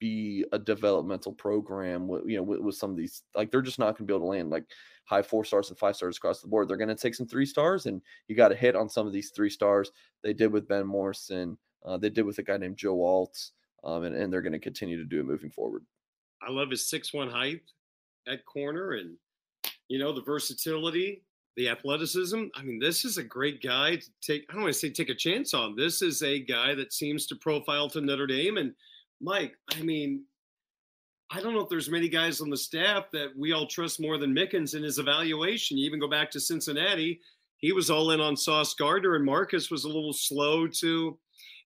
be 0.00 0.44
a 0.52 0.58
developmental 0.58 1.32
program 1.32 2.06
with 2.06 2.22
you 2.24 2.36
know 2.36 2.42
with, 2.44 2.60
with 2.60 2.76
some 2.76 2.88
of 2.88 2.96
these 2.96 3.24
like 3.34 3.50
they're 3.50 3.60
just 3.60 3.80
not 3.80 3.86
going 3.86 3.96
to 3.96 4.04
be 4.04 4.14
able 4.14 4.26
to 4.26 4.30
land 4.30 4.48
like 4.48 4.64
high 5.06 5.22
four 5.22 5.44
stars 5.44 5.70
and 5.70 5.78
five 5.78 5.96
stars 5.96 6.16
across 6.16 6.40
the 6.40 6.46
board. 6.46 6.68
They're 6.68 6.76
going 6.76 6.88
to 6.88 6.94
take 6.94 7.16
some 7.16 7.26
three 7.26 7.46
stars, 7.46 7.86
and 7.86 8.00
you 8.28 8.36
got 8.36 8.48
to 8.48 8.54
hit 8.54 8.76
on 8.76 8.88
some 8.88 9.06
of 9.08 9.12
these 9.12 9.30
three 9.30 9.50
stars. 9.50 9.90
They 10.22 10.32
did 10.32 10.52
with 10.52 10.68
Ben 10.68 10.86
Morrison. 10.86 11.58
Uh, 11.84 11.96
they 11.96 12.10
did 12.10 12.26
with 12.26 12.38
a 12.38 12.42
guy 12.42 12.58
named 12.58 12.76
Joe 12.76 13.02
Alt, 13.02 13.50
um, 13.82 14.04
and, 14.04 14.14
and 14.14 14.32
they're 14.32 14.42
going 14.42 14.52
to 14.52 14.58
continue 14.58 14.98
to 14.98 15.04
do 15.04 15.20
it 15.20 15.26
moving 15.26 15.50
forward. 15.50 15.84
I 16.46 16.52
love 16.52 16.70
his 16.70 16.88
six 16.88 17.12
one 17.12 17.30
height 17.30 17.62
at 18.28 18.44
corner, 18.44 18.92
and 18.92 19.16
you 19.88 19.98
know 19.98 20.12
the 20.12 20.22
versatility, 20.22 21.22
the 21.56 21.68
athleticism. 21.68 22.44
I 22.54 22.62
mean, 22.62 22.78
this 22.78 23.04
is 23.04 23.18
a 23.18 23.22
great 23.22 23.62
guy 23.62 23.96
to 23.96 24.10
take. 24.20 24.44
I 24.48 24.52
don't 24.52 24.62
want 24.62 24.74
to 24.74 24.78
say 24.78 24.90
take 24.90 25.10
a 25.10 25.14
chance 25.14 25.54
on. 25.54 25.76
This 25.76 26.02
is 26.02 26.22
a 26.22 26.40
guy 26.40 26.74
that 26.74 26.92
seems 26.92 27.26
to 27.26 27.36
profile 27.36 27.88
to 27.90 28.00
Notre 28.00 28.26
Dame, 28.26 28.58
and 28.58 28.74
Mike. 29.20 29.54
I 29.76 29.82
mean, 29.82 30.24
I 31.30 31.40
don't 31.40 31.54
know 31.54 31.60
if 31.60 31.68
there's 31.68 31.90
many 31.90 32.08
guys 32.08 32.40
on 32.40 32.50
the 32.50 32.56
staff 32.56 33.10
that 33.12 33.36
we 33.36 33.52
all 33.52 33.66
trust 33.66 34.00
more 34.00 34.18
than 34.18 34.34
Mickens 34.34 34.74
in 34.74 34.82
his 34.82 34.98
evaluation. 34.98 35.76
You 35.76 35.86
even 35.86 36.00
go 36.00 36.08
back 36.08 36.30
to 36.30 36.40
Cincinnati, 36.40 37.20
he 37.58 37.72
was 37.72 37.90
all 37.90 38.12
in 38.12 38.20
on 38.20 38.36
Sauce 38.36 38.74
Gardner, 38.74 39.16
and 39.16 39.24
Marcus 39.24 39.70
was 39.70 39.84
a 39.84 39.88
little 39.88 40.12
slow 40.12 40.66
to 40.66 41.18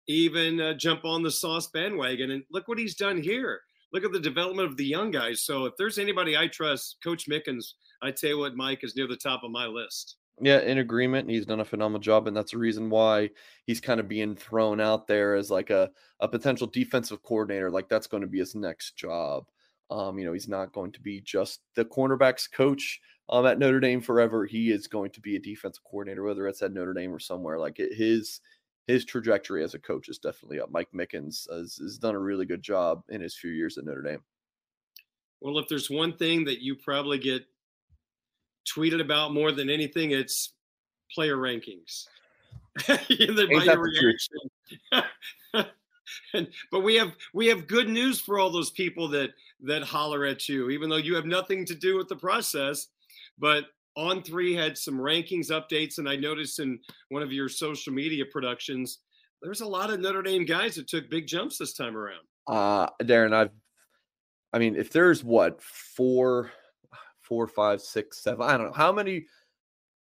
even 0.09 0.61
uh, 0.61 0.75
jump 0.75 1.05
on 1.05 1.23
the 1.23 1.31
Sauce 1.31 1.69
bandwagon. 1.69 2.33
And 2.33 2.45
look 2.51 2.69
what 2.69 2.79
he's 2.79 2.97
done 2.97 3.21
here. 3.23 3.61
Look 3.97 4.05
at 4.05 4.13
the 4.13 4.21
development 4.21 4.69
of 4.69 4.77
the 4.77 4.85
young 4.85 5.11
guys. 5.11 5.41
So 5.41 5.65
if 5.65 5.73
there's 5.79 5.97
anybody 5.97 6.37
I 6.37 6.49
trust, 6.49 6.99
Coach 7.03 7.31
Mickens, 7.31 7.73
I 8.03 8.11
tell 8.11 8.29
you 8.29 8.39
what, 8.39 8.55
Mike 8.55 8.85
is 8.85 8.95
near 8.95 9.07
the 9.07 9.17
top 9.17 9.43
of 9.43 9.51
my 9.51 9.65
list. 9.65 10.17
Yeah, 10.39 10.61
in 10.61 10.77
agreement. 10.77 11.31
He's 11.31 11.47
done 11.47 11.61
a 11.61 11.65
phenomenal 11.65 12.03
job, 12.03 12.29
and 12.29 12.37
that's 12.37 12.53
the 12.53 12.59
reason 12.59 12.91
why 12.91 13.31
he's 13.65 13.81
kind 13.81 13.99
of 13.99 14.07
being 14.07 14.37
thrown 14.37 14.83
out 14.83 15.07
there 15.07 15.35
as 15.35 15.51
like 15.51 15.71
a, 15.71 15.91
a 16.21 16.29
potential 16.29 16.67
defensive 16.67 17.23
coordinator. 17.23 17.71
Like 17.71 17.89
that's 17.89 18.07
going 18.07 18.21
to 18.21 18.27
be 18.27 18.39
his 18.39 18.55
next 18.55 18.97
job. 18.97 19.47
Um, 19.91 20.19
you 20.19 20.27
know, 20.27 20.35
he's 20.35 20.47
not 20.47 20.75
going 20.75 20.93
to 20.93 21.01
be 21.01 21.23
just 21.23 21.61
the 21.75 21.87
cornerbacks 21.87 22.53
coach 22.53 23.01
um, 23.31 23.47
at 23.47 23.59
Notre 23.59 23.81
Dame 23.81 24.03
forever. 24.03 24.45
He 24.45 24.73
is 24.73 24.89
going 24.89 25.11
to 25.13 25.23
be 25.23 25.37
a 25.37 25.41
defensive 25.41 25.85
coordinator, 25.85 26.23
whether 26.23 26.47
it's 26.47 26.61
at 26.61 26.75
Notre 26.75 26.93
Dame 26.93 27.15
or 27.15 27.19
somewhere. 27.19 27.59
Like 27.59 27.79
it, 27.79 27.97
his 27.97 28.41
his 28.87 29.05
trajectory 29.05 29.65
as 29.65 29.75
a 29.75 29.79
coach 29.79 30.09
is 30.09 30.19
definitely 30.19 30.61
up. 30.61 30.71
Mike 30.71 30.89
Mickens 30.95 31.51
has, 31.51 31.77
has 31.77 31.99
done 31.99 32.15
a 32.15 32.19
really 32.19 32.47
good 32.47 32.63
job 32.63 33.03
in 33.09 33.21
his 33.21 33.37
few 33.37 33.51
years 33.51 33.79
at 33.79 33.85
Notre 33.85 34.03
Dame. 34.03 34.23
Well, 35.41 35.59
if 35.59 35.69
there's 35.69 35.91
one 35.91 36.17
thing 36.17 36.45
that 36.45 36.63
you 36.63 36.77
probably 36.77 37.19
get 37.19 37.45
tweeted 38.67 39.01
about 39.01 39.35
more 39.35 39.53
than 39.53 39.69
anything, 39.69 40.13
it's 40.13 40.55
player 41.13 41.37
rankings. 41.37 42.07
and, 46.35 46.49
but 46.71 46.81
we 46.81 46.95
have 46.97 47.13
we 47.33 47.47
have 47.47 47.67
good 47.67 47.89
news 47.89 48.21
for 48.21 48.39
all 48.39 48.51
those 48.51 48.71
people 48.71 49.09
that 49.09 49.31
that 49.63 49.83
holler 49.83 50.25
at 50.25 50.49
you, 50.49 50.71
even 50.71 50.89
though 50.89 50.97
you 50.97 51.15
have 51.15 51.27
nothing 51.27 51.65
to 51.67 51.75
do 51.75 51.97
with 51.97 52.09
the 52.09 52.17
process. 52.17 52.89
But 53.39 53.65
on 53.97 54.23
three 54.23 54.55
had 54.55 54.77
some 54.77 54.99
rankings 54.99 55.51
updates, 55.51 55.99
and 55.99 56.09
I 56.09 56.17
noticed 56.17 56.59
in 56.61 56.79
one 57.09 57.23
of 57.23 57.33
your 57.33 57.49
social 57.49 57.93
media 57.93 58.25
productions, 58.31 58.99
there's 59.43 59.61
a 59.61 59.67
lot 59.67 59.91
of 59.91 60.01
Notre 60.01 60.23
Dame 60.23 60.45
guys 60.45 60.75
that 60.77 60.89
took 60.89 61.11
big 61.11 61.27
jumps 61.27 61.59
this 61.59 61.73
time 61.73 61.97
around. 61.97 62.25
Uh 62.47 62.89
Darin, 63.05 63.33
I've 63.33 63.51
I 64.53 64.59
mean, 64.59 64.77
if 64.77 64.91
there's 64.93 65.25
what 65.25 65.61
four 65.63 66.51
four, 67.27 67.47
five, 67.47 67.81
six, 67.81 68.23
seven. 68.23 68.43
I 68.47 68.57
don't 68.57 68.69
know 68.69 68.73
how 68.73 68.93
many. 68.93 69.27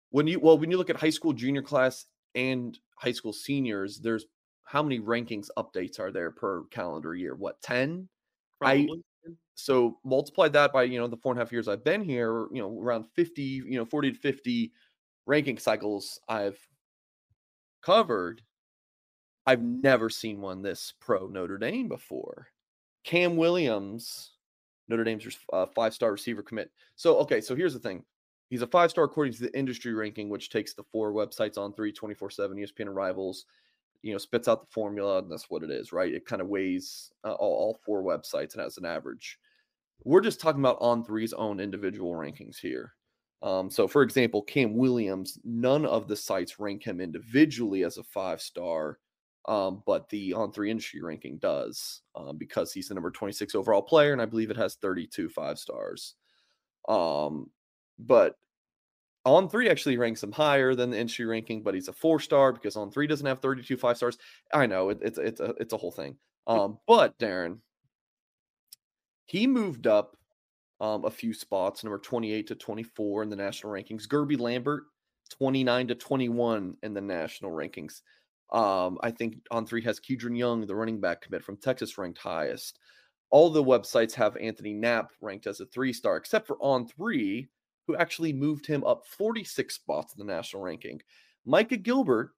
When 0.09 0.27
you 0.27 0.39
well, 0.39 0.57
when 0.57 0.71
you 0.71 0.77
look 0.77 0.89
at 0.89 0.99
high 0.99 1.09
school 1.09 1.33
junior 1.33 1.61
class 1.61 2.05
and 2.35 2.77
high 2.97 3.11
school 3.11 3.33
seniors, 3.33 3.99
there's 3.99 4.25
how 4.63 4.83
many 4.83 4.99
rankings 4.99 5.47
updates 5.57 5.99
are 5.99 6.11
there 6.11 6.31
per 6.31 6.63
calendar 6.65 7.15
year? 7.15 7.35
What 7.35 7.61
ten? 7.61 8.09
I 8.61 8.87
so 9.55 9.97
multiply 10.03 10.47
that 10.49 10.73
by 10.73 10.83
you 10.83 10.99
know 10.99 11.07
the 11.07 11.17
four 11.17 11.31
and 11.31 11.39
a 11.39 11.43
half 11.43 11.51
years 11.51 11.67
I've 11.67 11.83
been 11.83 12.03
here, 12.03 12.47
you 12.51 12.61
know 12.61 12.79
around 12.81 13.05
fifty, 13.15 13.43
you 13.43 13.77
know 13.77 13.85
forty 13.85 14.11
to 14.11 14.17
fifty 14.17 14.71
ranking 15.25 15.57
cycles 15.57 16.19
I've 16.27 16.59
covered. 17.81 18.41
I've 19.45 19.61
never 19.61 20.09
seen 20.09 20.39
one 20.39 20.61
this 20.61 20.93
pro 20.99 21.27
Notre 21.27 21.57
Dame 21.57 21.89
before. 21.89 22.47
Cam 23.03 23.35
Williams 23.35 24.31
Notre 24.87 25.03
Dame's 25.03 25.37
uh, 25.51 25.65
five 25.67 25.93
star 25.93 26.11
receiver 26.11 26.43
commit. 26.43 26.71
So, 26.95 27.17
okay, 27.19 27.41
so 27.41 27.55
here's 27.55 27.73
the 27.73 27.79
thing. 27.79 28.03
He's 28.49 28.61
a 28.61 28.67
five 28.67 28.91
star 28.91 29.05
according 29.05 29.33
to 29.33 29.41
the 29.41 29.57
industry 29.57 29.93
ranking, 29.93 30.29
which 30.29 30.49
takes 30.49 30.73
the 30.73 30.83
four 30.91 31.13
websites 31.13 31.57
on 31.57 31.73
three, 31.73 31.91
24 31.91 32.29
7, 32.29 32.57
ESPN 32.57 32.81
and 32.81 32.95
rivals, 32.95 33.45
you 34.03 34.11
know, 34.11 34.19
spits 34.19 34.47
out 34.47 34.61
the 34.61 34.71
formula, 34.71 35.19
and 35.19 35.31
that's 35.31 35.49
what 35.49 35.63
it 35.63 35.71
is, 35.71 35.91
right? 35.91 36.13
It 36.13 36.25
kind 36.25 36.41
of 36.41 36.47
weighs 36.47 37.11
uh, 37.23 37.33
all, 37.33 37.53
all 37.53 37.79
four 37.83 38.03
websites 38.03 38.53
and 38.53 38.61
has 38.61 38.77
an 38.77 38.85
average. 38.85 39.39
We're 40.03 40.21
just 40.21 40.39
talking 40.39 40.61
about 40.61 40.77
on 40.81 41.03
three's 41.03 41.33
own 41.33 41.59
individual 41.59 42.11
rankings 42.11 42.57
here. 42.57 42.93
Um, 43.41 43.71
so, 43.71 43.87
for 43.87 44.03
example, 44.03 44.41
Cam 44.41 44.75
Williams, 44.75 45.39
none 45.43 45.85
of 45.85 46.07
the 46.07 46.15
sites 46.15 46.59
rank 46.59 46.83
him 46.83 47.01
individually 47.01 47.83
as 47.83 47.97
a 47.97 48.03
five 48.03 48.41
star 48.41 48.99
um, 49.45 49.83
but 49.85 50.07
the 50.09 50.33
on 50.33 50.51
three 50.51 50.71
industry 50.71 51.01
ranking 51.01 51.37
does 51.37 52.01
um, 52.15 52.37
because 52.37 52.71
he's 52.71 52.87
the 52.87 52.93
number 52.93 53.11
26 53.11 53.55
overall 53.55 53.81
player, 53.81 54.13
and 54.13 54.21
I 54.21 54.25
believe 54.25 54.49
it 54.49 54.57
has 54.57 54.75
32 54.75 55.29
five 55.29 55.59
stars. 55.59 56.15
Um, 56.87 57.49
but 57.99 58.37
on 59.25 59.49
three 59.49 59.69
actually 59.69 59.97
ranks 59.97 60.23
him 60.23 60.31
higher 60.31 60.75
than 60.75 60.91
the 60.91 60.99
industry 60.99 61.25
ranking, 61.25 61.63
but 61.63 61.73
he's 61.73 61.87
a 61.87 61.93
four 61.93 62.19
star 62.19 62.51
because 62.51 62.75
on 62.75 62.91
three 62.91 63.07
doesn't 63.07 63.25
have 63.25 63.39
32 63.39 63.77
five 63.77 63.97
stars. 63.97 64.17
I 64.53 64.65
know 64.65 64.89
it, 64.89 64.99
it's 65.01 65.17
it's 65.17 65.39
a 65.39 65.53
it's 65.59 65.73
a 65.73 65.77
whole 65.77 65.91
thing. 65.91 66.17
Um, 66.45 66.77
but 66.87 67.17
Darin, 67.19 67.61
he 69.25 69.47
moved 69.47 69.87
up 69.87 70.17
um, 70.81 71.05
a 71.05 71.11
few 71.11 71.33
spots, 71.33 71.83
number 71.83 71.99
28 71.99 72.47
to 72.47 72.55
24 72.55 73.23
in 73.23 73.29
the 73.29 73.35
national 73.35 73.71
rankings. 73.71 74.07
Guerby 74.07 74.37
Lambert, 74.37 74.83
29 75.37 75.87
to 75.87 75.95
21 75.95 76.77
in 76.83 76.93
the 76.93 77.01
national 77.01 77.51
rankings. 77.51 78.01
Um, 78.51 78.97
I 79.01 79.11
think 79.11 79.37
on 79.49 79.65
three 79.65 79.81
has 79.83 79.99
Kedren 79.99 80.37
Young, 80.37 80.65
the 80.65 80.75
running 80.75 80.99
back 80.99 81.21
commit 81.21 81.43
from 81.43 81.57
Texas, 81.57 81.97
ranked 81.97 82.19
highest. 82.19 82.79
All 83.29 83.49
the 83.49 83.63
websites 83.63 84.13
have 84.13 84.37
Anthony 84.37 84.73
Knapp 84.73 85.11
ranked 85.21 85.47
as 85.47 85.59
a 85.59 85.65
three 85.65 85.93
star, 85.93 86.17
except 86.17 86.45
for 86.45 86.57
on 86.59 86.85
three, 86.87 87.47
who 87.87 87.95
actually 87.95 88.33
moved 88.33 88.65
him 88.65 88.83
up 88.83 89.05
46 89.05 89.73
spots 89.73 90.13
in 90.13 90.25
the 90.25 90.31
national 90.31 90.63
ranking. 90.63 91.01
Micah 91.45 91.77
Gilbert 91.77 92.31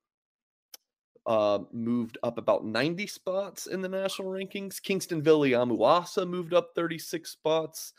uh, 1.25 1.59
moved 1.71 2.17
up 2.23 2.37
about 2.37 2.65
90 2.65 3.07
spots 3.07 3.67
in 3.67 3.81
the 3.81 3.89
national 3.89 4.29
rankings. 4.29 4.81
Kingston 4.81 5.21
Viliamu-Asa 5.21 6.25
moved 6.25 6.53
up 6.53 6.71
36 6.75 7.29
spots. 7.29 7.93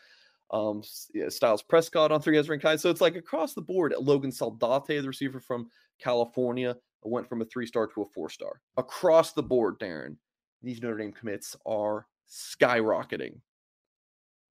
Um, 0.52 0.82
yeah, 1.12 1.28
Styles 1.28 1.62
Prescott 1.62 2.12
on 2.12 2.22
three 2.22 2.36
has 2.36 2.48
ranked 2.48 2.64
high. 2.64 2.76
So 2.76 2.88
it's 2.88 3.00
like 3.00 3.16
across 3.16 3.54
the 3.54 3.62
board. 3.62 3.94
Logan 3.98 4.30
Saldate, 4.30 5.02
the 5.02 5.08
receiver 5.08 5.40
from 5.40 5.68
California, 5.98 6.76
went 7.02 7.28
from 7.28 7.42
a 7.42 7.44
three 7.44 7.66
star 7.66 7.86
to 7.88 8.02
a 8.02 8.06
four 8.06 8.30
star 8.30 8.60
across 8.76 9.32
the 9.32 9.42
board. 9.42 9.78
Darin, 9.78 10.16
these 10.62 10.80
Notre 10.80 10.98
Dame 10.98 11.12
commits 11.12 11.56
are 11.66 12.06
skyrocketing, 12.28 13.40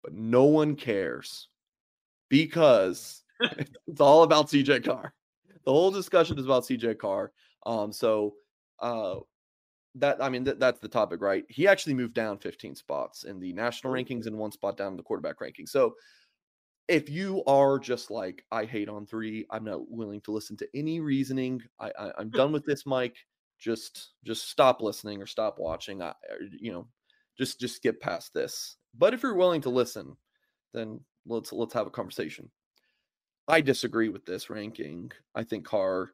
but 0.04 0.14
no 0.14 0.46
one 0.46 0.76
cares 0.76 1.50
because 2.30 3.24
it's 3.88 4.02
all 4.02 4.24
about 4.24 4.48
CJ 4.48 4.86
Carr. 4.86 5.14
The 5.66 5.72
whole 5.72 5.92
discussion 5.92 6.38
is 6.38 6.46
about 6.46 6.64
CJ 6.64 6.98
Carr. 6.98 7.32
Um, 7.66 7.92
so 7.92 8.36
uh, 8.80 9.16
that 9.96 10.22
I 10.22 10.30
mean 10.30 10.46
th- 10.46 10.58
that's 10.60 10.80
the 10.80 10.88
topic, 10.88 11.22
right? 11.22 11.46
He 11.50 11.68
actually 11.68 11.94
moved 11.94 12.14
down 12.14 12.38
15 12.38 12.76
spots 12.76 13.24
in 13.24 13.40
the 13.40 13.54
national 13.54 13.94
rankings 13.94 14.28
and 14.28 14.38
one 14.38 14.52
spot 14.52 14.78
down 14.78 14.92
in 14.92 14.98
the 14.98 15.04
quarterback 15.04 15.40
ranking. 15.40 15.68
So 15.68 15.96
if 16.88 17.10
you 17.10 17.44
are 17.46 17.80
just 17.80 18.12
like 18.12 18.44
I 18.52 18.66
hate 18.66 18.90
on 18.90 19.06
three, 19.06 19.46
I'm 19.50 19.64
not 19.64 19.90
willing 19.90 20.22
to 20.22 20.32
listen 20.32 20.58
to 20.58 20.68
any 20.74 21.00
reasoning. 21.00 21.62
I, 21.80 21.92
I 21.98 22.22
am 22.22 22.30
done 22.32 22.52
with 22.52 22.66
this, 22.66 22.86
Mike. 22.86 23.16
Just 23.60 24.14
just 24.26 24.50
stop 24.50 24.82
listening 24.82 25.22
or 25.22 25.28
stop 25.28 25.58
watching. 25.60 26.02
I 26.02 26.14
you 26.52 26.72
know 26.72 26.88
just 27.38 27.60
just 27.60 27.76
skip 27.78 28.02
past 28.02 28.34
this. 28.34 28.78
But 28.98 29.14
if 29.14 29.24
you're 29.24 29.36
willing 29.36 29.62
to 29.62 29.70
listen, 29.70 30.16
then 30.74 31.00
let's 31.26 31.52
let's 31.54 31.74
have 31.74 31.88
a 31.88 31.92
conversation. 31.92 32.50
I 33.48 33.62
disagree 33.62 34.10
with 34.10 34.26
this 34.26 34.50
ranking. 34.50 35.12
I 35.36 35.44
think 35.44 35.66
Carr 35.66 36.12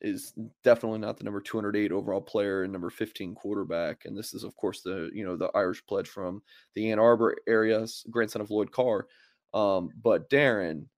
is 0.00 0.32
definitely 0.62 1.00
not 1.00 1.16
the 1.16 1.24
number 1.24 1.40
208 1.40 1.90
overall 1.90 2.20
player 2.20 2.62
and 2.62 2.72
number 2.72 2.90
15 2.90 3.34
quarterback. 3.34 4.04
And 4.04 4.16
this 4.16 4.32
is, 4.32 4.44
of 4.44 4.54
course, 4.56 4.80
the 4.82 5.10
you 5.12 5.24
know 5.24 5.36
the 5.36 5.50
Irish 5.54 5.84
pledge 5.86 6.08
from 6.08 6.42
the 6.74 6.90
Ann 6.90 6.98
Arbor 6.98 7.36
area, 7.46 7.86
grandson 8.10 8.42
of 8.42 8.50
Lloyd 8.50 8.70
Carr. 8.70 9.06
Um, 9.54 9.90
but 10.02 10.28
Darin, 10.30 10.88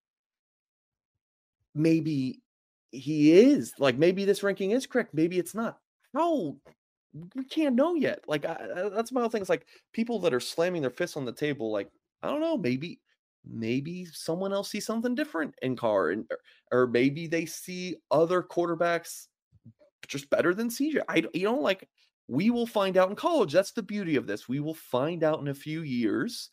maybe 1.74 2.42
he 2.90 3.32
is 3.32 3.72
like 3.78 3.96
maybe 3.96 4.24
this 4.24 4.42
ranking 4.42 4.72
is 4.72 4.86
correct, 4.86 5.14
maybe 5.14 5.38
it's 5.38 5.54
not. 5.54 5.78
No, 6.12 6.58
we 7.34 7.44
can't 7.44 7.76
know 7.76 7.94
yet. 7.94 8.20
Like 8.26 8.44
I, 8.44 8.90
that's 8.92 9.12
my 9.12 9.26
thing. 9.28 9.40
It's 9.40 9.50
like 9.50 9.66
people 9.92 10.18
that 10.20 10.34
are 10.34 10.40
slamming 10.40 10.82
their 10.82 10.90
fists 10.90 11.16
on 11.16 11.24
the 11.24 11.32
table. 11.32 11.72
Like 11.72 11.90
I 12.22 12.28
don't 12.28 12.40
know, 12.40 12.56
maybe 12.56 13.00
maybe 13.44 14.04
someone 14.06 14.52
else 14.52 14.70
sees 14.70 14.86
something 14.86 15.14
different 15.14 15.54
in 15.62 15.76
Carr, 15.76 16.10
and 16.10 16.26
or, 16.30 16.82
or 16.82 16.86
maybe 16.86 17.26
they 17.26 17.46
see 17.46 17.96
other 18.10 18.42
quarterbacks 18.42 19.26
just 20.08 20.30
better 20.30 20.54
than 20.54 20.68
CJ. 20.68 21.02
I 21.08 21.24
you 21.34 21.44
know 21.44 21.54
like 21.58 21.88
We 22.28 22.50
will 22.50 22.66
find 22.66 22.96
out 22.96 23.10
in 23.10 23.16
college. 23.16 23.52
That's 23.52 23.72
the 23.72 23.82
beauty 23.82 24.14
of 24.16 24.26
this. 24.26 24.48
We 24.48 24.60
will 24.60 24.74
find 24.74 25.24
out 25.24 25.40
in 25.40 25.48
a 25.48 25.54
few 25.54 25.82
years. 25.82 26.50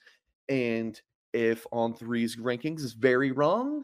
And 0.50 1.00
if 1.34 1.68
on 1.72 1.94
three's 1.94 2.36
rankings 2.38 2.82
is 2.82 2.94
very 2.94 3.32
wrong, 3.32 3.84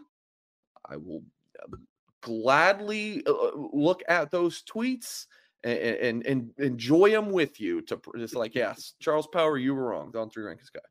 I 0.90 0.98
will 0.98 1.24
um, 1.64 1.88
gladly 2.22 3.24
uh, 3.28 3.32
uh, 3.32 3.52
look 3.74 4.02
at 4.08 4.32
those 4.32 4.64
tweets 4.64 5.28
and, 5.64 5.78
and, 5.78 6.26
and 6.26 6.52
enjoy 6.58 7.12
them 7.12 7.30
with 7.32 7.60
you. 7.62 7.82
To 7.84 8.02
just 8.18 8.36
like, 8.36 8.56
yes, 8.56 8.94
Charles 9.00 9.28
Power, 9.28 9.58
you 9.58 9.76
were 9.76 9.86
wrong. 9.86 10.12
The 10.12 10.20
on 10.20 10.30
three 10.32 10.44
rankings 10.46 10.74
guy. 10.74 10.82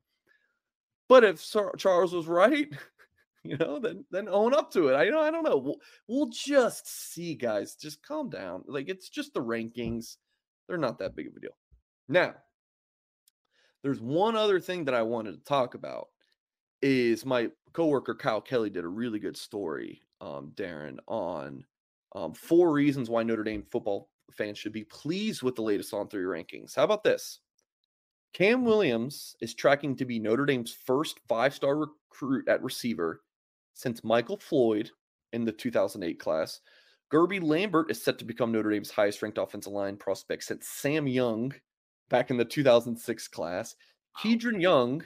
But 1.12 1.24
if 1.24 1.46
Charles 1.76 2.14
was 2.14 2.26
right, 2.26 2.68
you 3.44 3.58
know, 3.58 3.78
then 3.78 4.06
then 4.10 4.30
own 4.30 4.54
up 4.54 4.70
to 4.70 4.88
it. 4.88 4.94
I 4.94 5.10
know 5.10 5.20
I 5.20 5.30
don't 5.30 5.44
know. 5.44 5.58
We'll, 5.58 5.76
we'll 6.08 6.30
just 6.30 7.12
see, 7.12 7.34
guys. 7.34 7.74
Just 7.74 8.02
calm 8.02 8.30
down. 8.30 8.62
Like 8.66 8.88
it's 8.88 9.10
just 9.10 9.34
the 9.34 9.42
rankings. 9.42 10.16
They're 10.66 10.78
not 10.78 10.98
that 11.00 11.14
big 11.14 11.26
of 11.26 11.36
a 11.36 11.40
deal. 11.40 11.58
Now, 12.08 12.32
there's 13.82 14.00
one 14.00 14.36
other 14.36 14.58
thing 14.58 14.86
that 14.86 14.94
I 14.94 15.02
wanted 15.02 15.32
to 15.32 15.44
talk 15.44 15.74
about. 15.74 16.08
Is 16.80 17.26
my 17.26 17.50
coworker 17.74 18.14
Kyle 18.14 18.40
Kelly 18.40 18.70
did 18.70 18.84
a 18.84 18.88
really 18.88 19.18
good 19.18 19.36
story, 19.36 20.00
um, 20.22 20.52
Darin, 20.54 20.98
on 21.08 21.62
um, 22.14 22.32
four 22.32 22.72
reasons 22.72 23.10
why 23.10 23.22
Notre 23.22 23.44
Dame 23.44 23.64
football 23.70 24.08
fans 24.30 24.56
should 24.56 24.72
be 24.72 24.84
pleased 24.84 25.42
with 25.42 25.56
the 25.56 25.62
latest 25.62 25.92
on 25.92 26.08
three 26.08 26.24
rankings. 26.24 26.74
How 26.74 26.84
about 26.84 27.04
this? 27.04 27.40
Cam 28.32 28.64
Williams 28.64 29.36
is 29.40 29.54
tracking 29.54 29.94
to 29.96 30.06
be 30.06 30.18
Notre 30.18 30.46
Dame's 30.46 30.72
first 30.72 31.20
five 31.28 31.54
star 31.54 31.76
recruit 31.76 32.48
at 32.48 32.62
receiver 32.62 33.20
since 33.74 34.02
Michael 34.04 34.38
Floyd 34.38 34.90
in 35.32 35.44
the 35.44 35.52
2008 35.52 36.18
class. 36.18 36.60
Guerby 37.12 37.42
Lambert 37.42 37.90
is 37.90 38.02
set 38.02 38.18
to 38.18 38.24
become 38.24 38.50
Notre 38.50 38.70
Dame's 38.70 38.90
highest 38.90 39.20
ranked 39.20 39.36
offensive 39.36 39.72
line 39.72 39.96
prospect 39.96 40.44
since 40.44 40.66
Sam 40.66 41.06
Young 41.06 41.52
back 42.08 42.30
in 42.30 42.38
the 42.38 42.44
2006 42.44 43.28
class. 43.28 43.76
Kedren 44.18 44.60
Young 44.60 45.04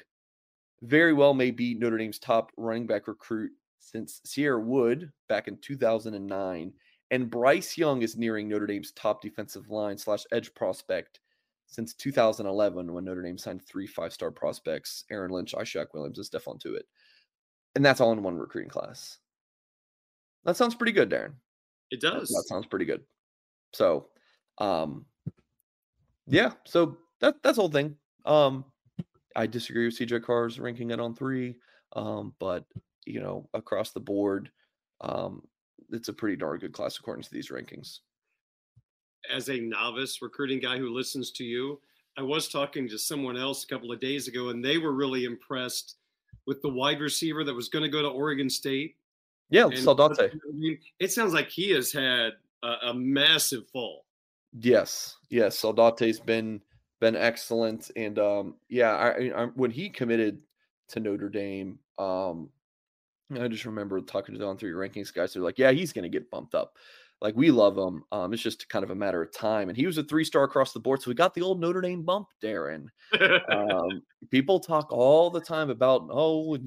very 0.83 1.13
well 1.13 1.35
may 1.35 1.51
be 1.51 1.75
Notre 1.75 1.99
Dame's 1.99 2.21
top 2.21 2.53
running 2.57 2.87
back 2.87 3.09
recruit 3.09 3.51
since 3.81 4.21
Cierre 4.25 4.61
Wood 4.61 5.11
back 5.29 5.49
in 5.49 5.59
2009. 5.59 6.73
And 7.11 7.31
Bryce 7.31 7.77
Young 7.77 8.03
is 8.03 8.17
nearing 8.17 8.49
Notre 8.49 8.67
Dame's 8.67 8.93
top 8.93 9.21
defensive 9.21 9.69
line 9.69 9.99
slash 9.99 10.25
edge 10.31 10.55
prospect 10.55 11.21
since 11.67 11.95
2011 11.95 12.93
when 12.93 13.05
Notre 13.05 13.23
Dame 13.23 13.39
signed 13.39 13.63
three 13.65 13.87
five 13.87 14.13
star 14.13 14.31
prospects 14.31 15.05
Aaron 15.11 15.31
Lynch, 15.31 15.55
Ishaq 15.55 15.87
Williams, 15.93 16.19
and 16.19 16.27
Stephon 16.27 16.61
Tuitt. 16.61 16.85
And 17.75 17.85
that's 17.85 18.01
all 18.01 18.13
in 18.13 18.23
one 18.23 18.37
recruiting 18.37 18.71
class. 18.71 19.19
That 20.45 20.57
sounds 20.57 20.75
pretty 20.75 20.93
good, 20.93 21.09
Darin. 21.09 21.35
It 21.91 22.01
does. 22.01 22.29
That, 22.29 22.37
that 22.37 22.49
sounds 22.49 22.67
pretty 22.67 22.85
good. 22.85 23.03
So, 23.73 24.07
um, 24.59 25.05
yeah, 26.27 26.53
so 26.65 26.97
that 27.21 27.43
that's 27.43 27.57
the 27.57 27.63
whole 27.63 27.71
thing. 27.71 27.97
Um, 28.25 28.65
I 29.35 29.47
disagree 29.47 29.87
with 29.87 29.99
CJ 29.99 30.23
Carr's 30.23 30.59
ranking 30.59 30.91
it 30.91 31.01
on 31.01 31.15
three, 31.15 31.57
um, 31.95 32.35
but 32.41 32.65
you 33.05 33.21
know, 33.21 33.49
across 33.55 33.93
the 33.93 34.01
board, 34.01 34.51
um, 35.01 35.43
it's 35.91 36.09
a 36.09 36.13
pretty 36.13 36.37
darn 36.37 36.59
good 36.59 36.73
class 36.73 36.99
according 36.99 37.23
to 37.25 37.31
these 37.31 37.51
rankings 37.51 37.99
as 39.33 39.49
a 39.49 39.59
novice 39.59 40.21
recruiting 40.23 40.61
guy 40.61 40.79
who 40.79 40.95
listens 40.95 41.31
to 41.33 41.45
you, 41.45 41.81
I 42.19 42.23
was 42.23 42.49
talking 42.49 42.89
to 42.89 42.99
someone 42.99 43.37
else 43.37 43.65
a 43.65 43.67
couple 43.67 43.93
of 43.93 44.01
days 44.01 44.29
ago, 44.29 44.49
and 44.49 44.65
they 44.65 44.79
were 44.79 44.93
really 44.93 45.25
impressed 45.25 45.97
with 46.47 46.63
the 46.63 46.69
wide 46.69 47.01
receiver 47.01 47.45
that 47.45 47.55
was 47.55 47.69
going 47.69 47.83
to 47.83 47.91
go 47.91 48.03
to 48.03 48.09
Oregon 48.09 48.49
State. 48.49 48.97
Yeah, 49.51 49.65
Saldate. 49.65 50.31
It 50.99 51.13
sounds 51.13 51.33
like 51.33 51.51
he 51.51 51.71
has 51.71 51.93
had 51.93 52.33
a, 52.63 52.89
a 52.89 52.95
massive 52.95 53.69
fall. 53.69 54.05
Yes, 54.59 55.17
yes, 55.29 55.61
Saldate's 55.61 56.21
been 56.21 56.61
been 57.01 57.15
excellent, 57.17 57.91
and 57.95 58.19
um, 58.19 58.55
yeah, 58.69 58.93
I, 58.93 59.31
I, 59.37 59.45
when 59.55 59.71
he 59.71 59.91
committed 59.91 60.41
to 60.89 61.01
Notre 61.01 61.29
Dame, 61.29 61.79
um, 61.99 62.49
I 63.39 63.49
just 63.49 63.67
remember 63.67 64.01
talking 64.01 64.35
to 64.35 64.39
them 64.39 64.57
through 64.57 64.71
your 64.71 64.81
rankings 64.81 65.13
guys. 65.13 65.35
They're 65.35 65.43
like, 65.43 65.59
yeah, 65.59 65.73
he's 65.73 65.93
going 65.93 66.05
to 66.05 66.09
get 66.09 66.31
bumped 66.31 66.55
up. 66.55 66.77
Like 67.23 67.35
we 67.35 67.51
love 67.51 67.79
him. 67.79 68.05
Um, 68.13 68.33
it's 68.33 68.43
just 68.43 68.69
kind 68.69 68.85
of 68.85 68.91
a 68.91 68.95
matter 68.95 69.23
of 69.23 69.33
time. 69.33 69.69
And 69.69 69.77
he 69.77 69.87
was 69.87 69.99
a 69.99 70.03
three 70.03 70.25
star 70.25 70.45
across 70.45 70.73
the 70.73 70.81
board. 70.81 71.01
So 71.01 71.11
we 71.11 71.15
got 71.15 71.35
the 71.35 71.43
old 71.43 71.61
Notre 71.61 71.81
Dame 71.81 72.03
bump, 72.03 72.29
Darin. 72.43 72.91
um, 73.51 74.03
people 74.31 74.61
talk 74.61 74.93
all 74.93 75.31
the 75.31 75.41
time 75.41 75.71
about, 75.71 76.09
oh, 76.11 76.59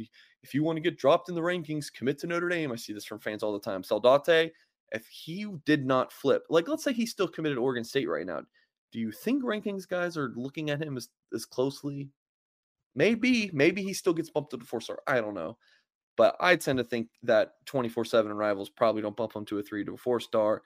if 0.42 0.54
you 0.54 0.64
want 0.64 0.78
to 0.78 0.82
get 0.82 0.98
dropped 0.98 1.30
in 1.30 1.36
the 1.36 1.42
rankings, 1.42 1.94
commit 1.94 2.18
to 2.20 2.28
Notre 2.28 2.50
Dame. 2.50 2.72
I 2.72 2.76
see 2.76 2.94
this 2.94 3.06
from 3.06 3.20
fans 3.20 3.44
all 3.44 3.54
the 3.54 3.60
time. 3.60 3.84
Saldate, 3.84 4.52
if 4.92 5.06
he 5.08 5.46
did 5.66 5.86
not 5.86 6.12
flip, 6.12 6.44
like 6.50 6.68
let's 6.68 6.84
say 6.84 6.94
he's 6.94 7.12
still 7.12 7.28
committed 7.28 7.58
to 7.58 7.62
Oregon 7.62 7.84
State 7.84 8.10
right 8.10 8.26
now. 8.26 8.42
Do 8.92 9.00
you 9.00 9.12
think 9.12 9.44
rankings 9.44 9.88
guys 9.88 10.18
are 10.18 10.34
looking 10.36 10.72
at 10.72 10.82
him 10.82 10.98
as, 10.98 11.10
as 11.32 11.46
closely? 11.46 12.10
Maybe, 12.96 13.52
maybe 13.54 13.84
he 13.84 13.94
still 13.94 14.14
gets 14.14 14.32
bumped 14.32 14.50
to 14.52 14.58
the 14.58 14.66
four 14.66 14.82
star. 14.82 15.00
I 15.06 15.22
don't 15.22 15.36
know. 15.36 15.58
But 16.20 16.36
I 16.42 16.58
tend 16.58 16.80
to 16.80 16.84
think 16.84 17.08
that 17.24 17.54
24 17.66 18.04
7 18.04 18.34
rivals 18.34 18.70
probably 18.70 19.02
don't 19.02 19.16
bump 19.16 19.32
them 19.32 19.46
to 19.46 19.60
a 19.60 19.64
three 19.64 19.86
to 19.86 19.94
a 19.94 19.98
four 19.98 20.20
star. 20.20 20.64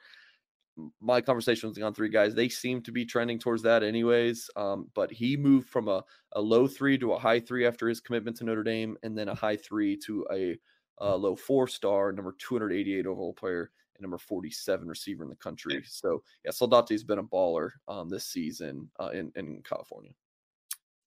My 1.00 1.20
conversation 1.20 1.68
with 1.68 1.76
the 1.76 1.84
on 1.84 1.94
three 1.94 2.08
guys, 2.08 2.34
they 2.34 2.48
seem 2.48 2.82
to 2.82 2.90
be 2.90 3.04
trending 3.04 3.38
towards 3.38 3.62
that 3.62 3.84
anyways. 3.84 4.50
Um, 4.56 4.90
but 4.96 5.12
he 5.12 5.36
moved 5.36 5.68
from 5.68 5.86
a, 5.86 6.02
a 6.32 6.40
low 6.40 6.66
three 6.66 6.98
to 6.98 7.12
a 7.12 7.18
high 7.20 7.38
three 7.38 7.68
after 7.68 7.88
his 7.88 8.00
commitment 8.00 8.36
to 8.38 8.44
Notre 8.44 8.64
Dame, 8.64 8.96
and 9.04 9.16
then 9.16 9.28
a 9.28 9.34
high 9.36 9.56
three 9.56 9.96
to 9.98 10.26
a, 10.32 10.58
low 11.00 11.36
four 11.36 11.68
star, 11.68 12.10
number 12.10 12.34
288 12.36 13.06
overall 13.06 13.32
player 13.32 13.70
and 13.94 14.02
number 14.02 14.18
47 14.18 14.88
receiver 14.88 15.22
in 15.22 15.30
the 15.30 15.36
country. 15.36 15.84
So, 15.86 16.24
yeah, 16.44 16.50
Saldate's 16.50 17.04
been 17.04 17.20
a 17.20 17.22
baller 17.22 17.70
um, 17.86 18.08
this 18.08 18.26
season 18.26 18.90
uh, 18.98 19.10
in, 19.10 19.30
in 19.36 19.62
California. 19.62 20.10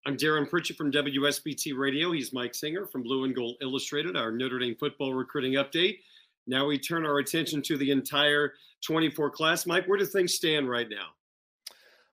I'm 0.07 0.15
Darin 0.15 0.45
Pritchett 0.45 0.77
from 0.77 0.89
WSBT 0.89 1.77
Radio. 1.77 2.13
He's 2.13 2.31
Mike 2.31 2.55
Singer 2.55 2.85
from 2.85 3.03
Blue 3.03 3.25
and 3.25 3.35
Gold 3.35 3.57
Illustrated, 3.61 4.15
our 4.15 4.31
Notre 4.31 4.57
Dame 4.57 4.77
football 4.79 5.13
recruiting 5.13 5.55
update. 5.55 5.97
Now 6.47 6.65
we 6.65 6.79
turn 6.79 7.05
our 7.05 7.17
attention 7.17 7.61
to 7.63 7.77
the 7.77 7.91
entire 7.91 8.53
24 8.85 9.31
class. 9.31 9.65
Mike, 9.65 9.85
where 9.85 9.99
do 9.99 10.05
things 10.05 10.33
stand 10.33 10.69
right 10.69 10.87
now? 10.89 11.07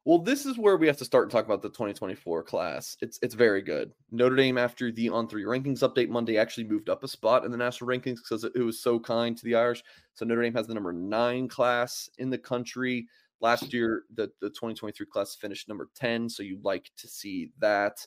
Well, 0.04 0.18
this 0.18 0.44
is 0.44 0.58
where 0.58 0.76
we 0.76 0.88
have 0.88 0.96
to 0.96 1.04
start 1.04 1.26
and 1.26 1.30
talk 1.30 1.44
about 1.44 1.62
the 1.62 1.68
2024 1.68 2.42
class. 2.42 2.96
It's 3.00 3.20
it's 3.22 3.36
very 3.36 3.62
good. 3.62 3.92
Notre 4.10 4.34
Dame, 4.34 4.58
after 4.58 4.90
the 4.90 5.08
on 5.10 5.28
three 5.28 5.44
rankings 5.44 5.88
update 5.88 6.08
Monday, 6.08 6.36
actually 6.36 6.64
moved 6.64 6.90
up 6.90 7.04
a 7.04 7.08
spot 7.08 7.44
in 7.44 7.52
the 7.52 7.56
national 7.56 7.88
rankings 7.88 8.16
because 8.16 8.42
it 8.42 8.58
was 8.58 8.80
so 8.80 8.98
kind 8.98 9.36
to 9.36 9.44
the 9.44 9.54
Irish. 9.54 9.84
So 10.14 10.24
Notre 10.24 10.42
Dame 10.42 10.54
has 10.54 10.66
the 10.66 10.74
number 10.74 10.92
nine 10.92 11.46
class 11.46 12.10
in 12.18 12.28
the 12.28 12.38
country. 12.38 13.06
Last 13.44 13.74
year, 13.74 14.04
the, 14.14 14.30
the 14.40 14.48
2023 14.48 15.04
class 15.04 15.34
finished 15.34 15.68
number 15.68 15.90
10. 15.96 16.30
So 16.30 16.42
you'd 16.42 16.64
like 16.64 16.90
to 16.96 17.06
see 17.06 17.50
that. 17.58 17.98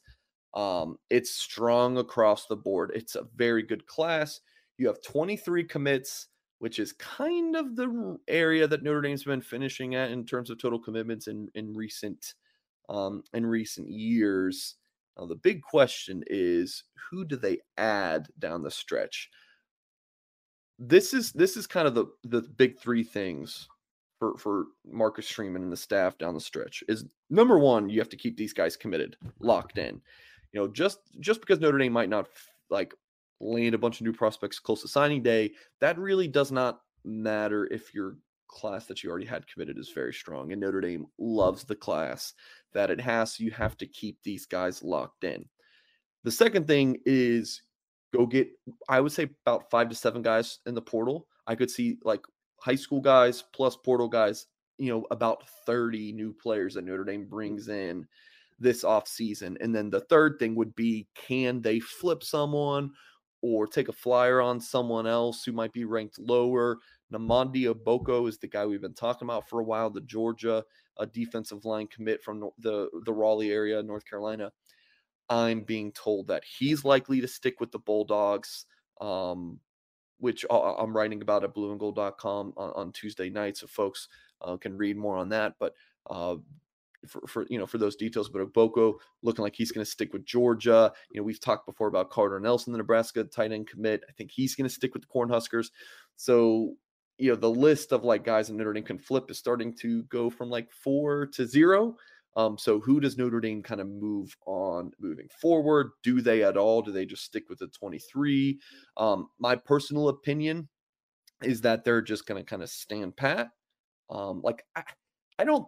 Um, 0.56 0.98
it's 1.12 1.30
strong 1.30 2.00
across 2.00 2.48
the 2.48 2.56
board. 2.56 2.90
It's 2.96 3.14
a 3.14 3.28
very 3.36 3.62
good 3.62 3.86
class. 3.86 4.42
You 4.80 4.88
have 4.88 5.00
23 5.04 5.64
commits, 5.66 6.30
which 6.58 6.80
is 6.80 6.94
kind 6.94 7.56
of 7.56 7.76
the 7.76 8.18
area 8.28 8.68
that 8.68 8.82
Notre 8.82 9.00
Dame's 9.00 9.26
been 9.26 9.42
finishing 9.42 9.94
at 9.94 10.10
in 10.10 10.26
terms 10.26 10.50
of 10.50 10.60
total 10.60 10.80
commitments 10.80 11.28
in, 11.28 11.50
in 11.54 11.72
recent 11.72 12.34
um, 12.90 13.22
in 13.32 13.46
recent 13.46 13.88
years. 13.92 14.78
Now, 15.20 15.28
the 15.28 15.36
big 15.36 15.62
question 15.62 16.24
is 16.26 16.84
who 17.12 17.24
do 17.24 17.36
they 17.36 17.60
add 17.78 18.26
down 18.40 18.64
the 18.64 18.72
stretch? 18.72 19.30
This 20.80 21.14
is 21.14 21.32
this 21.34 21.58
is 21.58 21.68
kind 21.68 21.88
of 21.88 21.94
the 21.94 22.08
the 22.24 22.42
big 22.42 22.80
three 22.80 23.04
things 23.04 23.68
for 24.20 24.38
for 24.38 24.66
Marcus 24.86 25.30
Freeman 25.30 25.64
and 25.64 25.72
the 25.72 25.78
staff 25.78 26.18
down 26.18 26.34
the 26.34 26.40
stretch 26.40 26.84
is 26.88 27.06
number 27.30 27.60
one, 27.60 27.90
you 27.90 28.00
have 28.00 28.10
to 28.10 28.18
keep 28.18 28.38
these 28.38 28.54
guys 28.54 28.76
committed, 28.76 29.16
locked 29.40 29.78
in. 29.78 30.02
You 30.52 30.62
know, 30.62 30.68
just 30.68 31.00
just 31.20 31.40
because 31.42 31.60
Notre 31.60 31.78
Dame 31.78 31.94
might 31.94 32.10
not 32.10 32.28
like 32.70 32.94
land 33.40 33.76
a 33.76 33.78
bunch 33.78 34.00
of 34.00 34.06
new 34.06 34.14
prospects 34.14 34.60
close 34.60 34.82
to 34.82 34.88
signing 34.88 35.22
day, 35.22 35.52
that 35.80 35.98
really 35.98 36.28
does 36.28 36.52
not 36.52 36.82
matter 37.04 37.68
if 37.72 37.94
your 37.94 38.18
class 38.48 38.86
that 38.86 39.04
you 39.04 39.10
already 39.10 39.26
had 39.26 39.48
committed 39.48 39.78
is 39.78 39.92
very 39.92 40.14
strong. 40.14 40.52
And 40.52 40.62
Notre 40.62 40.82
Dame 40.82 41.06
loves 41.20 41.64
the 41.64 41.76
class 41.76 42.34
that 42.74 42.90
it 42.90 43.00
has. 43.00 43.34
So 43.34 43.44
you 43.44 43.52
have 43.52 43.78
to 43.78 43.86
keep 43.86 44.18
these 44.24 44.46
guys 44.46 44.84
locked 44.84 45.24
in. 45.24 45.46
The 46.24 46.32
second 46.32 46.66
thing 46.66 46.98
is 47.06 47.62
go 48.14 48.26
get, 48.26 48.50
I 48.90 49.02
would 49.02 49.12
say, 49.12 49.30
about 49.46 49.70
five 49.70 49.90
to 49.90 49.96
seven 49.96 50.22
guys 50.22 50.60
in 50.66 50.74
the 50.76 50.82
portal. 50.82 51.28
I 51.46 51.56
could 51.56 51.70
see 51.70 51.98
like 52.04 52.22
high 52.60 52.76
school 52.76 53.02
guys 53.02 53.44
plus 53.54 53.76
portal 53.76 54.08
guys, 54.08 54.48
you 54.78 54.92
know, 54.92 55.06
about 55.12 55.48
30 55.66 56.14
new 56.14 56.34
players 56.34 56.74
that 56.74 56.86
Notre 56.86 57.04
Dame 57.04 57.26
brings 57.26 57.68
in 57.70 58.08
this 58.60 58.84
offseason. 58.84 59.58
And 59.62 59.74
then 59.74 59.90
the 59.90 60.02
third 60.02 60.38
thing 60.40 60.56
would 60.56 60.76
be 60.76 61.08
can 61.16 61.62
they 61.62 61.80
flip 61.80 62.24
someone 62.24 62.92
or 63.42 63.68
take 63.68 63.88
a 63.88 63.94
flyer 63.94 64.42
on 64.42 64.60
someone 64.60 65.06
else 65.06 65.44
who 65.44 65.52
might 65.52 65.74
be 65.74 65.86
ranked 65.86 66.20
lower? 66.20 66.78
Nnamdi 67.14 67.74
Ogboko 67.74 68.28
is 68.28 68.38
the 68.38 68.48
guy 68.48 68.66
we've 68.66 68.82
been 68.82 68.94
talking 68.94 69.28
about 69.28 69.48
for 69.48 69.60
a 69.60 69.64
while, 69.64 69.90
the 69.90 70.02
Georgia 70.02 70.64
a 71.00 71.06
defensive 71.06 71.66
line 71.66 71.88
commit 71.88 72.24
from 72.24 72.50
the, 72.60 72.90
the 73.06 73.14
Raleigh 73.14 73.52
area, 73.52 73.82
North 73.82 74.06
Carolina. 74.06 74.52
I'm 75.30 75.62
being 75.62 75.92
told 75.92 76.28
that 76.28 76.44
he's 76.58 76.86
likely 76.86 77.22
to 77.22 77.28
stick 77.28 77.60
with 77.60 77.72
the 77.72 77.80
Bulldogs. 77.80 78.66
Um, 79.02 79.60
which 80.20 80.46
I'm 80.50 80.96
writing 80.96 81.22
about 81.22 81.44
at 81.44 81.54
blueandgold.com 81.54 82.54
on, 82.58 82.72
on 82.76 82.92
Tuesday 82.92 83.30
night. 83.30 83.58
So 83.58 83.68
folks 83.68 84.08
uh, 84.42 84.58
can 84.58 84.78
read 84.78 84.98
more 84.98 85.18
on 85.18 85.30
that. 85.30 85.56
But 85.60 85.74
uh, 86.10 86.36
for, 87.08 87.22
for 87.28 87.46
you 87.50 87.60
know 87.60 87.66
for 87.66 87.78
those 87.78 87.96
details. 87.96 88.30
But 88.30 88.42
Ogboko 88.42 88.96
looking 89.22 89.44
like 89.44 89.56
he's 89.56 89.72
going 89.72 89.86
to 89.86 89.90
stick 89.92 90.14
with 90.14 90.26
Georgia. 90.26 90.92
You 91.12 91.22
know, 91.22 91.24
we've 91.24 91.40
talked 91.40 91.66
before 91.66 91.88
about 91.88 92.10
Carter 92.10 92.40
Nelson, 92.40 92.72
the 92.74 92.78
Nebraska 92.78 93.24
tight 93.24 93.52
end 93.52 93.68
commit. 93.68 94.04
I 94.10 94.12
think 94.14 94.32
he's 94.32 94.56
going 94.56 94.68
to 94.68 94.74
stick 94.74 94.94
with 94.94 95.04
the 95.04 95.10
Cornhuskers. 95.10 95.72
So 96.16 96.74
you 97.18 97.30
know, 97.30 97.36
the 97.36 97.50
list 97.50 97.92
of 97.92 98.04
like 98.04 98.24
guys 98.24 98.50
in 98.50 98.58
Notre 98.58 98.74
Dame 98.74 98.84
can 98.84 99.00
flip 99.00 99.32
is 99.32 99.38
starting 99.38 99.74
to 99.78 100.04
go 100.04 100.30
from 100.30 100.50
like 100.50 100.72
four 100.72 101.28
to 101.28 101.46
zero. 101.46 101.96
Um, 102.38 102.56
so 102.56 102.80
who 102.80 103.00
does 103.00 103.18
Notre 103.18 103.42
Dame 103.42 103.64
kind 103.64 103.82
of 103.82 103.88
move 103.88 104.38
on 104.46 104.92
moving 105.00 105.28
forward? 105.42 105.90
Do 106.04 106.22
they 106.22 106.44
at 106.44 106.56
all? 106.56 106.84
Do 106.84 106.92
they 106.92 107.06
just 107.06 107.24
stick 107.24 107.50
with 107.50 107.58
the 107.58 107.68
23? 107.68 108.60
Um, 108.96 109.30
my 109.40 109.56
personal 109.56 110.10
opinion 110.10 110.70
is 111.42 111.62
that 111.62 111.84
they're 111.84 112.02
just 112.02 112.28
going 112.28 112.40
to 112.40 112.48
kind 112.48 112.62
of 112.62 112.70
stand 112.70 113.18
pat. 113.18 113.50
Um, 114.12 114.42
like 114.44 114.64
I, 114.76 114.84
I 115.40 115.46
don't 115.46 115.68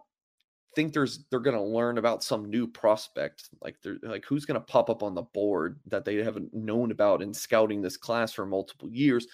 think 0.75 0.93
there's 0.93 1.25
they're 1.31 1.39
going 1.39 1.55
to 1.55 1.63
learn 1.63 1.97
about 1.97 2.23
some 2.23 2.49
new 2.49 2.67
prospect 2.67 3.49
like 3.61 3.75
they're 3.81 3.97
like 4.03 4.23
who's 4.25 4.45
going 4.45 4.59
to 4.59 4.65
pop 4.65 4.89
up 4.89 5.01
on 5.01 5.15
the 5.15 5.23
board 5.33 5.79
that 5.87 6.05
they 6.05 6.17
haven't 6.17 6.53
known 6.53 6.91
about 6.91 7.23
in 7.23 7.33
scouting 7.33 7.81
this 7.81 7.97
class 7.97 8.31
for 8.31 8.45
multiple 8.45 8.87
years 8.91 9.27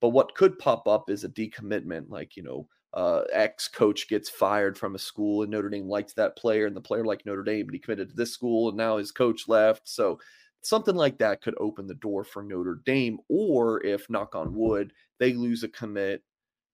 but 0.00 0.10
what 0.10 0.34
could 0.34 0.58
pop 0.58 0.86
up 0.86 1.08
is 1.08 1.24
a 1.24 1.28
decommitment 1.30 2.04
like 2.10 2.36
you 2.36 2.42
know 2.42 2.68
uh, 2.94 3.22
ex 3.32 3.68
coach 3.68 4.08
gets 4.08 4.28
fired 4.28 4.76
from 4.76 4.94
a 4.94 4.98
school 4.98 5.42
and 5.42 5.50
Notre 5.50 5.70
Dame 5.70 5.88
liked 5.88 6.14
that 6.16 6.36
player 6.36 6.66
and 6.66 6.76
the 6.76 6.80
player 6.80 7.04
liked 7.04 7.24
Notre 7.24 7.42
Dame 7.42 7.66
but 7.66 7.74
he 7.74 7.78
committed 7.78 8.10
to 8.10 8.16
this 8.16 8.32
school 8.32 8.68
and 8.68 8.76
now 8.76 8.98
his 8.98 9.12
coach 9.12 9.48
left. 9.48 9.88
So 9.88 10.18
something 10.60 10.94
like 10.94 11.18
that 11.18 11.42
could 11.42 11.54
open 11.58 11.86
the 11.86 11.94
door 11.94 12.22
for 12.22 12.42
Notre 12.42 12.80
Dame 12.84 13.18
or 13.28 13.84
if 13.84 14.10
knock 14.10 14.34
on 14.34 14.54
wood 14.54 14.92
they 15.18 15.32
lose 15.32 15.62
a 15.62 15.68
commit 15.68 16.22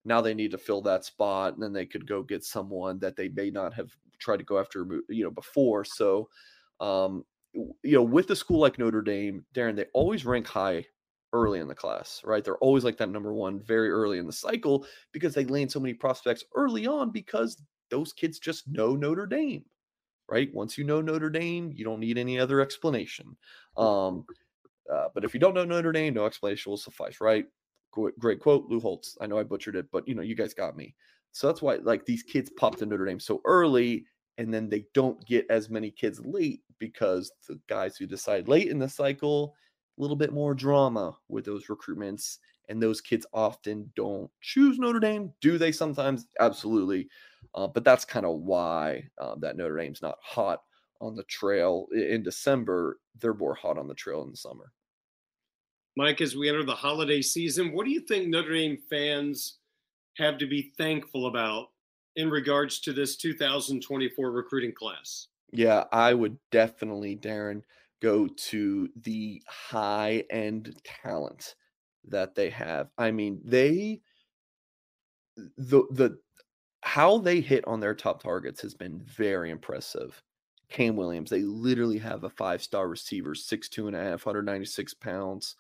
now 0.05 0.21
they 0.21 0.35
need 0.35 0.51
to 0.51 0.59
fill 0.59 0.83
that 0.83 1.05
spot 1.05 1.55
and 1.55 1.63
then 1.63 1.73
they 1.73 1.87
could 1.87 2.07
go 2.07 2.23
get 2.23 2.45
someone 2.45 2.99
that 2.99 3.17
they 3.17 3.29
may 3.29 3.51
not 3.51 3.73
have 3.75 3.91
tried 4.19 4.39
to 4.39 4.45
go 4.45 4.59
after 4.59 4.87
you 5.09 5.23
know 5.23 5.31
before. 5.31 5.85
So 5.85 6.29
um 6.81 7.25
you 7.55 7.95
know 7.95 8.03
with 8.03 8.31
a 8.31 8.37
school 8.37 8.59
like 8.59 8.79
Notre 8.79 9.03
Dame 9.03 9.45
Darin 9.53 9.77
they 9.77 9.87
always 9.95 10.27
rank 10.27 10.47
high 10.47 10.85
early 11.33 11.61
in 11.61 11.69
the 11.69 11.75
class 11.75 12.21
right? 12.25 12.45
They're 12.45 12.59
always 12.59 12.85
like 12.85 12.97
that 12.99 13.11
number 13.11 13.33
1 13.33 13.61
very 13.61 13.91
early 13.91 14.19
in 14.19 14.27
the 14.27 14.33
cycle 14.33 14.87
because 15.13 15.35
they 15.35 15.45
land 15.45 15.71
so 15.71 15.81
many 15.81 15.95
prospects 15.95 16.45
early 16.55 16.87
on 16.87 17.11
because 17.11 17.63
those 17.91 18.13
kids 18.13 18.39
just 18.39 18.69
know 18.69 18.95
Notre 18.97 19.27
Dame 19.27 19.65
right? 20.31 20.53
Once 20.53 20.77
you 20.77 20.85
know 20.85 21.01
Notre 21.01 21.31
Dame 21.31 21.73
you 21.75 21.85
don't 21.85 22.01
need 22.01 22.19
any 22.19 22.39
other 22.39 22.61
explanation. 22.61 23.37
Um 23.77 24.25
uh, 24.93 25.09
but 25.15 25.25
if 25.25 25.35
you 25.35 25.41
don't 25.41 25.55
know 25.55 25.65
Notre 25.65 25.93
Dame 25.93 26.15
no 26.15 26.27
explanation 26.27 26.71
will 26.71 26.77
suffice 26.77 27.21
right? 27.21 27.47
Great 28.19 28.41
quote 28.41 28.67
Lou 28.69 28.81
Holtz. 28.81 29.17
I 29.21 29.27
know 29.27 29.39
I 29.39 29.43
butchered 29.43 29.77
it 29.77 29.87
but 29.93 30.07
you 30.09 30.15
know 30.15 30.23
you 30.23 30.35
guys 30.35 30.55
got 30.55 30.77
me. 30.77 30.95
So 31.33 31.47
that's 31.47 31.63
why 31.63 31.77
like 31.77 32.05
these 32.07 32.23
kids 32.23 32.51
popped 32.57 32.79
to 32.79 32.87
Notre 32.87 33.05
Dame 33.05 33.21
so 33.21 33.41
early 33.45 34.07
and 34.39 34.55
then 34.55 34.69
they 34.69 34.85
don't 34.95 35.25
get 35.27 35.45
as 35.51 35.69
many 35.69 35.91
kids 35.91 36.21
late 36.25 36.63
because 36.79 37.31
the 37.49 37.61
guys 37.69 37.97
who 37.97 38.07
decide 38.07 38.49
late 38.49 38.69
in 38.69 38.79
the 38.79 38.89
cycle 38.89 39.55
little 40.01 40.17
bit 40.17 40.33
more 40.33 40.55
drama 40.55 41.17
with 41.29 41.45
those 41.45 41.67
recruitments 41.67 42.39
and 42.69 42.83
those 42.83 43.01
kids 43.01 43.27
often 43.33 43.91
don't 43.97 44.31
choose 44.41 44.79
Notre 44.79 45.01
Dame. 45.01 45.33
Do 45.41 45.59
they 45.59 45.73
sometimes? 45.73 46.27
Absolutely. 46.39 47.09
Uh, 47.55 47.67
but 47.67 47.85
that's 47.85 48.05
kind 48.05 48.27
of 48.27 48.41
why 48.41 49.05
uh, 49.19 49.35
that 49.41 49.57
Notre 49.57 49.77
Dame's 49.77 50.03
not 50.03 50.19
hot 50.23 50.63
on 51.01 51.15
the 51.15 51.25
trail 51.25 51.87
in 51.93 52.23
December. 52.23 52.99
They're 53.19 53.35
more 53.35 53.55
hot 53.55 53.79
on 53.79 53.89
the 53.89 53.95
trail 53.95 54.23
in 54.23 54.31
the 54.31 54.37
summer. 54.37 54.73
Mike, 55.97 56.21
as 56.21 56.37
we 56.37 56.49
enter 56.49 56.63
the 56.63 56.75
holiday 56.75 57.23
season, 57.23 57.73
what 57.73 57.85
do 57.85 57.91
you 57.91 58.01
think 58.01 58.29
Notre 58.29 58.53
Dame 58.53 58.79
fans 58.89 59.59
have 60.17 60.39
to 60.39 60.47
be 60.47 60.73
thankful 60.77 61.27
about 61.27 61.69
in 62.17 62.31
regards 62.31 62.81
to 62.81 62.93
this 62.93 63.17
2024 63.17 64.31
recruiting 64.31 64.73
class? 64.73 65.29
Yeah, 65.53 65.85
I 65.91 66.13
would 66.15 66.37
definitely, 66.51 67.15
Darin, 67.15 67.63
go 68.01 68.29
to 68.29 68.89
the 68.97 69.43
high 69.47 70.25
end 70.31 70.77
talent 70.85 71.55
that 72.09 72.35
they 72.35 72.51
have. 72.51 72.91
I 72.99 73.11
mean, 73.11 73.41
they 73.45 74.01
the 75.37 75.85
the 75.91 76.19
how 76.83 77.19
they 77.19 77.41
hit 77.41 77.67
on 77.67 77.81
their 77.81 77.95
top 77.95 78.23
targets 78.23 78.63
has 78.63 78.75
been 78.75 79.01
very 79.01 79.51
impressive. 79.51 80.23
Cam 80.71 80.97
Williams, 80.97 81.31
they 81.31 81.43
literally 81.43 81.99
have 81.99 82.25
a 82.25 82.31
five 82.31 82.63
star 82.63 82.89
receiver, 82.89 83.35
six 83.35 83.69
two 83.69 83.87
and 83.89 83.97
a 83.97 84.03
half, 84.03 84.27
196 84.27 84.95
pounds, 84.95 85.57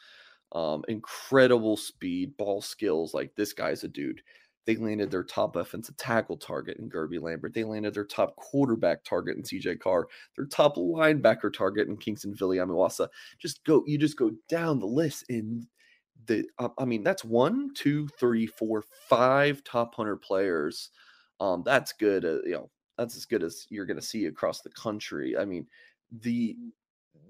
um, 0.52 0.84
incredible 0.88 1.76
speed, 1.76 2.36
ball 2.36 2.60
skills. 2.60 3.14
Like 3.14 3.34
this 3.36 3.52
guy's 3.52 3.84
a 3.84 3.88
dude. 3.88 4.22
They 4.68 4.76
landed 4.76 5.10
their 5.10 5.24
top 5.24 5.56
offensive 5.56 5.96
tackle 5.96 6.36
target 6.36 6.76
in 6.76 6.90
Guerby 6.90 7.18
Lambert. 7.18 7.54
They 7.54 7.64
landed 7.64 7.94
their 7.94 8.04
top 8.04 8.36
quarterback 8.36 9.02
target 9.02 9.38
in 9.38 9.42
CJ 9.42 9.80
Carr, 9.80 10.08
their 10.36 10.44
top 10.44 10.76
linebacker 10.76 11.50
target 11.50 11.88
in 11.88 11.96
Kingston 11.96 12.34
Viliamu-Asa. 12.34 13.08
Just 13.38 13.64
go, 13.64 13.82
you 13.86 13.96
just 13.96 14.18
go 14.18 14.30
down 14.46 14.78
the 14.78 14.84
list 14.86 15.24
in 15.30 15.66
the, 16.26 16.44
I 16.76 16.84
mean, 16.84 17.02
that's 17.02 17.24
one, 17.24 17.72
two, 17.72 18.08
three, 18.20 18.46
four, 18.46 18.84
five 19.08 19.64
top 19.64 19.94
hundred 19.94 20.18
players. 20.18 20.90
Um, 21.40 21.62
that's 21.64 21.94
good. 21.94 22.26
Uh, 22.26 22.42
you 22.44 22.52
know, 22.52 22.70
that's 22.98 23.16
as 23.16 23.24
good 23.24 23.42
as 23.42 23.66
you're 23.70 23.86
going 23.86 23.98
to 23.98 24.02
see 24.06 24.26
across 24.26 24.60
the 24.60 24.68
country. 24.68 25.34
I 25.34 25.46
mean, 25.46 25.66
the 26.12 26.58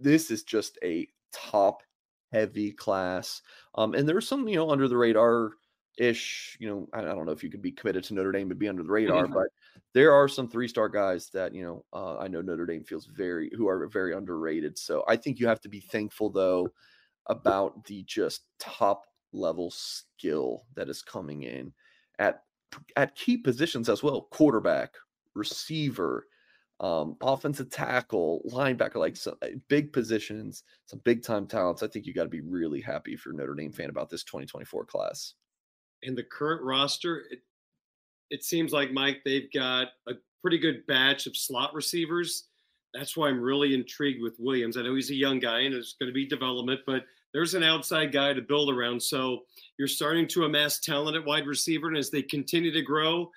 this 0.00 0.32
is 0.32 0.42
just 0.42 0.76
a 0.82 1.06
top 1.32 1.84
heavy 2.32 2.72
class. 2.72 3.42
Um, 3.76 3.94
and 3.94 4.08
there's 4.08 4.26
some, 4.26 4.48
you 4.48 4.56
know, 4.56 4.70
under 4.70 4.88
the 4.88 4.96
radar 4.96 5.52
ish. 5.98 6.56
You 6.60 6.68
know, 6.68 6.88
I, 6.92 7.00
I, 7.00 7.14
don't 7.14 7.26
know 7.26 7.32
if 7.32 7.42
you 7.42 7.50
could 7.50 7.62
be 7.62 7.72
committed 7.72 8.04
to 8.04 8.14
Notre 8.14 8.32
Dame 8.32 8.50
and 8.50 8.58
be 8.58 8.68
under 8.68 8.82
the 8.82 8.90
radar, 8.90 9.24
mm-hmm. 9.24 9.34
but 9.34 9.48
there 9.92 10.12
are 10.12 10.28
some 10.28 10.48
three 10.48 10.68
star 10.68 10.88
guys 10.88 11.28
that 11.30 11.54
you 11.54 11.62
know 11.62 11.84
uh, 11.92 12.18
I 12.18 12.28
know 12.28 12.40
Notre 12.40 12.66
Dame 12.66 12.84
feels 12.84 13.06
very 13.06 13.50
who 13.56 13.68
are 13.68 13.86
very 13.88 14.14
underrated. 14.14 14.78
So 14.78 15.04
I 15.08 15.16
think 15.16 15.38
you 15.38 15.48
have 15.48 15.60
to 15.62 15.68
be 15.68 15.80
thankful 15.80 16.30
though 16.30 16.68
about 17.26 17.84
the 17.84 18.04
just 18.04 18.42
top 18.58 19.04
level 19.32 19.70
skill 19.70 20.64
that 20.74 20.88
is 20.88 21.02
coming 21.02 21.42
in 21.42 21.72
at 22.18 22.42
at 22.96 23.14
key 23.14 23.36
positions 23.36 23.88
as 23.88 24.02
well 24.02 24.22
quarterback 24.30 24.94
receiver 25.34 26.26
um, 26.80 27.16
offensive 27.20 27.70
tackle, 27.70 28.40
linebacker, 28.48 28.96
like 28.96 29.16
some 29.16 29.34
eh, 29.42 29.54
big 29.66 29.92
positions, 29.92 30.62
some 30.86 31.00
big 31.04 31.24
time 31.24 31.46
talents. 31.46 31.82
I 31.82 31.88
think 31.88 32.06
you 32.06 32.14
got 32.14 32.22
to 32.22 32.28
be 32.28 32.40
really 32.40 32.80
happy 32.80 33.14
if 33.14 33.24
you're 33.24 33.34
a 33.34 33.36
Notre 33.36 33.54
Dame 33.54 33.72
fan 33.72 33.90
about 33.90 34.08
this 34.08 34.22
2024 34.22 34.84
class 34.84 35.34
in 36.02 36.14
the 36.14 36.22
current 36.22 36.62
roster, 36.62 37.24
it, 37.30 37.40
it 38.30 38.44
seems 38.44 38.72
like 38.72 38.92
Mike 38.92 39.22
they've 39.24 39.52
got 39.52 39.88
a 40.06 40.12
pretty 40.42 40.58
good 40.58 40.86
batch 40.86 41.26
of 41.26 41.36
slot 41.36 41.74
receivers. 41.74 42.44
That's 42.94 43.16
why 43.16 43.28
I'm 43.28 43.40
really 43.40 43.74
intrigued 43.74 44.22
with 44.22 44.36
Williams. 44.38 44.76
I 44.76 44.82
know 44.82 44.94
he's 44.94 45.10
a 45.10 45.14
young 45.14 45.38
guy 45.38 45.60
and 45.60 45.74
it's 45.74 45.94
going 45.98 46.08
to 46.08 46.14
be 46.14 46.26
development, 46.26 46.80
but 46.86 47.04
there's 47.32 47.54
an 47.54 47.62
outside 47.62 48.12
guy 48.12 48.32
to 48.32 48.40
build 48.40 48.70
around. 48.70 49.02
So 49.02 49.40
you're 49.78 49.88
starting 49.88 50.26
to 50.28 50.44
amass 50.44 50.80
talent 50.80 51.16
at 51.16 51.24
wide 51.24 51.46
receiver, 51.46 51.88
and 51.88 51.96
as 51.96 52.10
they 52.10 52.22
continue 52.22 52.72
to 52.72 52.82
grow, 52.82 53.30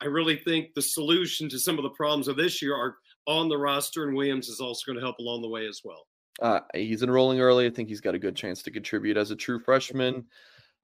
I 0.00 0.06
really 0.06 0.36
think 0.36 0.74
the 0.74 0.82
solution 0.82 1.48
to 1.48 1.58
some 1.58 1.78
of 1.78 1.82
the 1.82 1.90
problems 1.90 2.28
of 2.28 2.36
this 2.36 2.62
year 2.62 2.74
are 2.74 2.96
on 3.26 3.48
the 3.48 3.58
roster, 3.58 4.06
and 4.06 4.16
Williams 4.16 4.48
is 4.48 4.60
also 4.60 4.82
going 4.86 4.96
to 4.96 5.04
help 5.04 5.18
along 5.18 5.42
the 5.42 5.48
way 5.48 5.66
as 5.66 5.80
well. 5.84 6.06
Uh, 6.40 6.60
he's 6.74 7.02
enrolling 7.02 7.40
early. 7.40 7.66
I 7.66 7.70
think 7.70 7.88
he's 7.88 8.00
got 8.00 8.14
a 8.14 8.18
good 8.18 8.34
chance 8.34 8.62
to 8.62 8.70
contribute 8.70 9.16
as 9.16 9.30
a 9.30 9.36
true 9.36 9.58
freshman. 9.58 10.24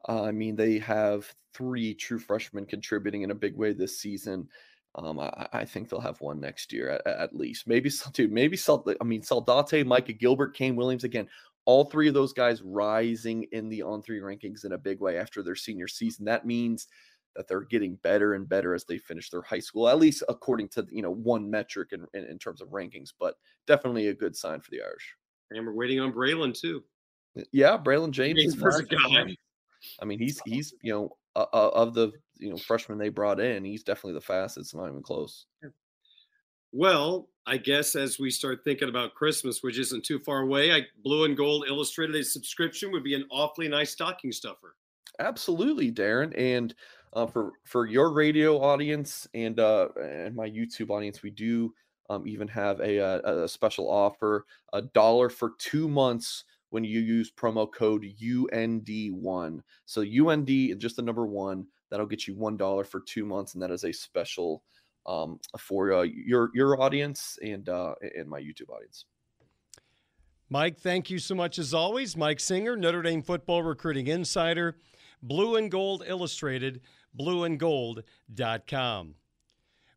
Uh, 0.06 0.24
I 0.24 0.30
mean, 0.30 0.56
they 0.56 0.78
have 0.78 1.32
three 1.54 1.94
true 1.94 2.18
freshmen 2.18 2.66
contributing 2.66 3.22
in 3.22 3.30
a 3.30 3.34
big 3.34 3.56
way 3.56 3.72
this 3.72 3.98
season. 3.98 4.48
Um, 4.94 5.18
I, 5.20 5.48
I, 5.52 5.64
think 5.64 5.88
they'll 5.88 6.00
have 6.00 6.20
one 6.20 6.40
next 6.40 6.72
year 6.72 6.90
at, 6.90 7.06
at 7.06 7.36
least. 7.36 7.66
Maybe, 7.66 7.90
dude, 8.12 8.32
maybe 8.32 8.56
Sal, 8.56 8.84
I 9.00 9.04
mean, 9.04 9.22
Saldate, 9.22 9.86
Micah 9.86 10.12
Gilbert, 10.12 10.56
Cam 10.56 10.76
Williams 10.76 11.04
again. 11.04 11.28
All 11.66 11.84
three 11.84 12.08
of 12.08 12.14
those 12.14 12.32
guys 12.32 12.62
rising 12.62 13.44
in 13.52 13.68
the 13.68 13.82
on 13.82 14.02
three 14.02 14.20
rankings 14.20 14.64
in 14.64 14.72
a 14.72 14.78
big 14.78 15.00
way 15.00 15.18
after 15.18 15.42
their 15.42 15.54
senior 15.54 15.86
season. 15.86 16.24
That 16.24 16.46
means 16.46 16.88
that 17.36 17.46
they're 17.46 17.60
getting 17.60 17.96
better 17.96 18.34
and 18.34 18.48
better 18.48 18.74
as 18.74 18.84
they 18.84 18.96
finish 18.96 19.28
their 19.28 19.42
high 19.42 19.60
school, 19.60 19.88
at 19.88 19.98
least 19.98 20.22
according 20.28 20.68
to 20.68 20.86
you 20.90 21.02
know 21.02 21.12
one 21.12 21.48
metric 21.50 21.90
in, 21.92 22.06
in, 22.14 22.24
in 22.24 22.38
terms 22.38 22.62
of 22.62 22.68
rankings. 22.68 23.10
But 23.18 23.34
definitely 23.66 24.08
a 24.08 24.14
good 24.14 24.34
sign 24.34 24.60
for 24.60 24.70
the 24.70 24.82
Irish. 24.82 25.14
And 25.50 25.66
we're 25.66 25.74
waiting 25.74 26.00
on 26.00 26.12
Braylon 26.12 26.58
too. 26.58 26.82
Yeah, 27.52 27.76
Braylon 27.76 28.10
James. 28.10 28.40
James 28.40 28.54
is 28.56 28.82
guy. 28.82 29.36
I 30.00 30.04
mean, 30.04 30.18
he's 30.18 30.40
he's 30.44 30.74
you 30.82 30.92
know 30.92 31.16
uh, 31.36 31.46
uh, 31.52 31.70
of 31.74 31.94
the 31.94 32.12
you 32.36 32.50
know 32.50 32.56
freshmen 32.56 32.98
they 32.98 33.08
brought 33.08 33.40
in, 33.40 33.64
he's 33.64 33.82
definitely 33.82 34.14
the 34.14 34.20
fastest. 34.20 34.74
Not 34.74 34.88
even 34.88 35.02
close. 35.02 35.46
Well, 36.72 37.28
I 37.46 37.56
guess 37.56 37.96
as 37.96 38.18
we 38.18 38.30
start 38.30 38.62
thinking 38.62 38.90
about 38.90 39.14
Christmas, 39.14 39.62
which 39.62 39.78
isn't 39.78 40.04
too 40.04 40.18
far 40.18 40.40
away, 40.40 40.72
I, 40.72 40.82
Blue 41.02 41.24
and 41.24 41.36
Gold 41.36 41.64
Illustrated 41.66 42.14
a 42.16 42.22
subscription 42.22 42.92
would 42.92 43.04
be 43.04 43.14
an 43.14 43.24
awfully 43.30 43.68
nice 43.68 43.90
stocking 43.90 44.32
stuffer. 44.32 44.76
Absolutely, 45.18 45.90
Darin. 45.90 46.32
And 46.34 46.74
uh, 47.14 47.26
for 47.26 47.52
for 47.64 47.86
your 47.86 48.12
radio 48.12 48.60
audience 48.60 49.26
and 49.32 49.58
uh, 49.58 49.88
and 50.00 50.36
my 50.36 50.48
YouTube 50.48 50.90
audience, 50.90 51.22
we 51.22 51.30
do 51.30 51.72
um, 52.10 52.26
even 52.26 52.46
have 52.48 52.80
a, 52.80 52.98
a, 52.98 53.18
uh, 53.18 53.44
a 53.44 53.48
special 53.48 53.90
offer: 53.90 54.44
a 54.74 54.82
dollar 54.82 55.30
for 55.30 55.52
two 55.58 55.88
months 55.88 56.44
when 56.70 56.84
you 56.84 57.00
use 57.00 57.30
promo 57.30 57.70
code 57.72 58.06
UND1. 58.22 59.60
So 59.86 60.02
UND, 60.02 60.50
is 60.50 60.76
just 60.76 60.96
the 60.96 61.02
number 61.02 61.26
one, 61.26 61.66
that'll 61.90 62.06
get 62.06 62.26
you 62.26 62.34
$1 62.34 62.86
for 62.86 63.00
two 63.00 63.24
months. 63.24 63.54
And 63.54 63.62
that 63.62 63.70
is 63.70 63.84
a 63.84 63.92
special 63.92 64.62
um, 65.06 65.40
for 65.58 65.92
uh, 65.92 66.02
your 66.02 66.50
your 66.54 66.80
audience 66.80 67.38
and 67.42 67.68
uh, 67.68 67.94
and 68.14 68.28
my 68.28 68.40
YouTube 68.40 68.68
audience. 68.68 69.06
Mike, 70.50 70.78
thank 70.78 71.10
you 71.10 71.18
so 71.18 71.34
much 71.34 71.58
as 71.58 71.74
always. 71.74 72.16
Mike 72.16 72.40
Singer, 72.40 72.76
Notre 72.76 73.02
Dame 73.02 73.22
football 73.22 73.62
recruiting 73.62 74.06
insider, 74.06 74.76
Blue 75.22 75.56
and 75.56 75.70
Gold 75.70 76.04
Illustrated, 76.06 76.80
blueandgold.com. 77.18 79.14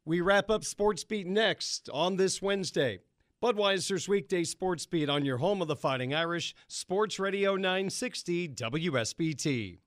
We 0.03 0.19
wrap 0.22 0.49
up 0.49 0.63
Sports 0.65 1.03
Beat 1.03 1.28
next 1.28 1.89
on 1.93 2.15
this 2.15 2.41
Wednesday. 2.41 2.99
Budweiser's 3.42 4.08
weekday 4.08 4.44
Sports 4.44 4.86
Beat 4.86 5.10
on 5.10 5.26
your 5.26 5.38
home 5.38 5.64
of 5.64 5.68
the 5.68 5.76
Fighting 5.76 6.14
Irish, 6.14 6.54
Sports 6.68 7.18
Radio 7.18 7.56
960 7.56 8.50
WSBT. 8.50 9.80